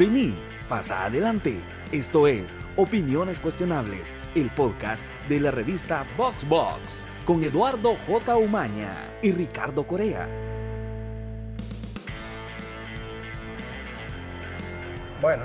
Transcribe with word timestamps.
Vení, 0.00 0.34
pasa 0.66 1.04
adelante. 1.04 1.60
Esto 1.92 2.26
es 2.26 2.56
Opiniones 2.76 3.38
Cuestionables, 3.38 4.10
el 4.34 4.48
podcast 4.48 5.04
de 5.28 5.40
la 5.40 5.50
revista 5.50 6.06
Box 6.16 6.48
Box, 6.48 7.04
con 7.26 7.44
Eduardo 7.44 7.98
J. 8.06 8.34
Umaña 8.38 9.10
y 9.20 9.32
Ricardo 9.32 9.86
Corea. 9.86 10.26
Bueno, 15.20 15.42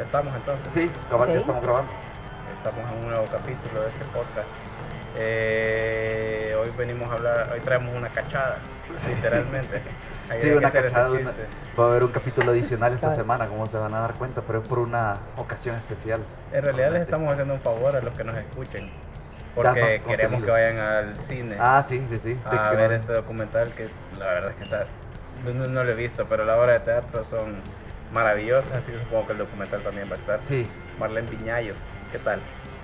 estamos 0.00 0.36
entonces. 0.36 0.72
Sí, 0.72 0.82
estamos 0.82 1.60
grabando. 1.60 1.90
Estamos 2.56 2.92
en 2.92 2.98
un 2.98 3.08
nuevo 3.08 3.26
capítulo 3.26 3.80
de 3.82 3.88
este 3.88 4.04
podcast. 4.14 4.65
Eh, 5.18 6.54
hoy 6.60 6.70
venimos 6.76 7.10
a 7.10 7.14
hablar, 7.14 7.50
hoy 7.52 7.60
traemos 7.60 7.94
una 7.96 8.08
cachada, 8.10 8.58
literalmente. 9.08 9.80
Hay 10.30 10.38
Sí, 10.38 10.50
una 10.50 10.68
ese 10.68 10.82
cachada. 10.82 11.10
una-. 11.10 11.32
Va 11.78 11.84
a 11.84 11.86
haber 11.88 12.04
un 12.04 12.10
capítulo 12.12 12.50
adicional 12.50 12.92
esta 12.92 13.10
semana, 13.12 13.46
como 13.46 13.66
se 13.66 13.78
van 13.78 13.94
a 13.94 14.00
dar 14.00 14.14
cuenta, 14.14 14.42
pero 14.46 14.60
es 14.60 14.68
por 14.68 14.78
una 14.80 15.18
ocasión 15.36 15.76
especial. 15.76 16.20
En 16.52 16.62
realidad 16.64 16.90
les 16.92 17.02
estamos 17.02 17.32
haciendo 17.32 17.54
un 17.54 17.60
favor 17.60 17.94
a 17.96 18.00
los 18.00 18.14
que 18.16 18.24
nos 18.24 18.36
escuchen. 18.36 18.90
Porque 19.54 20.02
queremos 20.06 20.42
que 20.44 20.50
vayan 20.50 20.78
al 20.78 21.18
cine 21.18 21.56
Ah, 21.58 21.82
sí, 21.82 22.04
sí, 22.08 22.18
sí. 22.18 22.34
de 22.34 22.40
a 22.58 22.70
que- 22.70 22.76
ver 22.76 22.92
este 22.92 23.12
documental 23.14 23.70
que 23.72 23.88
la 24.18 24.26
verdad 24.26 24.50
es 24.50 24.56
que 24.56 24.64
está, 24.64 24.84
no, 25.46 25.66
no 25.68 25.82
lo 25.84 25.90
he 25.90 25.94
visto, 25.94 26.26
pero 26.28 26.44
las 26.44 26.58
obras 26.58 26.80
de 26.80 26.84
teatro 26.92 27.24
son 27.24 27.54
maravillosas, 28.12 28.72
así 28.74 28.92
que 28.92 28.98
supongo 28.98 29.26
que 29.28 29.32
el 29.32 29.38
documental 29.38 29.80
también 29.82 30.08
va 30.10 30.14
a 30.14 30.18
estar. 30.18 30.40
Sí, 30.42 30.66
Marlene 30.98 31.26
Piñayo, 31.28 31.72
¿qué 32.12 32.18
tal? 32.18 32.40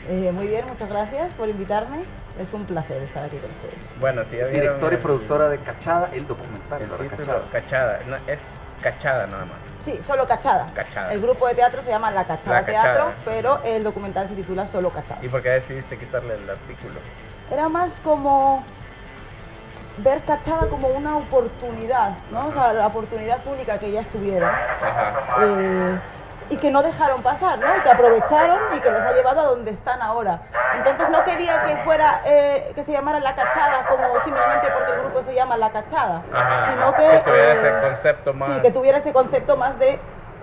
Eh, 0.09 0.33
muy 0.33 0.47
bien, 0.49 0.67
muchas 0.67 0.89
gracias 0.89 1.35
por 1.35 1.49
invitarme. 1.49 2.05
Es 2.41 2.53
un 2.53 2.65
placer 2.65 3.03
estar 3.03 3.25
aquí 3.25 3.37
con 3.37 3.51
ustedes. 3.51 3.75
Bueno, 4.01 4.25
si 4.25 4.37
ya 4.39 4.47
vieron 4.47 4.61
directora 4.61 4.95
y 4.95 4.99
productora 4.99 5.49
de 5.49 5.59
Cachada, 5.59 6.11
el 6.13 6.27
documental. 6.27 6.81
Cachada. 7.11 7.43
Cachada. 7.53 8.01
No, 8.07 8.17
es 8.27 8.41
Cachada 8.81 9.27
nada 9.27 9.45
más. 9.45 9.57
Sí, 9.79 10.01
solo 10.03 10.27
Cachada. 10.27 10.67
Cachada. 10.75 11.13
El 11.13 11.21
grupo 11.21 11.47
de 11.47 11.55
teatro 11.55 11.83
se 11.83 11.91
llama 11.91 12.11
La 12.11 12.25
Cachada 12.25 12.61
La 12.61 12.67
Cachada. 12.67 12.83
Teatro, 12.95 13.13
pero 13.25 13.61
el 13.65 13.85
documental 13.85 14.27
se 14.27 14.35
titula 14.35 14.67
Solo 14.67 14.91
Cachada. 14.91 15.23
¿Y 15.25 15.29
por 15.29 15.43
qué 15.43 15.51
decidiste 15.51 15.99
quitarle 15.99 16.35
el 16.35 16.49
artículo? 16.51 16.95
Era 17.51 17.69
más 17.69 18.01
como 18.01 18.65
ver 19.99 20.25
Cachada 20.25 20.69
como 20.69 20.89
una 20.89 21.17
oportunidad, 21.19 22.15
¿no? 22.31 22.47
O 22.47 22.51
sea, 22.51 22.73
la 22.73 22.87
oportunidad 22.87 23.47
única 23.47 23.79
que 23.79 23.87
ellas 23.87 24.09
tuvieron. 24.09 24.49
Ajá. 24.49 25.15
eh, 25.43 25.99
y 26.51 26.57
que 26.57 26.71
no 26.71 26.83
dejaron 26.83 27.23
pasar, 27.23 27.59
¿no? 27.59 27.67
Y 27.77 27.81
que 27.81 27.91
aprovecharon 27.91 28.59
y 28.77 28.81
que 28.81 28.91
les 28.91 29.05
ha 29.05 29.13
llevado 29.13 29.41
a 29.41 29.45
donde 29.45 29.71
están 29.71 30.01
ahora. 30.03 30.41
Entonces 30.75 31.09
no 31.11 31.23
quería 31.25 31.63
que 31.63 31.77
fuera, 31.79 32.23
eh, 32.27 32.73
que 32.75 32.83
se 32.83 32.93
llamara 32.93 33.21
La 33.21 33.35
Cachada 33.35 33.87
como 33.87 34.19
simplemente 34.21 34.69
porque 34.75 34.93
el 34.93 35.01
grupo 35.01 35.23
se 35.23 35.35
llama 35.35 35.57
La 35.57 35.71
Cachada, 35.71 36.23
Ajá. 36.33 36.71
sino 36.71 36.93
que... 36.93 37.21
tuviera 37.25 37.53
eh, 37.53 37.59
ese 37.59 37.81
concepto 37.81 38.35
más. 38.35 38.49
Sí, 38.49 38.61
que 38.61 38.71
tuviera 38.71 38.99
ese 38.99 39.13
concepto 39.13 39.57
más 39.57 39.79
de, 39.79 39.99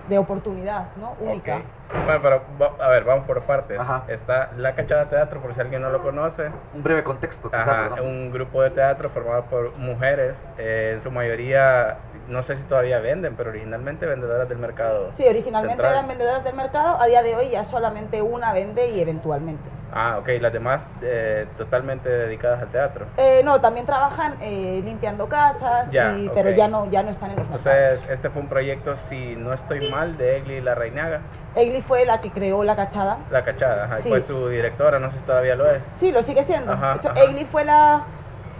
de 0.08 0.18
oportunidad, 0.18 0.86
¿no? 0.96 1.14
Única. 1.20 1.56
Ok. 1.56 1.62
Bueno, 2.04 2.20
pero 2.22 2.42
a 2.80 2.88
ver, 2.88 3.02
vamos 3.04 3.24
por 3.26 3.42
partes. 3.42 3.78
Ajá. 3.78 4.04
Está 4.06 4.50
La 4.56 4.74
Cachada 4.76 5.06
Teatro, 5.06 5.40
por 5.40 5.54
si 5.54 5.60
alguien 5.60 5.82
no 5.82 5.90
lo 5.90 6.02
conoce. 6.02 6.50
Un 6.72 6.82
breve 6.84 7.02
contexto, 7.02 7.50
quizás, 7.50 7.66
Ajá, 7.66 8.02
un 8.02 8.30
grupo 8.32 8.62
de 8.62 8.70
teatro 8.70 9.08
formado 9.08 9.42
por 9.44 9.76
mujeres, 9.76 10.46
eh, 10.56 10.92
en 10.94 11.02
su 11.02 11.10
mayoría, 11.10 11.96
no 12.30 12.42
sé 12.42 12.56
si 12.56 12.62
todavía 12.64 12.98
venden, 13.00 13.34
pero 13.36 13.50
originalmente 13.50 14.06
vendedoras 14.06 14.48
del 14.48 14.58
mercado. 14.58 15.10
Sí, 15.12 15.26
originalmente 15.28 15.74
central. 15.74 15.92
eran 15.92 16.08
vendedoras 16.08 16.44
del 16.44 16.54
mercado, 16.54 17.00
a 17.00 17.06
día 17.06 17.22
de 17.22 17.34
hoy 17.36 17.50
ya 17.50 17.64
solamente 17.64 18.22
una 18.22 18.52
vende 18.52 18.88
y 18.90 19.00
eventualmente. 19.00 19.68
Ah, 19.92 20.18
ok, 20.20 20.28
las 20.40 20.52
demás 20.52 20.92
eh, 21.02 21.46
totalmente 21.56 22.08
dedicadas 22.08 22.60
al 22.62 22.68
teatro. 22.68 23.06
Eh, 23.16 23.42
no, 23.44 23.60
también 23.60 23.84
trabajan 23.86 24.36
eh, 24.40 24.80
limpiando 24.84 25.28
casas, 25.28 25.90
Ya, 25.90 26.16
y- 26.16 26.30
pero 26.32 26.50
ya 26.50 26.68
no, 26.68 26.88
ya 26.88 27.02
no 27.02 27.10
están 27.10 27.32
en 27.32 27.38
los 27.38 27.50
mercados. 27.50 27.76
Entonces, 27.82 28.08
este 28.10 28.30
fue 28.30 28.42
un 28.42 28.48
proyecto, 28.48 28.94
si 28.94 29.34
no 29.34 29.52
estoy 29.52 29.90
mal, 29.90 30.16
de 30.16 30.36
Egli 30.36 30.60
La 30.60 30.76
Reinaga, 30.76 31.20
Egli 31.56 31.82
fue 31.82 32.04
la 32.06 32.20
que 32.20 32.30
creó 32.30 32.62
la 32.62 32.76
cachada. 32.76 33.18
La 33.32 33.42
Cachada, 33.42 33.86
ajá, 33.86 33.96
Sí. 33.96 34.08
fue 34.08 34.20
su 34.20 34.48
directora, 34.48 35.00
no 35.00 35.10
sé 35.10 35.18
si 35.18 35.24
todavía 35.24 35.56
lo 35.56 35.68
es. 35.68 35.84
Sí, 35.92 36.12
lo 36.12 36.22
sigue 36.22 36.44
siendo. 36.44 36.72
Ajá, 36.72 36.92
de 36.92 36.96
hecho. 36.98 37.12
Egli 37.16 37.44
fue 37.44 37.64
la... 37.64 38.04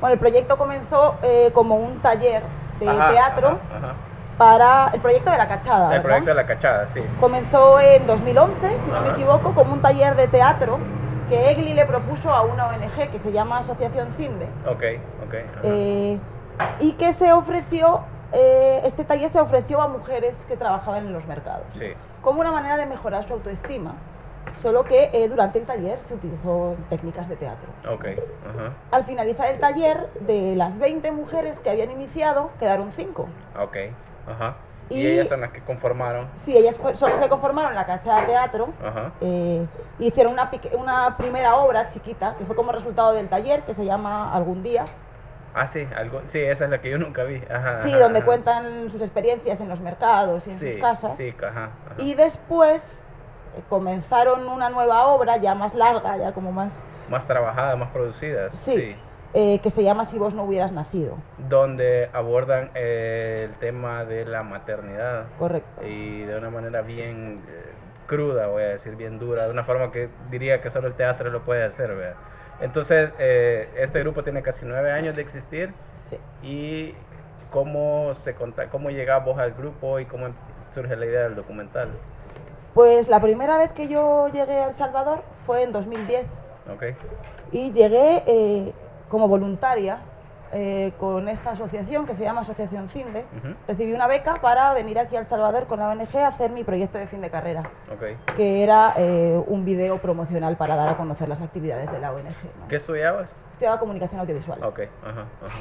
Bueno, 0.00 0.14
el 0.14 0.18
proyecto 0.18 0.56
comenzó 0.58 1.16
como 1.52 1.76
un 1.76 2.00
taller 2.00 2.42
de 2.80 2.88
Ajá, 2.88 3.10
teatro 3.10 3.48
ajá, 3.76 3.92
para 4.38 4.90
el 4.94 5.00
proyecto 5.00 5.30
de 5.30 5.36
la 5.38 5.46
cachada, 5.46 5.84
El 5.84 5.88
¿verdad? 5.90 6.02
proyecto 6.02 6.30
de 6.30 6.34
La 6.34 6.46
Cachada, 6.46 6.86
sí. 6.86 7.02
Comenzó 7.20 7.78
en 7.80 8.06
2011, 8.06 8.80
si 8.80 8.90
no 8.90 9.00
me 9.02 9.08
equivoco, 9.10 9.52
como 9.54 9.74
un 9.74 9.80
taller 9.80 10.16
de 10.16 10.26
teatro 10.28 10.78
que 11.28 11.50
Egli 11.50 11.74
le 11.74 11.84
propuso 11.86 12.32
a 12.34 12.42
una 12.42 12.66
ONG 12.68 13.10
que 13.12 13.18
se 13.18 13.32
llama 13.32 13.58
Asociación 13.58 14.08
Cinde. 14.16 14.46
Ok, 14.66 14.82
ok. 15.26 15.34
eh, 15.62 16.18
y 16.80 16.92
que 16.94 17.12
se 17.12 17.32
ofreció, 17.32 18.02
eh, 18.32 18.80
este 18.84 19.04
taller 19.04 19.28
se 19.28 19.40
ofreció 19.40 19.80
a 19.82 19.88
mujeres 19.88 20.44
que 20.46 20.56
trabajaban 20.56 21.06
en 21.06 21.12
los 21.12 21.26
mercados, 21.26 21.66
Sí. 21.78 21.92
como 22.22 22.40
una 22.40 22.50
manera 22.50 22.76
de 22.78 22.86
mejorar 22.86 23.22
su 23.22 23.34
autoestima. 23.34 23.92
Solo 24.58 24.84
que 24.84 25.10
eh, 25.12 25.28
durante 25.28 25.58
el 25.58 25.64
taller 25.64 26.00
se 26.00 26.14
utilizó 26.14 26.76
técnicas 26.88 27.28
de 27.28 27.36
teatro. 27.36 27.68
Ok, 27.90 28.04
ajá. 28.06 28.72
Al 28.90 29.04
finalizar 29.04 29.48
el 29.48 29.58
taller, 29.58 30.08
de 30.20 30.54
las 30.56 30.78
20 30.78 31.12
mujeres 31.12 31.60
que 31.60 31.70
habían 31.70 31.90
iniciado, 31.90 32.50
quedaron 32.58 32.92
5. 32.92 33.26
Ok, 33.60 33.76
ajá. 34.28 34.54
Y, 34.90 35.00
Y- 35.02 35.06
ellas 35.06 35.28
son 35.28 35.40
las 35.40 35.52
que 35.52 35.62
conformaron. 35.62 36.28
Sí, 36.34 36.56
ellas 36.56 36.78
son 36.94 37.10
las 37.10 37.20
que 37.20 37.28
conformaron 37.28 37.74
la 37.74 37.84
Cachada 37.86 38.26
Teatro. 38.26 38.68
Ajá. 38.84 39.12
eh, 39.20 39.66
hicieron 39.98 40.32
una, 40.32 40.50
una 40.78 41.16
primera 41.16 41.56
obra 41.56 41.86
chiquita, 41.86 42.34
que 42.36 42.44
fue 42.44 42.56
como 42.56 42.72
resultado 42.72 43.12
del 43.12 43.28
taller, 43.28 43.62
que 43.62 43.72
se 43.72 43.84
llama 43.84 44.34
Algún 44.34 44.62
Día. 44.62 44.84
Ah, 45.54 45.66
sí, 45.66 45.86
algo, 45.96 46.20
sí, 46.24 46.38
esa 46.40 46.64
es 46.66 46.70
la 46.70 46.80
que 46.80 46.90
yo 46.90 46.98
nunca 46.98 47.24
vi. 47.24 47.42
Ajá. 47.52 47.72
Sí, 47.74 47.90
ajá, 47.90 47.98
donde 48.04 48.18
ajá. 48.20 48.26
cuentan 48.26 48.90
sus 48.90 49.00
experiencias 49.00 49.60
en 49.60 49.68
los 49.68 49.80
mercados 49.80 50.46
y 50.46 50.50
en 50.50 50.58
Sí, 50.58 50.72
sus 50.72 50.80
casas. 50.80 51.16
Sí, 51.16 51.34
ajá. 51.40 51.50
ajá. 51.50 51.70
Y 51.98 52.14
después 52.14 53.04
comenzaron 53.68 54.48
una 54.48 54.70
nueva 54.70 55.06
obra, 55.06 55.36
ya 55.36 55.54
más 55.54 55.74
larga, 55.74 56.16
ya 56.16 56.32
como 56.32 56.52
más... 56.52 56.88
Más 57.08 57.26
trabajadas, 57.26 57.78
más 57.78 57.90
producidas. 57.90 58.56
Sí, 58.56 58.96
eh, 59.34 59.60
que 59.60 59.70
se 59.70 59.84
llama 59.84 60.04
Si 60.04 60.18
vos 60.18 60.34
no 60.34 60.44
hubieras 60.44 60.72
nacido. 60.72 61.16
Donde 61.48 62.10
abordan 62.12 62.70
eh, 62.74 63.46
el 63.48 63.54
tema 63.54 64.04
de 64.04 64.24
la 64.24 64.42
maternidad. 64.42 65.26
Correcto. 65.38 65.86
Y 65.86 66.22
de 66.22 66.36
una 66.36 66.50
manera 66.50 66.82
bien 66.82 67.40
eh, 67.48 67.72
cruda, 68.06 68.48
voy 68.48 68.62
a 68.62 68.68
decir, 68.68 68.96
bien 68.96 69.18
dura. 69.18 69.44
De 69.44 69.52
una 69.52 69.64
forma 69.64 69.92
que 69.92 70.08
diría 70.30 70.60
que 70.60 70.70
solo 70.70 70.88
el 70.88 70.94
teatro 70.94 71.30
lo 71.30 71.42
puede 71.42 71.64
hacer, 71.64 71.94
¿verdad? 71.94 72.16
Entonces, 72.60 73.14
eh, 73.18 73.70
este 73.76 74.00
grupo 74.00 74.22
tiene 74.22 74.42
casi 74.42 74.66
nueve 74.66 74.92
años 74.92 75.16
de 75.16 75.22
existir. 75.22 75.72
Sí. 76.00 76.18
¿Y 76.42 76.94
cómo, 77.50 78.14
se 78.14 78.34
cómo 78.34 78.90
llegás 78.90 79.24
vos 79.24 79.38
al 79.38 79.52
grupo 79.52 79.98
y 79.98 80.04
cómo 80.04 80.28
surge 80.62 80.96
la 80.96 81.06
idea 81.06 81.22
del 81.22 81.36
documental? 81.36 81.88
Pues 82.74 83.08
la 83.08 83.20
primera 83.20 83.58
vez 83.58 83.72
que 83.72 83.88
yo 83.88 84.28
llegué 84.28 84.54
a 84.60 84.68
El 84.68 84.74
Salvador 84.74 85.22
fue 85.46 85.62
en 85.62 85.72
2010 85.72 86.24
¿Ok? 86.72 86.84
y 87.52 87.72
llegué 87.72 88.22
eh, 88.26 88.72
como 89.08 89.26
voluntaria 89.26 89.98
eh, 90.52 90.92
con 90.98 91.28
esta 91.28 91.50
asociación 91.50 92.06
que 92.06 92.14
se 92.14 92.24
llama 92.24 92.40
Asociación 92.42 92.88
Cinde. 92.88 93.24
Recibí 93.68 93.92
una 93.92 94.06
beca 94.08 94.36
para 94.40 94.72
venir 94.74 94.98
aquí 94.98 95.16
a 95.16 95.20
El 95.20 95.24
Salvador 95.24 95.66
con 95.66 95.78
la 95.80 95.88
ONG 95.88 96.16
a 96.18 96.28
hacer 96.28 96.50
mi 96.50 96.64
proyecto 96.64 96.98
de 96.98 97.06
fin 97.06 97.20
de 97.20 97.30
carrera, 97.30 97.62
Ok. 97.92 98.34
que 98.34 98.62
era 98.64 98.94
eh, 98.96 99.40
un 99.46 99.64
video 99.64 99.98
promocional 99.98 100.56
para 100.56 100.74
dar 100.76 100.88
a 100.88 100.96
conocer 100.96 101.28
las 101.28 101.42
actividades 101.42 101.90
de 101.92 101.98
la 102.00 102.12
ONG. 102.12 102.24
¿no? 102.24 102.68
¿Qué 102.68 102.76
estudiabas? 102.76 103.34
Estudiaba 103.52 103.78
comunicación 103.78 104.20
audiovisual. 104.20 104.62
Ok, 104.64 104.80
ajá, 105.04 105.20
ajá. 105.44 105.58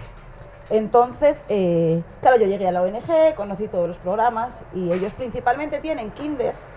Entonces, 0.71 1.43
eh, 1.49 2.03
claro, 2.21 2.37
yo 2.37 2.45
llegué 2.45 2.67
a 2.67 2.71
la 2.71 2.81
ONG, 2.83 3.33
conocí 3.35 3.67
todos 3.67 3.87
los 3.87 3.97
programas 3.97 4.65
y 4.73 4.91
ellos 4.91 5.13
principalmente 5.13 5.79
tienen 5.79 6.11
kinders 6.11 6.75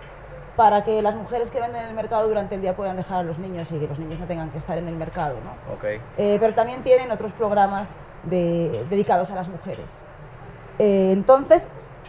para 0.56 0.84
que 0.84 1.00
las 1.02 1.14
mujeres 1.14 1.50
que 1.50 1.60
venden 1.60 1.82
en 1.82 1.88
el 1.88 1.94
mercado 1.94 2.28
durante 2.28 2.54
el 2.56 2.60
día 2.60 2.76
puedan 2.76 2.96
dejar 2.96 3.20
a 3.20 3.22
los 3.22 3.38
niños 3.38 3.72
y 3.72 3.78
que 3.78 3.88
los 3.88 3.98
niños 3.98 4.20
no 4.20 4.26
tengan 4.26 4.50
que 4.50 4.58
estar 4.58 4.76
en 4.76 4.86
el 4.88 4.96
mercado, 4.96 5.36
¿no? 5.44 5.74
Ok, 5.74 5.84
Eh, 6.18 6.36
pero 6.40 6.52
también 6.54 6.82
tienen 6.82 7.10
otros 7.10 7.32
programas 7.32 7.96
de- 8.24 8.84
dedicados 8.90 9.30
a 9.30 9.34
las 9.34 9.48
mujeres. 9.48 10.04
Eh, 10.78 11.10
entonces, 11.12 11.68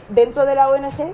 dentro 0.10 0.46
de 0.46 0.56
la 0.56 0.70
ONG 0.70 1.14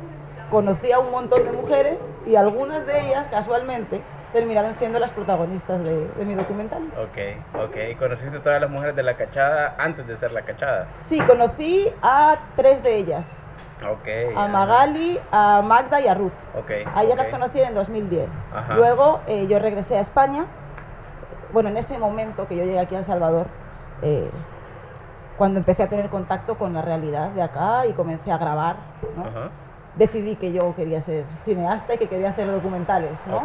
conocí 0.49 0.91
a 0.91 0.99
un 0.99 1.11
montón 1.11 1.43
de 1.43 1.51
mujeres 1.51 2.09
y 2.25 2.35
algunas 2.35 2.85
de 2.87 2.99
ellas, 3.07 3.27
casualmente, 3.27 4.01
terminaron 4.33 4.73
siendo 4.73 4.99
las 4.99 5.11
protagonistas 5.11 5.83
de, 5.83 6.07
de 6.07 6.25
mi 6.25 6.35
documental. 6.35 6.83
ok, 6.97 7.61
ok. 7.63 7.97
¿Conociste 7.99 8.37
a 8.37 8.41
todas 8.43 8.61
las 8.61 8.69
mujeres 8.69 8.95
de 8.95 9.03
la 9.03 9.15
cachada 9.17 9.75
antes 9.79 10.05
de 10.07 10.15
ser 10.15 10.31
la 10.31 10.43
cachada? 10.43 10.87
Sí, 10.99 11.19
conocí 11.21 11.87
a 12.01 12.37
tres 12.55 12.81
de 12.83 12.95
ellas, 12.97 13.45
Ok. 13.87 14.35
a. 14.35 14.47
Magali, 14.47 15.19
a 15.31 15.61
Magda 15.61 16.01
y 16.01 16.07
a 16.07 16.13
Ruth. 16.13 16.33
Ok. 16.57 16.71
A 16.93 17.03
ellas 17.03 17.13
ok. 17.13 17.17
las 17.17 17.29
conocí 17.29 17.61
en 17.61 17.73
2010. 17.73 18.27
Ajá. 18.53 18.73
Luego 18.75 19.21
eh, 19.27 19.47
yo 19.47 19.59
regresé 19.59 19.97
a 19.97 20.01
España. 20.01 20.45
Bueno, 21.53 21.69
en 21.69 21.77
ese 21.77 21.97
momento 21.97 22.47
que 22.47 22.55
yo 22.55 22.63
llegué 22.63 22.79
aquí 22.79 22.95
a 22.95 22.99
El 22.99 23.03
Salvador, 23.03 23.47
eh, 24.01 24.29
cuando 25.37 25.59
empecé 25.59 25.83
a 25.83 25.89
tener 25.89 26.09
contacto 26.09 26.57
con 26.57 26.73
la 26.73 26.81
realidad 26.81 27.29
de 27.29 27.41
acá 27.41 27.85
y 27.87 27.93
comencé 27.93 28.31
a 28.31 28.37
grabar, 28.37 28.75
¿no? 29.15 29.23
Ajá. 29.23 29.49
decidí 29.95 30.35
que 30.35 30.51
yo 30.51 30.75
quería 30.75 31.01
ser 31.01 31.25
cineasta 31.45 31.95
y 31.95 31.97
que 31.97 32.07
quería 32.07 32.29
hacer 32.29 32.51
documentales. 32.51 33.25
¿no? 33.27 33.43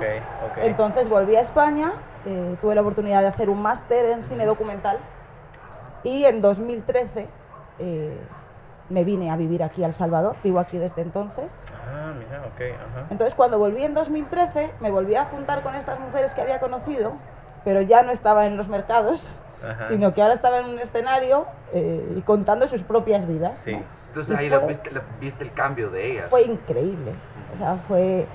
Entonces 0.63 1.09
volví 1.09 1.37
a 1.37 1.41
España, 1.41 1.93
eh, 2.27 2.57
tuve 2.61 2.75
la 2.75 2.81
oportunidad 2.81 3.23
de 3.23 3.29
hacer 3.29 3.49
un 3.49 3.63
máster 3.63 4.07
en 4.07 4.25
cine 4.25 4.45
documental 4.45 4.99
y 6.03 6.25
en 6.25 6.41
2013 6.41 7.29
eh, 7.79 8.19
me 8.91 9.03
vine 9.05 9.31
a 9.31 9.37
vivir 9.37 9.63
aquí 9.63 9.83
a 9.83 9.87
El 9.87 9.93
Salvador, 9.93 10.37
vivo 10.45 10.59
aquí 10.61 10.77
desde 10.79 11.03
entonces. 11.03 11.65
Ah, 11.91 12.13
mira, 12.17 12.41
ok, 12.43 12.61
ajá. 12.77 13.07
Entonces 13.11 13.35
cuando 13.35 13.59
volví 13.59 13.83
en 13.83 13.95
2013 13.95 14.73
me 14.81 14.91
volví 14.91 15.15
a 15.17 15.25
juntar 15.25 15.63
con 15.63 15.75
estas 15.75 15.99
mujeres 16.01 16.35
que 16.35 16.43
había 16.43 16.61
conocido, 16.61 17.13
pero 17.65 17.81
ya 17.81 18.03
no 18.03 18.13
estaba 18.13 18.45
en 18.47 18.57
los 18.59 18.69
mercados, 18.69 19.33
Ajá. 19.67 19.87
sino 19.89 20.13
que 20.13 20.21
ahora 20.21 20.35
estaba 20.35 20.59
en 20.59 20.67
un 20.67 20.79
escenario 20.79 21.47
eh, 21.73 22.15
y 22.17 22.21
contando 22.21 22.67
sus 22.69 22.83
propias 22.83 23.27
vidas. 23.27 23.59
Sí. 23.61 23.73
¿no? 23.73 23.83
Entonces 24.09 24.37
Y 24.37 24.43
ahí 24.45 24.49
fue- 24.51 24.59
la 24.61 24.67
viste, 24.67 24.91
la- 24.91 25.03
viste 25.19 25.45
el 25.45 25.53
cambio 25.55 25.91
de 25.91 26.13
ellas. 26.13 26.27
fue 26.29 26.43
increíble. 26.43 27.13
O 27.53 27.57
sea, 27.57 27.77
fue, 27.89 28.27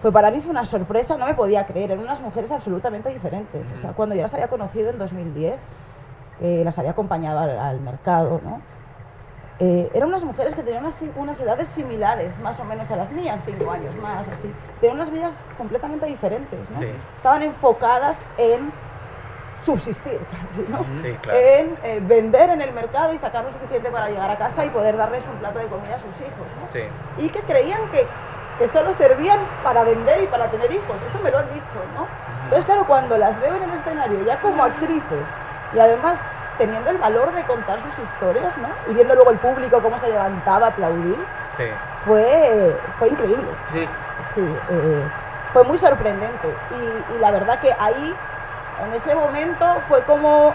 fue 0.00 0.12
para 0.12 0.30
mí 0.30 0.40
fue 0.40 0.52
una 0.52 0.64
sorpresa, 0.64 1.16
no 1.18 1.26
me 1.26 1.34
podía 1.34 1.66
creer. 1.66 1.90
Eran 1.90 2.04
unas 2.04 2.20
mujeres 2.20 2.52
absolutamente 2.52 3.08
diferentes. 3.10 3.72
O 3.72 3.76
sea, 3.76 3.90
cuando 3.92 4.14
yo 4.14 4.22
las 4.22 4.32
había 4.34 4.46
conocido 4.48 4.90
en 4.90 4.98
2010, 4.98 5.56
que 6.38 6.64
las 6.64 6.78
había 6.78 6.92
acompañado 6.92 7.38
al, 7.40 7.58
al 7.58 7.80
mercado, 7.80 8.40
¿no? 8.44 8.60
Eh, 9.58 9.90
eran 9.94 10.10
unas 10.10 10.24
mujeres 10.24 10.54
que 10.54 10.62
tenían 10.62 10.82
unas, 10.82 11.02
unas 11.16 11.40
edades 11.40 11.68
similares, 11.68 12.40
más 12.40 12.60
o 12.60 12.64
menos 12.64 12.90
a 12.90 12.96
las 12.96 13.10
mías, 13.12 13.42
cinco 13.46 13.70
años 13.70 13.96
más, 13.96 14.28
así. 14.28 14.52
Tenían 14.80 14.98
unas 14.98 15.10
vidas 15.10 15.46
completamente 15.56 16.04
diferentes, 16.06 16.70
¿no? 16.70 16.78
Sí. 16.78 16.88
Estaban 17.16 17.42
enfocadas 17.42 18.26
en 18.36 18.70
subsistir 19.60 20.20
casi, 20.30 20.60
¿no? 20.68 20.84
Sí, 21.02 21.16
claro. 21.22 21.38
En 21.38 21.78
eh, 21.84 22.00
vender 22.02 22.50
en 22.50 22.60
el 22.60 22.72
mercado 22.72 23.14
y 23.14 23.18
sacar 23.18 23.44
lo 23.44 23.50
suficiente 23.50 23.90
para 23.90 24.10
llegar 24.10 24.30
a 24.30 24.36
casa 24.36 24.62
y 24.64 24.68
poder 24.68 24.98
darles 24.98 25.24
un 25.26 25.36
plato 25.36 25.58
de 25.58 25.66
comida 25.68 25.94
a 25.94 25.98
sus 25.98 26.14
hijos, 26.20 26.46
¿no? 26.60 26.68
Sí. 26.70 26.82
y 27.16 27.30
que 27.30 27.40
creían 27.40 27.80
que, 27.90 28.06
que 28.58 28.68
solo 28.68 28.92
servían 28.92 29.40
para 29.64 29.84
vender 29.84 30.22
y 30.22 30.26
para 30.26 30.50
tener 30.50 30.70
hijos. 30.70 30.96
Eso 31.08 31.18
me 31.20 31.30
lo 31.30 31.38
han 31.38 31.48
dicho, 31.54 31.80
¿no? 31.94 32.06
Entonces, 32.44 32.66
claro, 32.66 32.86
cuando 32.86 33.16
las 33.16 33.40
veo 33.40 33.56
en 33.56 33.62
el 33.62 33.70
escenario 33.72 34.22
ya 34.24 34.38
como 34.40 34.62
actrices 34.62 35.38
y 35.74 35.78
además 35.78 36.22
teniendo 36.58 36.90
el 36.90 36.98
valor 36.98 37.32
de 37.32 37.42
contar 37.44 37.80
sus 37.80 37.98
historias, 37.98 38.56
¿no? 38.58 38.68
Y 38.88 38.94
viendo 38.94 39.14
luego 39.14 39.30
el 39.30 39.38
público 39.38 39.80
cómo 39.80 39.98
se 39.98 40.08
levantaba 40.08 40.66
a 40.66 40.70
aplaudir, 40.70 41.16
Sí. 41.56 41.64
fue, 42.04 42.76
fue 42.98 43.08
increíble. 43.08 43.48
Sí, 43.64 43.88
Sí, 44.34 44.58
eh, 44.70 45.02
fue 45.52 45.62
muy 45.64 45.76
sorprendente. 45.78 46.48
Y, 46.70 47.14
y 47.14 47.18
la 47.20 47.30
verdad 47.30 47.58
que 47.60 47.70
ahí, 47.78 48.14
en 48.84 48.94
ese 48.94 49.14
momento, 49.14 49.66
fue 49.88 50.02
como 50.02 50.54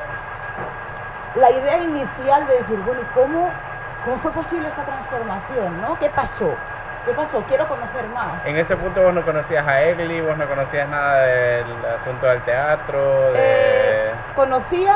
la 1.36 1.50
idea 1.52 1.78
inicial 1.78 2.46
de 2.48 2.58
decir, 2.58 2.78
bueno, 2.80 3.02
¿y 3.02 3.06
cómo, 3.14 3.50
cómo 4.04 4.18
fue 4.18 4.32
posible 4.32 4.68
esta 4.68 4.84
transformación? 4.84 5.80
¿no? 5.82 5.98
¿Qué 6.00 6.10
pasó? 6.10 6.50
¿Qué 7.06 7.14
pasó? 7.14 7.42
Quiero 7.48 7.68
conocer 7.68 8.06
más. 8.14 8.46
En 8.46 8.58
ese 8.58 8.76
punto 8.76 9.02
vos 9.02 9.14
no 9.14 9.22
conocías 9.24 9.66
a 9.68 9.82
Egli, 9.84 10.22
vos 10.22 10.38
no 10.38 10.46
conocías 10.48 10.88
nada 10.90 11.22
del 11.22 11.66
asunto 12.00 12.26
del 12.28 12.42
teatro, 12.42 13.32
de... 13.32 13.40
Eh, 13.40 14.12
conocía, 14.36 14.96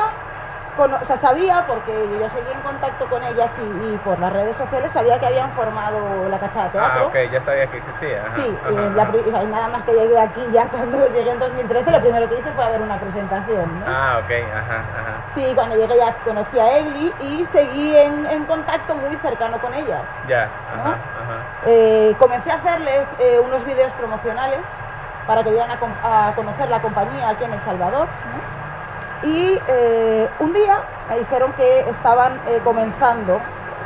cono- 0.76 0.98
o 1.00 1.04
sea, 1.04 1.16
sabía, 1.16 1.64
porque 1.66 1.92
yo 2.20 2.28
seguía 2.28 2.52
en 2.52 2.60
contacto 2.60 3.06
con 3.06 3.22
ellas 3.24 3.58
y, 3.58 3.94
y 3.94 3.98
por 4.04 4.18
las 4.18 4.32
redes 4.32 4.54
sociales, 4.56 4.92
sabía 4.92 5.18
que 5.18 5.26
habían 5.26 5.50
formado 5.52 6.28
la 6.30 6.38
Cachada 6.38 6.68
Teatro. 6.70 7.04
ah, 7.04 7.06
ok, 7.08 7.30
ya 7.32 7.40
sabías 7.40 7.70
que 7.70 7.78
existía. 7.78 8.22
ajá, 8.22 8.32
Sí, 8.34 8.58
ajá, 8.62 8.72
la 8.94 9.02
ajá. 9.02 9.42
nada 9.48 9.68
más 9.68 9.82
que 9.82 9.92
llegué 9.92 10.18
aquí, 10.18 10.46
ya 10.52 10.66
cuando 10.70 11.06
llegué 11.08 11.30
en 11.30 11.38
2013, 11.38 11.90
lo 11.90 12.00
primero 12.00 12.28
que 12.28 12.34
hice 12.34 12.52
fue 12.52 12.64
a 12.64 12.68
ver 12.70 12.80
una 12.82 12.98
presentación. 12.98 13.80
¿no? 13.80 13.86
Ah, 13.86 14.20
ok, 14.22 14.30
ajá, 14.52 14.74
ajá. 14.76 15.24
Sí, 15.34 15.52
cuando 15.54 15.76
llegué 15.76 15.96
ya 15.96 16.12
conocí 16.24 16.58
a 16.58 16.78
Egli 16.78 17.12
y 17.20 17.44
seguí 17.44 17.96
en, 17.96 18.26
en 18.26 18.44
contacto 18.44 18.94
muy 18.94 19.14
cercano 19.16 19.58
con 19.60 19.72
ellas. 19.74 20.22
Ya, 20.28 20.48
¿no? 20.76 20.82
ajá, 20.82 20.90
ajá. 20.92 21.40
Eh, 21.66 22.14
comencé 22.18 22.50
a 22.50 22.54
hacerles 22.56 23.08
eh, 23.18 23.40
unos 23.40 23.64
vídeos 23.64 23.92
promocionales 23.92 24.66
para 25.26 25.42
que 25.42 25.50
dieran 25.50 25.68
a, 25.70 26.28
a 26.28 26.32
conocer 26.34 26.68
la 26.70 26.80
compañía 26.80 27.28
aquí 27.28 27.44
en 27.44 27.52
El 27.52 27.60
Salvador. 27.60 28.06
¿no? 28.06 28.45
Y 29.22 29.58
eh, 29.68 30.28
un 30.40 30.52
día 30.52 30.78
me 31.08 31.18
dijeron 31.18 31.52
que 31.52 31.80
estaban 31.88 32.32
eh, 32.48 32.60
comenzando 32.62 33.40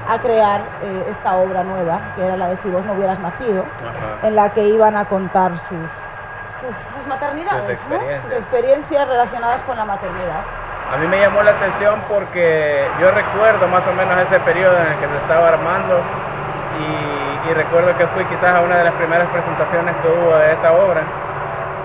a 0.09 0.19
crear 0.21 0.61
eh, 0.83 1.07
esta 1.09 1.37
obra 1.37 1.63
nueva, 1.63 2.01
que 2.17 2.25
era 2.27 2.37
la 2.37 2.49
de 2.49 2.57
Si 2.57 2.69
vos 2.71 2.85
no 2.85 2.95
hubieras 2.95 3.21
nacido, 3.21 3.65
Ajá. 3.79 4.27
en 4.27 4.35
la 4.35 4.49
que 4.53 4.63
iban 4.69 4.97
a 4.97 5.05
contar 5.05 5.57
sus, 5.57 5.69
sus, 6.61 6.77
sus 6.97 7.07
maternidades, 7.07 7.79
Sus 7.79 7.89
¿no? 7.89 7.95
experiencias. 7.97 8.23
sus 8.25 8.33
experiencias 8.33 9.09
relacionadas 9.09 9.63
con 9.63 9.77
la 9.77 9.85
maternidad. 9.85 10.41
A 10.93 10.97
mí 10.97 11.07
me 11.07 11.21
llamó 11.21 11.43
la 11.45 11.53
atención 11.53 12.01
porque 12.09 12.85
yo 13.01 13.11
recuerdo 13.13 13.69
más 13.69 13.87
o 13.87 13.93
menos 13.93 14.19
ese 14.27 14.41
periodo 14.41 14.77
en 14.77 14.87
el 14.93 14.99
que 14.99 15.07
se 15.07 15.17
estaba 15.19 15.47
armando 15.49 16.01
y, 16.81 17.49
y 17.51 17.55
recuerdo 17.55 17.97
que 17.97 18.07
fui 18.09 18.25
quizás 18.25 18.57
a 18.57 18.61
una 18.63 18.79
de 18.79 18.85
las 18.85 18.95
primeras 18.95 19.29
presentaciones 19.29 19.95
que 20.03 20.09
hubo 20.09 20.35
de 20.37 20.53
esa 20.53 20.73
obra. 20.73 21.03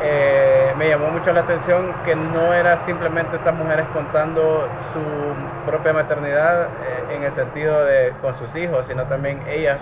Eh, 0.01 0.54
me 0.77 0.89
llamó 0.89 1.07
mucho 1.10 1.31
la 1.33 1.42
atención 1.42 1.92
que 2.04 2.16
no 2.16 2.54
era 2.54 2.77
simplemente 2.77 3.36
estas 3.36 3.54
mujeres 3.56 3.86
contando 3.94 4.68
su 4.94 5.69
propia 5.69 5.94
maternidad 5.94 6.63
eh, 6.63 7.16
en 7.16 7.24
el 7.24 7.31
sentido 7.31 7.83
de 7.86 8.13
con 8.22 8.36
sus 8.38 8.56
hijos, 8.56 8.88
sino 8.88 9.04
también 9.04 9.42
ellas 9.48 9.80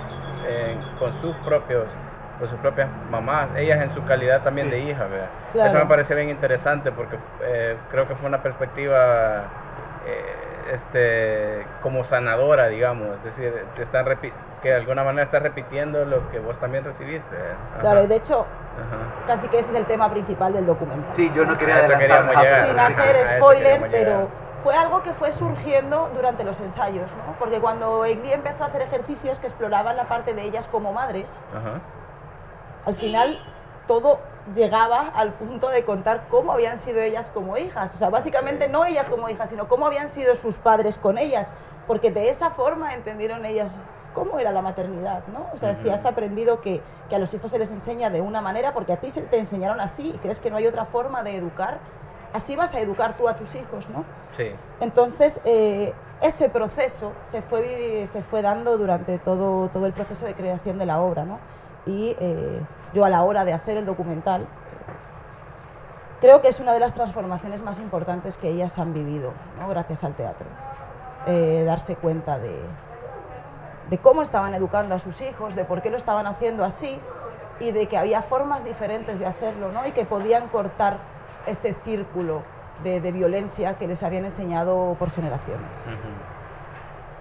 eh, 0.47 0.77
con 0.99 1.13
sus 1.13 1.35
propios 1.37 1.85
con 2.39 2.47
sus 2.49 2.57
propias 2.59 2.87
mamás, 3.11 3.47
ellas 3.55 3.79
en 3.81 3.89
su 3.91 4.03
calidad 4.05 4.41
también 4.41 4.67
Sí. 4.67 4.71
de. 4.73 4.95
Claro. 5.51 5.69
Eso 5.69 5.77
me 5.77 5.85
pareció 5.85 6.15
bien 6.15 6.29
interesante 6.29 6.91
porque 6.91 7.17
eh, 7.43 7.77
creo 7.91 8.07
que 8.07 8.15
fue 8.15 8.27
una 8.27 8.41
perspectiva 8.41 9.43
eh, 10.05 10.35
este, 10.73 11.65
como 11.81 12.03
sanadora, 12.03 12.67
digamos, 12.67 13.17
es 13.17 13.23
decir, 13.23 13.65
te 13.75 13.81
están 13.81 14.05
que 14.61 14.69
de 14.69 14.73
alguna 14.75 15.03
manera 15.03 15.23
estás 15.23 15.41
repitiendo 15.43 16.05
lo 16.05 16.29
que 16.31 16.39
vos 16.39 16.57
también 16.59 16.83
recibiste. 16.83 17.35
Ajá, 17.35 17.79
Claro, 17.79 18.03
y 18.03 18.07
de 18.07 18.15
hecho, 18.15 18.41
ajá. 18.41 19.25
casi 19.27 19.47
que 19.49 19.59
ese 19.59 19.71
es 19.71 19.77
el 19.77 19.85
tema 19.85 20.09
principal 20.09 20.51
del 20.53 20.65
documental. 20.65 21.13
sí, 21.13 21.31
yo 21.35 21.45
no 21.45 21.57
quería 21.57 21.79
eso 21.81 21.97
queríamos 21.97 22.35
llegar. 22.35 22.65
sin 22.65 22.79
hacer 22.79 23.27
spoiler, 23.37 23.87
pero 23.91 24.27
fue 24.63 24.75
algo 24.75 25.03
que 25.03 25.13
fue 25.13 25.31
surgiendo 25.31 26.09
durante 26.13 26.43
los 26.43 26.59
ensayos, 26.61 27.11
¿no? 27.15 27.35
Porque 27.37 27.59
cuando 27.59 28.05
Egli 28.05 28.31
empezó 28.31 28.63
a 28.63 28.67
hacer 28.67 28.81
ejercicios 28.81 29.39
que 29.39 29.47
exploraban 29.47 29.95
la 29.97 30.05
parte 30.05 30.33
de 30.33 30.41
ellas 30.41 30.67
como 30.67 30.91
madres, 30.93 31.43
Ajá. 31.51 31.81
al 32.85 32.93
final 32.93 33.39
todo 33.85 34.19
llegaba 34.53 35.11
al 35.15 35.33
punto 35.33 35.69
de 35.69 35.83
contar 35.83 36.25
cómo 36.29 36.51
habían 36.51 36.77
sido 36.77 37.01
ellas 37.01 37.31
como 37.33 37.57
hijas. 37.57 37.95
O 37.95 37.97
sea, 37.97 38.09
básicamente 38.09 38.67
no 38.67 38.85
ellas 38.85 39.09
como 39.09 39.29
hijas, 39.29 39.49
sino 39.49 39.67
cómo 39.67 39.87
habían 39.87 40.09
sido 40.09 40.35
sus 40.35 40.57
padres 40.57 40.97
con 40.97 41.17
ellas. 41.17 41.53
Porque 41.87 42.11
de 42.11 42.29
esa 42.29 42.51
forma 42.51 42.93
entendieron 42.93 43.45
ellas 43.45 43.91
cómo 44.13 44.39
era 44.39 44.51
la 44.51 44.61
maternidad, 44.61 45.23
¿no? 45.27 45.47
O 45.53 45.57
sea, 45.57 45.73
si 45.73 45.89
has 45.89 46.05
aprendido 46.05 46.61
que, 46.61 46.81
que 47.09 47.15
a 47.15 47.19
los 47.19 47.33
hijos 47.33 47.51
se 47.51 47.59
les 47.59 47.71
enseña 47.71 48.09
de 48.09 48.21
una 48.21 48.41
manera, 48.41 48.73
porque 48.73 48.93
a 48.93 48.97
ti 48.97 49.09
se 49.09 49.21
te 49.21 49.39
enseñaron 49.39 49.81
así 49.81 50.11
y 50.15 50.17
crees 50.19 50.39
que 50.39 50.51
no 50.51 50.57
hay 50.57 50.67
otra 50.67 50.85
forma 50.85 51.23
de 51.23 51.35
educar, 51.35 51.79
así 52.33 52.55
vas 52.55 52.75
a 52.75 52.79
educar 52.79 53.17
tú 53.17 53.27
a 53.27 53.35
tus 53.35 53.55
hijos, 53.55 53.89
¿no? 53.89 54.05
Sí, 54.37 54.51
Entonces, 54.81 55.41
eh, 55.45 55.93
ese 56.21 56.49
proceso 56.49 57.11
se 57.23 57.41
fue, 57.41 58.05
se 58.07 58.23
fue 58.23 58.41
dando 58.41 58.77
durante 58.77 59.19
todo, 59.19 59.67
todo 59.69 59.85
el 59.85 59.93
proceso 59.93 60.25
de 60.25 60.33
creación 60.35 60.77
de 60.77 60.85
la 60.85 61.01
obra, 61.01 61.25
¿no? 61.25 61.39
Y 61.85 62.15
eh, 62.19 62.61
yo 62.93 63.05
a 63.05 63.09
la 63.09 63.23
hora 63.23 63.45
de 63.45 63.53
hacer 63.53 63.77
el 63.77 63.85
documental, 63.85 64.47
creo 66.21 66.41
que 66.41 66.47
es 66.47 66.59
una 66.59 66.73
de 66.73 66.79
las 66.79 66.93
transformaciones 66.93 67.63
más 67.63 67.79
importantes 67.79 68.37
que 68.37 68.49
ellas 68.49 68.79
han 68.79 68.93
vivido, 68.93 69.33
¿no? 69.59 69.67
gracias 69.67 70.03
al 70.03 70.13
teatro. 70.13 70.47
Eh, 71.25 71.63
darse 71.65 71.95
cuenta 71.95 72.39
de, 72.39 72.59
de 73.89 73.97
cómo 73.97 74.21
estaban 74.21 74.53
educando 74.53 74.95
a 74.95 74.99
sus 74.99 75.21
hijos, 75.21 75.55
de 75.55 75.65
por 75.65 75.81
qué 75.81 75.89
lo 75.89 75.97
estaban 75.97 76.27
haciendo 76.27 76.63
así 76.63 76.99
y 77.59 77.71
de 77.71 77.87
que 77.87 77.97
había 77.97 78.21
formas 78.21 78.63
diferentes 78.63 79.19
de 79.19 79.25
hacerlo 79.25 79.71
¿no? 79.71 79.85
y 79.85 79.91
que 79.91 80.05
podían 80.05 80.47
cortar 80.47 80.97
ese 81.45 81.73
círculo 81.73 82.41
de, 82.83 83.01
de 83.01 83.11
violencia 83.11 83.77
que 83.77 83.87
les 83.87 84.03
habían 84.03 84.25
enseñado 84.25 84.95
por 84.97 85.11
generaciones. 85.11 85.97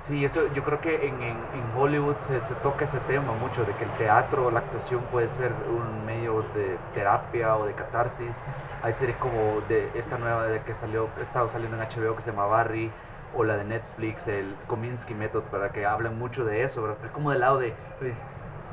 Sí, 0.02 0.24
eso 0.24 0.40
yo 0.52 0.64
creo 0.64 0.80
que 0.80 1.06
en, 1.06 1.14
en- 1.22 1.36
en 1.36 1.76
Hollywood 1.78 2.16
se, 2.18 2.40
toca 2.56 2.84
ese 2.84 2.98
tema 3.00 3.32
mucho, 3.40 3.64
de 3.64 3.72
que 3.74 3.84
el 3.84 3.90
teatro, 3.90 4.50
la 4.50 4.58
actuación 4.58 5.00
puede 5.12 5.28
ser 5.28 5.52
un 5.70 6.04
medio 6.04 6.42
de 6.54 6.76
terapia 6.92 7.56
o 7.56 7.66
de 7.66 7.72
catarsis. 7.74 8.44
Hay 8.82 8.92
series 8.94 9.16
como 9.18 9.60
de 9.68 9.88
esta 9.94 10.18
nueva 10.18 10.44
de 10.46 10.60
que 10.62 10.74
salió, 10.74 11.08
estado 11.20 11.48
saliendo 11.48 11.76
en 11.76 11.82
HBO 11.84 12.16
que 12.16 12.22
se 12.22 12.32
llama 12.32 12.46
Barry, 12.46 12.90
o 13.34 13.44
la 13.44 13.56
de 13.56 13.64
Netflix, 13.64 14.26
el 14.26 14.54
Kominsky 14.66 15.14
Method, 15.14 15.42
para 15.44 15.70
que 15.70 15.86
hablen 15.86 16.18
mucho 16.18 16.44
de 16.44 16.64
eso. 16.64 16.82
Pero 16.82 16.96
es 17.06 17.12
como 17.12 17.30
del 17.30 17.40
lado 17.40 17.58
de, 17.58 17.72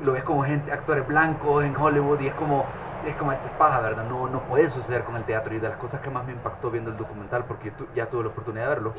lo 0.02 0.12
ves 0.12 0.24
como 0.24 0.42
gente, 0.44 0.72
actores 0.72 1.06
blancos 1.06 1.64
en 1.64 1.76
Hollywood 1.76 2.20
y 2.20 2.26
es 2.26 2.34
como, 2.34 2.64
es 3.06 3.14
como 3.14 3.30
esta 3.30 3.48
paja, 3.56 3.78
¿verdad? 3.80 4.04
No, 4.08 4.26
no 4.28 4.40
puede 4.42 4.68
suceder 4.68 5.04
con 5.04 5.14
el 5.16 5.22
teatro 5.24 5.54
y 5.54 5.60
de 5.60 5.68
las 5.68 5.78
cosas 5.78 6.00
que 6.00 6.10
más 6.10 6.26
me 6.26 6.32
impactó 6.32 6.70
viendo 6.72 6.90
el 6.90 6.96
documental, 6.96 7.44
porque 7.44 7.72
ya 7.94 8.06
tuve 8.06 8.24
la 8.24 8.30
oportunidad 8.30 8.64
de 8.64 8.68
verlo, 8.74 8.94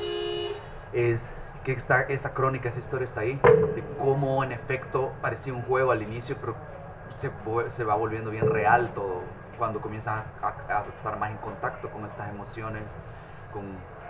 es 0.93 1.33
que 1.63 1.73
está, 1.73 2.01
esa 2.01 2.33
crónica, 2.33 2.69
esa 2.69 2.79
historia 2.79 3.05
está 3.05 3.21
ahí, 3.21 3.39
de 3.75 3.83
cómo 3.99 4.43
en 4.43 4.51
efecto 4.51 5.11
parecía 5.21 5.53
un 5.53 5.61
juego 5.63 5.91
al 5.91 6.01
inicio, 6.01 6.35
pero 6.39 6.55
se, 7.15 7.29
se 7.69 7.83
va 7.83 7.95
volviendo 7.95 8.31
bien 8.31 8.49
real 8.49 8.89
todo 8.95 9.21
cuando 9.57 9.79
comienza 9.79 10.23
a, 10.41 10.47
a- 10.73 10.79
a 10.79 10.85
estar 10.95 11.17
más 11.19 11.29
en 11.31 11.37
contacto 11.37 11.89
con 11.91 12.03
estas 12.05 12.29
emociones, 12.29 12.83
con 13.53 13.63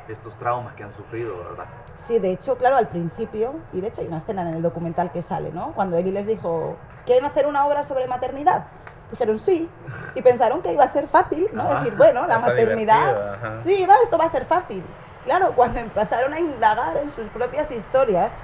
estos 0.07 0.37
traumas 0.37 0.73
que 0.75 0.83
han 0.83 0.93
sufrido, 0.93 1.37
¿verdad? 1.49 1.65
Sí, 1.95 2.19
de 2.19 2.31
hecho, 2.31 2.57
claro, 2.57 2.77
al 2.77 2.87
principio, 2.87 3.55
y 3.73 3.81
de 3.81 3.87
hecho 3.87 4.01
hay 4.01 4.07
una 4.07 4.17
escena 4.17 4.41
en 4.43 4.55
el 4.55 4.61
documental 4.61 5.11
que 5.11 5.21
sale, 5.21 5.51
¿no? 5.51 5.73
Cuando 5.73 5.97
Eli 5.97 6.11
les 6.11 6.25
dijo, 6.27 6.77
¿quieren 7.05 7.25
hacer 7.25 7.47
una 7.47 7.65
obra 7.65 7.83
sobre 7.83 8.07
maternidad? 8.07 8.67
Dijeron 9.09 9.37
sí, 9.37 9.69
y 10.15 10.21
pensaron 10.21 10.61
que 10.61 10.71
iba 10.71 10.85
a 10.85 10.89
ser 10.89 11.05
fácil, 11.05 11.49
¿no? 11.53 11.63
Ajá. 11.63 11.79
Decir, 11.81 11.97
bueno, 11.97 12.25
la 12.27 12.39
maternidad, 12.39 13.57
sí, 13.57 13.85
va, 13.85 13.95
esto 14.03 14.17
va 14.17 14.25
a 14.25 14.29
ser 14.29 14.45
fácil. 14.45 14.83
Claro, 15.25 15.51
cuando 15.55 15.79
empezaron 15.79 16.33
a 16.33 16.39
indagar 16.39 16.97
en 16.97 17.09
sus 17.09 17.27
propias 17.27 17.71
historias, 17.71 18.43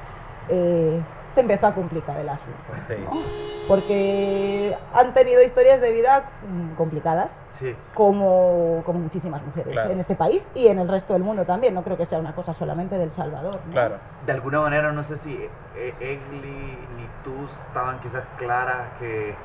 eh, 0.49 1.01
se 1.29 1.41
empezó 1.41 1.67
a 1.67 1.73
complicar 1.73 2.17
el 2.19 2.29
asunto. 2.29 2.71
Sí. 2.85 2.93
¿no? 3.03 3.19
Porque 3.67 4.77
han 4.93 5.13
tenido 5.13 5.41
historias 5.43 5.81
de 5.81 5.91
vida 5.91 6.29
mm, 6.47 6.75
complicadas, 6.75 7.43
Sí. 7.49 7.75
como, 7.93 8.81
como 8.85 8.99
muchísimas 8.99 9.41
mujeres 9.43 9.73
Claro. 9.73 9.91
en 9.91 9.99
este 9.99 10.15
país 10.15 10.47
y 10.55 10.67
en 10.67 10.79
el 10.79 10.87
resto 10.87 11.13
del 11.13 11.23
mundo 11.23 11.45
también. 11.45 11.73
No 11.73 11.83
creo 11.83 11.97
que 11.97 12.05
sea 12.05 12.19
una 12.19 12.33
cosa 12.33 12.53
solamente 12.53 12.97
del 12.97 13.11
Salvador. 13.11 13.59
¿no? 13.65 13.71
Claro. 13.73 13.97
De 14.25 14.31
alguna 14.31 14.61
manera, 14.61 14.91
no 14.93 15.03
sé 15.03 15.17
si 15.17 15.33
eh, 15.75 15.93
Egli 15.99 16.77
ni 16.95 17.07
tú 17.25 17.45
estaban 17.45 17.99
quizás 17.99 18.23
claras 18.37 18.87
que 18.99 19.35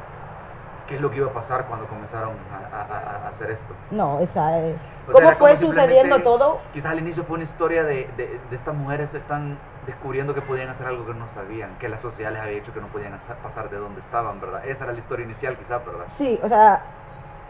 qué 0.87 0.97
es 0.97 1.01
lo 1.01 1.11
que 1.11 1.19
iba 1.19 1.29
a 1.29 1.33
pasar 1.33 1.67
cuando 1.67 1.87
comenzaron 1.87 2.31
a, 2.53 2.77
a- 2.77 2.99
a- 3.25 3.29
hacer 3.29 3.51
esto. 3.51 3.75
No, 3.91 4.21
esa. 4.21 4.59
eh, 4.59 4.77
sea, 5.07 5.13
¿Cómo 5.13 5.29
era 5.29 5.37
fue 5.37 5.57
sucediendo 5.57 6.21
todo? 6.21 6.59
Quizás 6.73 6.93
al 6.93 6.99
inicio 7.01 7.25
fue 7.25 7.35
una 7.35 7.45
historia 7.45 7.83
de, 7.85 8.09
de, 8.17 8.41
de 8.51 8.57
estas 8.57 8.75
mujeres 8.75 9.15
están 9.15 9.59
descubriendo 9.87 10.33
que 10.35 10.41
podían 10.43 10.69
hacer 10.69 10.87
algo 10.87 11.05
que 11.07 11.15
no 11.15 11.27
sabían, 11.29 11.71
que 11.79 11.89
la 11.89 11.99
sociedad 11.99 12.31
les 12.33 12.41
había 12.43 12.55
dicho 12.55 12.73
que 12.73 12.81
no 12.81 12.87
podían 12.89 13.13
hacer- 13.15 13.37
pasar 13.37 13.69
de 13.71 13.79
donde 13.79 14.01
estaban, 14.01 14.41
¿verdad? 14.41 14.65
Esa 14.67 14.85
era 14.85 14.93
la 14.93 14.99
historia 15.01 15.25
inicial, 15.25 15.57
quizás, 15.57 15.85
¿verdad? 15.85 16.05
Sí, 16.07 16.39
o 16.43 16.49
sea, 16.49 16.83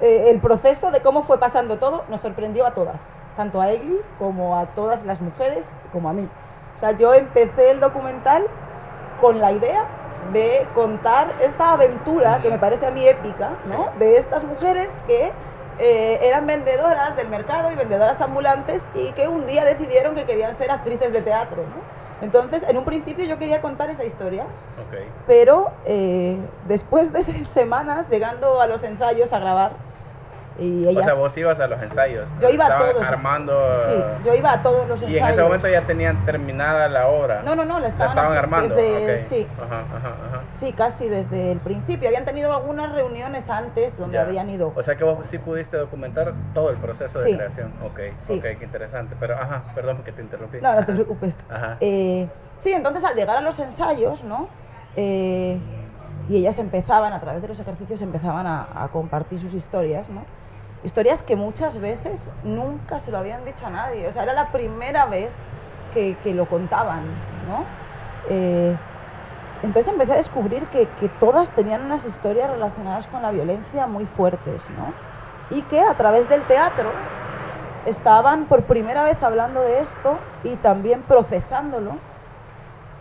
eh, 0.01 0.31
el 0.31 0.41
proceso 0.41 0.91
de 0.91 1.01
cómo 1.03 1.23
fue 1.23 1.39
pasando 1.39 1.77
todo 1.77 2.05
nos 2.09 2.21
sorprendió 2.23 2.67
a 2.67 2.73
todas, 2.73 3.23
tanto 3.37 3.61
a 3.61 3.71
Egli 3.71 3.99
como 4.19 4.59
a 4.59 4.67
todas 4.67 5.05
las 5.05 5.21
mujeres, 5.21 5.73
como 5.93 6.09
a 6.09 6.13
mí. 6.15 6.27
O 6.77 6.81
sea, 6.81 6.93
yo 6.93 7.13
empecé 7.13 7.71
el 7.73 7.81
documental 7.81 8.47
con 9.21 9.41
la 9.41 9.53
idea 9.53 9.85
de 10.33 10.67
contar 10.75 11.29
esta 11.43 11.73
aventura 11.73 12.41
que 12.43 12.51
me 12.51 12.59
parece 12.59 12.87
a 12.87 12.91
mí 12.91 13.07
épica, 13.07 13.51
¿no? 13.67 13.91
De 13.99 14.17
estas 14.17 14.45
mujeres 14.45 15.01
que 15.07 15.33
eh, 15.79 16.21
eran 16.23 16.47
vendedoras 16.47 17.17
del 17.17 17.29
mercado 17.29 17.73
y 17.73 17.77
vendedoras 17.77 18.21
ambulantes 18.21 18.87
y 18.95 19.13
que 19.13 19.29
un 19.29 19.47
día 19.47 19.65
decidieron 19.65 20.15
que 20.15 20.25
querían 20.25 20.57
ser 20.57 20.71
actrices 20.71 21.13
de 21.13 21.23
teatro, 21.23 21.63
¿no? 21.63 22.03
Entonces, 22.25 22.63
en 22.69 22.77
un 22.77 22.85
principio 22.85 23.25
yo 23.25 23.37
quería 23.37 23.61
contar 23.61 23.91
esa 23.91 24.05
historia, 24.05 24.45
pero 25.27 25.73
eh, 25.85 26.37
después 26.69 27.13
de 27.13 27.23
semanas 27.47 28.09
llegando 28.11 28.61
a 28.61 28.67
los 28.69 28.85
ensayos 28.85 29.33
a 29.33 29.41
grabar 29.41 29.73
y 30.59 30.87
ellas 30.89 31.05
O 31.05 31.09
sea, 31.09 31.15
vos 31.15 31.37
ibas 31.39 31.61
a 31.61 31.67
los 31.67 31.83
ensayos. 31.83 32.29
Yo 32.41 32.49
iba 32.51 32.65
a 32.65 32.69
Estaban 32.69 32.93
todos. 32.93 33.07
armando. 33.07 33.75
sí 33.87 33.95
yo 34.25 34.35
iba 34.35 34.53
a 34.53 34.63
todos 34.63 34.89
los 34.89 35.03
Y 35.03 35.07
ensayos 35.07 35.25
en 35.29 35.33
ese 35.35 35.43
momento 35.43 35.69
ya 35.69 35.81
tenían 35.83 36.17
terminada 36.25 36.89
la 36.89 37.09
obra. 37.09 37.43
no 37.43 37.55
no 37.57 37.65
no 37.65 37.75
la 37.75 37.81
La 37.81 37.89
estaban, 37.89 38.09
estaban 38.17 38.37
armando. 38.39 38.75
desde- 38.75 39.23
sí 39.23 39.47
Ajá, 39.63 39.81
ajá, 39.81 40.09
ajá. 40.29 40.41
sí 40.49 40.73
casi 40.73 41.09
desde 41.09 41.53
el 41.53 41.59
principio 41.61 42.09
habían 42.09 42.25
tenido 42.25 42.53
algunas 42.55 42.93
reuniones 42.93 43.51
antes 43.51 43.97
donde 43.97 44.15
Ya. 44.15 44.23
habían 44.23 44.49
ido 44.51 44.73
O 44.75 44.83
sea 44.83 44.97
que 44.97 45.05
vos 45.05 45.19
sí 45.27 45.39
pudiste 45.39 45.77
documentar 45.77 46.33
todo 46.55 46.71
el 46.71 46.77
proceso 46.77 47.19
de 47.21 47.31
Sí. 47.31 47.37
creación. 47.37 47.73
Ok, 47.85 48.01
Sí. 48.19 48.35
ok, 48.39 48.59
qué 48.59 48.65
interesante. 48.65 49.17
Pero, 49.19 49.35
ajá, 49.35 49.63
perdón 49.75 50.03
que 50.05 50.13
te 50.13 50.23
interrumpí. 50.23 50.59
no 50.61 50.75
no 50.75 50.85
te 50.87 50.93
preocupes 50.93 51.37
Ajá. 51.51 51.77
Eh, 51.81 52.29
sí 52.59 52.73
entonces 52.73 53.05
al 53.05 53.15
llegar 53.17 53.37
a 53.39 53.41
los 53.41 53.59
ensayos 53.59 54.25
no 54.25 54.49
Eh, 54.95 55.59
y 56.29 56.37
ellas 56.37 56.59
empezaban 56.59 57.13
a 57.13 57.21
través 57.21 57.43
de 57.43 57.49
los 57.49 57.59
ejercicios 57.61 58.01
empezaban 58.03 58.47
a, 58.47 58.69
a 58.75 58.89
compartir 58.89 59.41
sus 59.41 59.55
historias 59.55 60.09
no 60.09 60.23
historias 60.85 61.23
que 61.23 61.37
muchas 61.37 61.79
veces 61.79 62.33
nunca 62.45 62.99
se 62.99 63.11
lo 63.11 63.19
habían 63.19 63.45
dicho 63.45 63.67
a 63.67 63.71
nadie. 63.71 64.09
O 64.09 64.13
sea, 64.13 64.25
era 64.25 64.33
la 64.33 64.51
primera 64.51 65.07
vez 65.07 65.31
que, 65.95 66.17
que 66.23 66.35
lo 66.35 66.47
contaban, 66.47 67.03
¿no? 67.49 67.65
Eh, 68.29 68.77
entonces 69.63 69.93
empecé 69.93 70.13
a 70.13 70.17
descubrir 70.17 70.65
que, 70.65 70.89
que 70.99 71.09
todas 71.09 71.51
tenían 71.51 71.83
unas 71.85 72.05
historias 72.05 72.51
relacionadas 72.51 73.07
con 73.07 73.23
la 73.23 73.31
violencia 73.31 73.87
muy 73.87 74.07
fuertes, 74.07 74.71
¿no? 74.71 74.93
Y 75.57 75.63
que 75.63 75.81
a 75.81 75.95
través 75.95 76.29
del 76.29 76.43
teatro 76.43 76.91
estaban 77.87 78.47
por 78.47 78.63
primera 78.63 79.05
vez 79.05 79.23
hablando 79.23 79.61
de 79.61 79.81
esto 79.81 80.19
y 80.45 80.57
también 80.57 81.03
procesándolo 81.03 81.93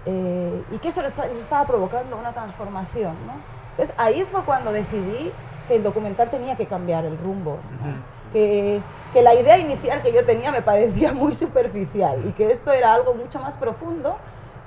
eh, 0.05 0.63
y 0.72 0.77
que 0.79 0.89
eso 0.89 1.01
les, 1.01 1.12
esta- 1.12 1.27
les 1.27 1.38
estaba 1.38 1.65
provocando 1.65 2.17
una 2.17 2.31
transformación. 2.34 3.15
¿no? 3.27 3.34
Entonces 3.72 3.96
ahí 3.98 4.25
fue 4.29 4.43
cuando 4.43 4.72
decidí 4.72 5.31
que 5.67 5.75
el 5.75 5.84
documental 5.84 6.29
tenía 6.29 6.55
que 6.55 6.65
cambiar 6.65 7.05
el 7.05 7.17
rumbo, 7.17 7.58
¿no? 7.84 8.12
que, 8.31 8.81
que 9.13 9.22
la 9.22 9.34
idea 9.36 9.58
inicial 9.58 10.01
que 10.01 10.13
yo 10.13 10.25
tenía 10.25 10.51
me 10.51 10.62
parecía 10.62 11.13
muy 11.13 11.34
superficial 11.34 12.22
y 12.27 12.31
que 12.31 12.50
esto 12.51 12.72
era 12.72 12.93
algo 12.93 13.13
mucho 13.13 13.39
más 13.39 13.58
profundo 13.58 14.17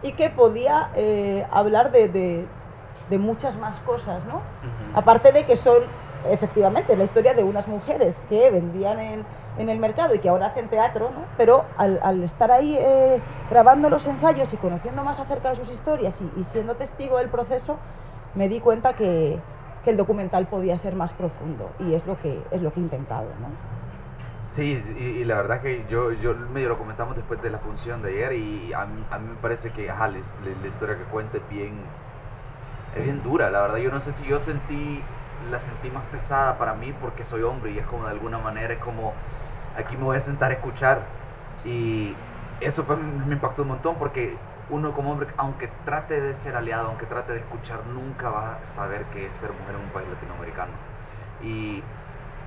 y 0.03 0.12
que 0.12 0.29
podía 0.31 0.91
eh, 0.97 1.47
hablar 1.50 1.91
de, 1.91 2.09
de- 2.09 2.47
de 3.11 3.19
muchas 3.19 3.57
más 3.59 3.81
cosas, 3.81 4.25
¿no? 4.25 4.41
Aparte 4.95 5.33
de 5.33 5.45
que 5.45 5.57
son 5.57 5.79
efectivamente 6.31 6.97
la 6.97 7.04
historia 7.04 7.35
de 7.35 7.45
unas 7.45 7.69
mujeres 7.69 8.23
que 8.28 8.50
vendían 8.50 8.99
en, 8.99 9.25
en 9.59 9.69
el 9.69 9.78
mercado 9.78 10.14
y 10.14 10.19
que 10.19 10.28
ahora 10.28 10.47
hacen 10.47 10.69
teatro, 10.69 11.11
¿no? 11.11 11.25
pero 11.37 11.64
al, 11.76 12.23
estar 12.23 12.50
ahí 12.50 12.76
eh, 12.78 13.21
grabando 13.50 13.90
los 13.90 14.07
ensayos 14.07 14.52
y 14.52 14.57
conociendo 14.57 15.04
más 15.04 15.21
acerca 15.21 15.50
de 15.50 15.57
sus 15.57 15.71
historias 15.71 16.23
y, 16.37 16.45
siendo 16.45 16.76
testigo 16.76 17.19
del 17.19 17.28
proceso, 17.28 17.78
me 18.35 18.49
di 18.49 18.61
cuenta 18.61 18.95
que, 18.95 19.38
que 19.85 19.90
el 19.90 19.97
documental 19.97 20.47
podía 20.47 20.76
ser 20.78 20.95
más 20.97 21.14
profundo 21.14 21.71
y 21.78 21.95
es 21.95 22.07
lo 22.07 22.19
que, 22.19 22.43
es 22.50 22.62
lo 22.62 22.73
que 22.73 22.81
he 22.81 22.83
intentado. 22.83 23.28
¿no? 23.40 23.49
Sí, 24.49 24.81
y, 24.99 25.25
la 25.25 25.37
verdad 25.37 25.61
que 25.62 25.85
yo, 25.88 26.12
yo 26.12 26.35
medio 26.35 26.69
lo 26.69 26.78
comentamos 26.78 27.16
después 27.16 27.40
de 27.43 27.50
la 27.50 27.59
función 27.59 28.02
de 28.02 28.11
ayer 28.11 28.33
y 28.35 28.73
a 28.73 28.85
mí, 28.87 29.04
a 29.11 29.19
mí 29.19 29.28
me 29.28 29.37
parece 29.37 29.71
que 29.71 29.90
ajá, 29.90 30.09
la- 30.09 30.19
la 30.19 30.69
historia 30.69 30.97
que 30.97 31.04
cuenta 31.04 31.38
es 31.38 31.49
bien, 31.49 31.73
es 32.97 33.04
bien 33.04 33.23
dura, 33.23 33.50
la 33.50 33.62
verdad. 33.62 33.78
Yo 33.78 33.90
no 33.90 34.00
sé 34.00 34.12
si 34.12 34.25
yo 34.26 34.40
sentí, 34.40 35.00
la 35.51 35.59
sentí 35.59 35.91
más 35.91 36.03
pesada 36.05 36.59
para 36.59 36.75
mí 36.75 36.93
porque 37.01 37.25
soy 37.25 37.43
hombre 37.43 37.73
y 37.73 37.79
es 37.79 37.87
como 37.87 38.05
de 38.05 38.11
alguna 38.13 38.39
manera, 38.39 38.73
es 38.75 38.79
como, 38.81 39.13
aquí 39.79 39.97
me 39.97 40.05
voy 40.05 40.17
a 40.17 40.21
sentar 40.21 40.51
a 40.51 40.55
escuchar 40.55 41.03
y 41.65 42.15
eso 42.61 42.85
fue, 42.85 42.97
me 42.97 43.35
impactó 43.35 43.63
un 43.63 43.69
montón 43.69 43.97
porque 43.97 44.37
uno 44.71 44.93
como 44.93 45.13
hombre, 45.13 45.29
aunque 45.37 45.69
trate 45.85 46.21
de 46.21 46.35
ser 46.37 46.57
aliado, 46.57 46.89
aunque 46.89 47.07
trate 47.07 47.33
de 47.33 47.41
escuchar, 47.41 47.81
nunca 47.87 48.31
va 48.31 48.59
a 48.63 48.67
saber 48.67 49.05
qué 49.13 49.27
es 49.27 49.37
ser 49.37 49.51
mujer 49.53 49.75
en 49.77 49.83
un 49.83 49.91
país 49.91 50.09
latinoamericano. 50.09 50.73
Y 51.43 51.83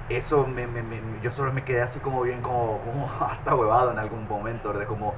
eso 0.10 0.48
me, 0.48 0.68
me- 0.68 0.84
me- 0.84 1.02
yo 1.22 1.32
solo 1.32 1.52
me 1.54 1.64
quedé 1.64 1.82
así 1.82 2.00
como 2.00 2.22
bien 2.22 2.42
como, 2.42 2.80
como 2.80 3.10
hasta 3.30 3.56
huevado 3.56 3.92
en 3.92 4.00
algún 4.00 4.28
momento, 4.28 4.70
¿verdad? 4.70 4.88
Como 4.88 5.14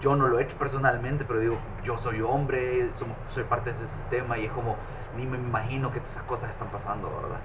yo 0.00 0.16
no 0.16 0.26
lo 0.28 0.38
he 0.38 0.42
hecho 0.42 0.56
personalmente, 0.56 1.24
pero 1.24 1.38
digo, 1.40 1.56
yo 1.84 1.96
soy 1.96 2.20
hombre, 2.22 2.88
soy 3.30 3.44
parte 3.44 3.70
de 3.70 3.76
ese 3.76 3.86
sistema 3.86 4.38
y 4.38 4.46
es 4.46 4.52
como, 4.52 4.76
ni 5.16 5.26
me 5.26 5.36
imagino 5.36 5.92
que 5.92 5.98
esas 6.00 6.22
cosas 6.24 6.50
están 6.50 6.68
pasando, 6.68 7.08
¿verdad? 7.22 7.38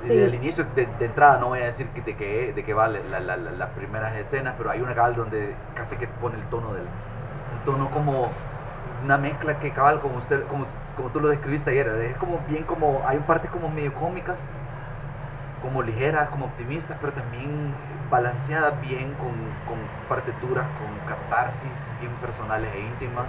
Sí. 0.00 0.08
Desde 0.14 0.24
el 0.26 0.34
inicio, 0.34 0.66
de, 0.74 0.86
de 0.98 1.06
entrada, 1.06 1.38
no 1.38 1.48
voy 1.48 1.60
a 1.60 1.66
decir 1.66 1.88
que, 1.88 2.02
de, 2.02 2.16
qué, 2.16 2.52
de 2.52 2.64
qué 2.64 2.74
va 2.74 2.86
la- 2.88 2.98
la- 3.10 3.20
la- 3.20 3.36
la- 3.36 3.50
las 3.52 3.70
primeras 3.70 4.14
escenas, 4.16 4.54
pero 4.58 4.70
hay 4.70 4.80
una 4.82 4.94
cabal 4.94 5.14
donde 5.16 5.54
casi 5.74 5.96
que 5.96 6.06
pone 6.08 6.36
el 6.36 6.44
tono 6.46 6.72
del, 6.74 6.82
un 6.84 7.64
tono 7.64 7.90
como 7.90 8.30
una 9.04 9.16
mezcla 9.18 9.58
que 9.58 9.70
cabal 9.72 10.00
como 10.00 10.16
usted, 10.18 10.44
como, 10.48 10.66
como 10.96 11.08
tú 11.10 11.20
lo 11.20 11.28
describiste 11.28 11.70
ayer, 11.70 11.88
es 11.88 12.16
como 12.16 12.40
bien 12.48 12.64
como, 12.64 13.02
hay 13.06 13.18
partes 13.20 13.50
como 13.50 13.68
medio 13.68 13.94
cómicas, 13.94 14.44
como 15.62 15.82
ligeras, 15.82 16.28
como 16.28 16.46
optimistas, 16.46 16.96
pero 17.00 17.12
también 17.12 17.72
balanceadas 18.10 18.80
bien 18.80 19.12
con, 19.14 19.30
con 19.66 19.78
partes 20.08 20.34
duras, 20.40 20.64
con 20.78 21.08
catarsis 21.08 21.92
bien 22.00 22.12
personales 22.14 22.70
e 22.74 22.80
íntimas. 22.80 23.26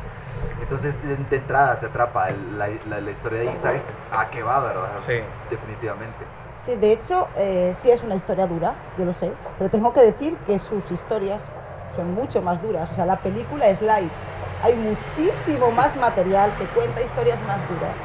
Entonces, 0.61 0.93
de, 1.03 1.15
de 1.17 1.35
entrada 1.37 1.79
te 1.79 1.87
atrapa 1.87 2.29
el- 2.29 2.57
la, 2.59 2.67
la- 2.89 3.01
la 3.01 3.11
historia 3.11 3.39
de 3.39 3.57
sabes 3.57 3.81
a 4.11 4.27
qué 4.27 4.43
va, 4.43 4.59
¿verdad? 4.59 4.89
Sí. 5.05 5.19
Definitivamente. 5.49 6.25
Sí, 6.59 6.75
de 6.75 6.91
hecho, 6.91 7.27
eh, 7.35 7.73
sí 7.77 7.91
es 7.91 8.03
una 8.03 8.15
historia 8.15 8.47
dura, 8.47 8.73
yo 8.97 9.05
lo 9.05 9.13
sé, 9.13 9.31
pero 9.57 9.69
tengo 9.69 9.93
que 9.93 10.01
decir 10.01 10.35
que 10.47 10.57
sus 10.57 10.89
historias 10.91 11.51
son 11.95 12.13
mucho 12.15 12.41
más 12.41 12.61
duras. 12.61 12.91
O 12.91 12.95
sea, 12.95 13.05
la 13.05 13.17
película 13.17 13.67
es 13.67 13.81
light. 13.81 14.11
Hay 14.63 14.73
muchísimo 14.75 15.71
más 15.71 15.95
material 15.97 16.51
que 16.57 16.65
cuenta 16.65 17.01
historias 17.01 17.43
más 17.43 17.61
duras 17.69 17.95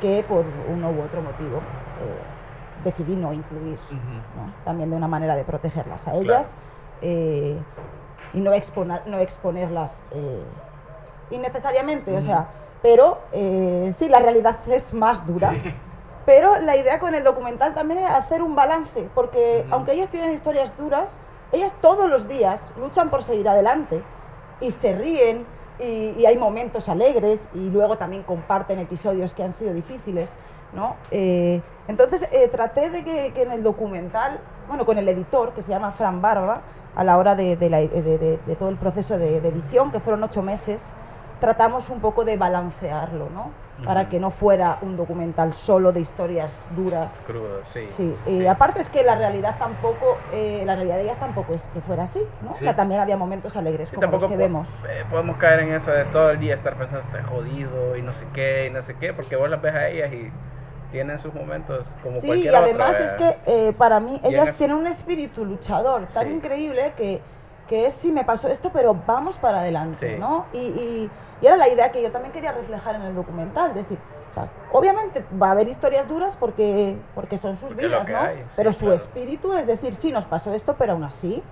que 0.00 0.22
por 0.28 0.44
uno 0.68 0.90
u 0.90 1.02
otro 1.02 1.22
motivo 1.22 1.58
eh, 1.58 2.39
decidí 2.84 3.16
no 3.16 3.32
incluir. 3.32 3.78
¿no? 4.36 4.52
También 4.64 4.90
de 4.90 4.96
una 4.96 5.08
manera 5.08 5.36
de 5.36 5.44
protegerlas 5.44 6.08
a 6.08 6.14
ellas 6.14 6.56
eh, 7.02 7.58
y 8.32 8.40
no, 8.40 8.52
exponer, 8.52 9.02
no 9.06 9.18
exponerlas 9.18 10.04
eh, 10.12 10.42
innecesariamente. 11.30 12.16
O 12.16 12.22
sea, 12.22 12.48
pero 12.82 13.18
eh, 13.32 13.92
sí, 13.94 14.08
la 14.08 14.20
realidad 14.20 14.56
es 14.68 14.94
más 14.94 15.26
dura. 15.26 15.50
Sí. 15.50 15.74
Pero 16.26 16.58
la 16.58 16.76
idea 16.76 16.98
con 16.98 17.14
el 17.14 17.24
documental 17.24 17.74
también 17.74 18.00
era 18.00 18.16
hacer 18.16 18.42
un 18.42 18.54
balance, 18.54 19.08
porque 19.14 19.66
aunque 19.70 19.92
ellas 19.92 20.10
tienen 20.10 20.30
historias 20.30 20.76
duras, 20.76 21.20
ellas 21.52 21.74
todos 21.80 22.08
los 22.08 22.28
días 22.28 22.72
luchan 22.78 23.10
por 23.10 23.22
seguir 23.22 23.48
adelante 23.48 24.02
y 24.60 24.70
se 24.70 24.92
ríen 24.92 25.46
y, 25.82 26.26
hay 26.26 26.36
momentos 26.36 26.88
alegres 26.88 27.48
y 27.54 27.70
luego 27.70 27.96
también 27.96 28.22
comparten 28.22 28.78
episodios 28.78 29.34
que 29.34 29.42
han 29.42 29.52
sido 29.52 29.72
difíciles, 29.74 30.36
¿no? 30.72 30.96
Eh, 31.10 31.60
entonces 31.88 32.28
eh, 32.32 32.48
traté 32.48 32.90
de 32.90 33.02
que, 33.04 33.32
que 33.32 33.42
en 33.42 33.52
el 33.52 33.62
documental, 33.62 34.40
bueno, 34.68 34.84
con 34.86 34.98
el 34.98 35.08
editor 35.08 35.52
que 35.52 35.62
se 35.62 35.70
llama 35.70 35.92
Fran 35.92 36.20
Barba, 36.22 36.62
a 36.96 37.04
la 37.04 37.18
hora 37.18 37.34
de, 37.36 37.56
la- 37.70 37.78
de- 37.78 38.38
de- 38.46 38.56
todo 38.56 38.68
el 38.68 38.76
proceso 38.76 39.16
de 39.16 39.36
edición, 39.38 39.90
que 39.90 40.00
fueron 40.00 40.22
ocho 40.24 40.42
meses, 40.42 40.92
tratamos 41.40 41.88
un 41.88 42.00
poco 42.00 42.24
de 42.24 42.36
balancearlo, 42.36 43.30
¿no? 43.30 43.50
Para 43.84 44.08
que 44.08 44.20
no 44.20 44.30
fuera 44.30 44.78
un 44.82 44.96
documental 44.96 45.54
solo 45.54 45.92
de 45.92 46.00
historias 46.00 46.66
duras. 46.76 47.24
Crudo, 47.26 47.60
sí. 47.72 47.86
Sí, 47.86 48.14
y 48.26 48.46
aparte 48.46 48.80
es 48.80 48.88
que 48.88 49.02
la 49.02 49.14
realidad 49.14 49.56
tampoco, 49.58 50.18
eh, 50.32 50.62
la 50.66 50.74
realidad 50.76 50.96
de 50.96 51.02
ellas 51.04 51.18
tampoco 51.18 51.54
es 51.54 51.68
que 51.68 51.80
fuera 51.80 52.02
así, 52.04 52.22
¿no? 52.42 52.52
Sí. 52.52 52.58
O 52.60 52.64
sea, 52.64 52.76
también 52.76 53.00
había 53.00 53.16
momentos 53.16 53.56
alegres 53.56 53.88
Sí, 53.88 53.96
como 53.96 54.12
los 54.18 54.24
que 54.26 54.36
vemos. 54.36 54.68
eh, 54.88 55.04
podemos 55.10 55.36
caer 55.38 55.60
en 55.60 55.72
eso 55.74 55.90
de 55.90 56.04
todo 56.06 56.30
el 56.30 56.40
día 56.40 56.54
estar 56.54 56.74
pensando 56.76 57.04
estoy 57.04 57.22
jodido 57.22 57.96
y 57.96 58.02
no 58.02 58.12
sé 58.12 58.24
qué 58.34 58.66
y 58.68 58.70
no 58.70 58.82
sé 58.82 58.94
qué, 58.96 59.12
porque 59.12 59.36
vos 59.36 59.48
las 59.48 59.60
ves 59.62 59.74
a 59.74 59.88
ellas 59.88 60.12
y 60.12 60.30
tienen 60.90 61.18
sus 61.18 61.32
momentos 61.32 61.96
como 62.02 62.20
Sí, 62.20 62.42
y 62.44 62.48
además 62.48 62.98
es 63.00 63.12
¿verdad? 63.16 63.36
que 63.44 63.68
eh, 63.68 63.72
para 63.72 64.00
mí 64.00 64.20
ellas 64.24 64.54
tienen 64.56 64.76
un 64.76 64.86
espíritu 64.88 65.44
luchador 65.44 66.06
tan 66.06 66.30
increíble 66.32 66.92
que, 66.96 67.22
que 67.70 67.86
es 67.86 67.94
sí 67.94 68.10
me 68.10 68.24
pasó 68.24 68.48
esto, 68.48 68.70
pero 68.74 68.96
vamos 69.06 69.36
para 69.36 69.60
adelante, 69.60 70.14
Sí. 70.14 70.16
¿no? 70.18 70.44
Y, 70.52 70.58
y- 70.58 71.10
y 71.40 71.46
era 71.46 71.56
la 71.56 71.68
idea 71.68 71.90
que 71.92 72.02
yo 72.02 72.10
también 72.10 72.32
quería 72.32 72.50
reflejar 72.50 72.96
en 72.96 73.02
el 73.02 73.14
documental, 73.14 73.72
decir, 73.72 73.96
o 74.30 74.34
sea, 74.34 74.48
obviamente 74.72 75.24
va 75.40 75.48
a 75.48 75.50
haber 75.52 75.68
historias 75.68 76.08
duras 76.08 76.36
porque, 76.36 76.96
porque 77.14 77.38
son 77.38 77.56
sus 77.56 77.68
Porque 77.74 77.86
vidas, 77.86 78.08
¿no? 78.08 78.18
hay, 78.18 78.38
sí, 78.38 78.42
pero 78.56 78.72
su 78.72 78.80
claro. 78.80 78.94
espíritu 78.96 79.52
es 79.54 79.68
decir, 79.68 79.94
sí, 79.94 80.10
nos 80.12 80.26
pasó 80.26 80.52
esto, 80.52 80.74
pero 80.76 80.92
aún 80.94 81.04
así 81.04 81.42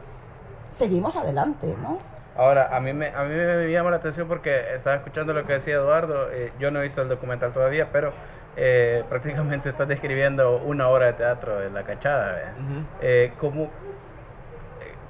seguimos 0.69 1.17
adelante, 1.17 1.75
¿no? 1.81 1.99
Ahora, 2.37 2.77
a 2.77 2.81
mí, 2.81 2.93
me, 2.93 3.09
a 3.15 3.23
mí 3.25 3.35
me 3.35 3.71
llama 3.71 3.91
la 3.91 3.97
atención 3.97 4.29
porque 4.29 4.75
estaba 4.75 4.97
escuchando 4.97 5.33
lo 5.33 5.45
que 5.45 5.55
decía 5.55 5.75
Eduardo, 5.77 6.31
eh, 6.31 6.53
yo 6.61 6.71
no 6.71 6.81
he 6.81 6.83
visto 6.83 7.01
el 7.03 7.09
documental 7.09 7.53
todavía, 7.53 7.89
pero 7.93 8.13
eh, 8.57 9.05
prácticamente 9.09 9.69
estás 9.69 9.89
describiendo 9.89 10.59
una 10.59 10.89
obra 10.89 11.07
de 11.07 11.13
teatro 11.15 11.59
de 11.59 11.71
La 11.71 11.83
Cachada. 11.85 12.33
¿verdad? 12.33 12.53
Ujú. 12.59 12.85
Eh, 13.01 13.33
¿cómo, 13.41 13.71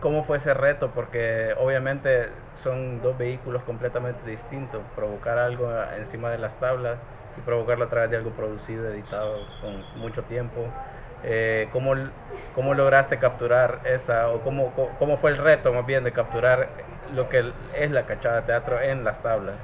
¿Cómo 0.00 0.23
fue 0.23 0.37
ese 0.37 0.55
reto? 0.55 0.90
Porque 0.95 1.55
obviamente 1.59 2.31
son 2.55 3.02
dos 3.02 3.19
vehículos 3.19 3.62
completamente 3.64 4.28
distintos, 4.31 4.81
provocar 4.95 5.38
algo 5.38 5.69
encima 5.97 6.31
de 6.31 6.38
las 6.38 6.57
tablas 6.57 6.99
y 7.37 7.40
provocarlo 7.40 7.87
a 7.87 7.88
través 7.88 8.11
de 8.11 8.17
algo 8.17 8.31
producido, 8.31 8.88
editado 8.88 9.35
con 9.61 10.00
mucho 10.00 10.23
tiempo. 10.23 10.61
Eh, 11.25 11.69
¿cómo, 11.73 11.95
¿Cómo 12.55 12.75
lograste 12.75 13.19
capturar 13.19 13.78
esa, 13.87 14.28
o 14.28 14.40
cómo, 14.43 14.73
cómo- 15.00 15.17
fue 15.17 15.31
el 15.33 15.37
reto 15.38 15.73
más 15.73 15.85
bien 15.85 16.05
de 16.05 16.12
capturar 16.12 16.69
lo 17.12 17.28
que 17.28 17.52
es 17.76 17.90
la 17.90 18.07
cachada 18.07 18.37
de 18.37 18.43
teatro 18.43 18.81
en 18.81 19.02
las 19.02 19.21
tablas? 19.21 19.62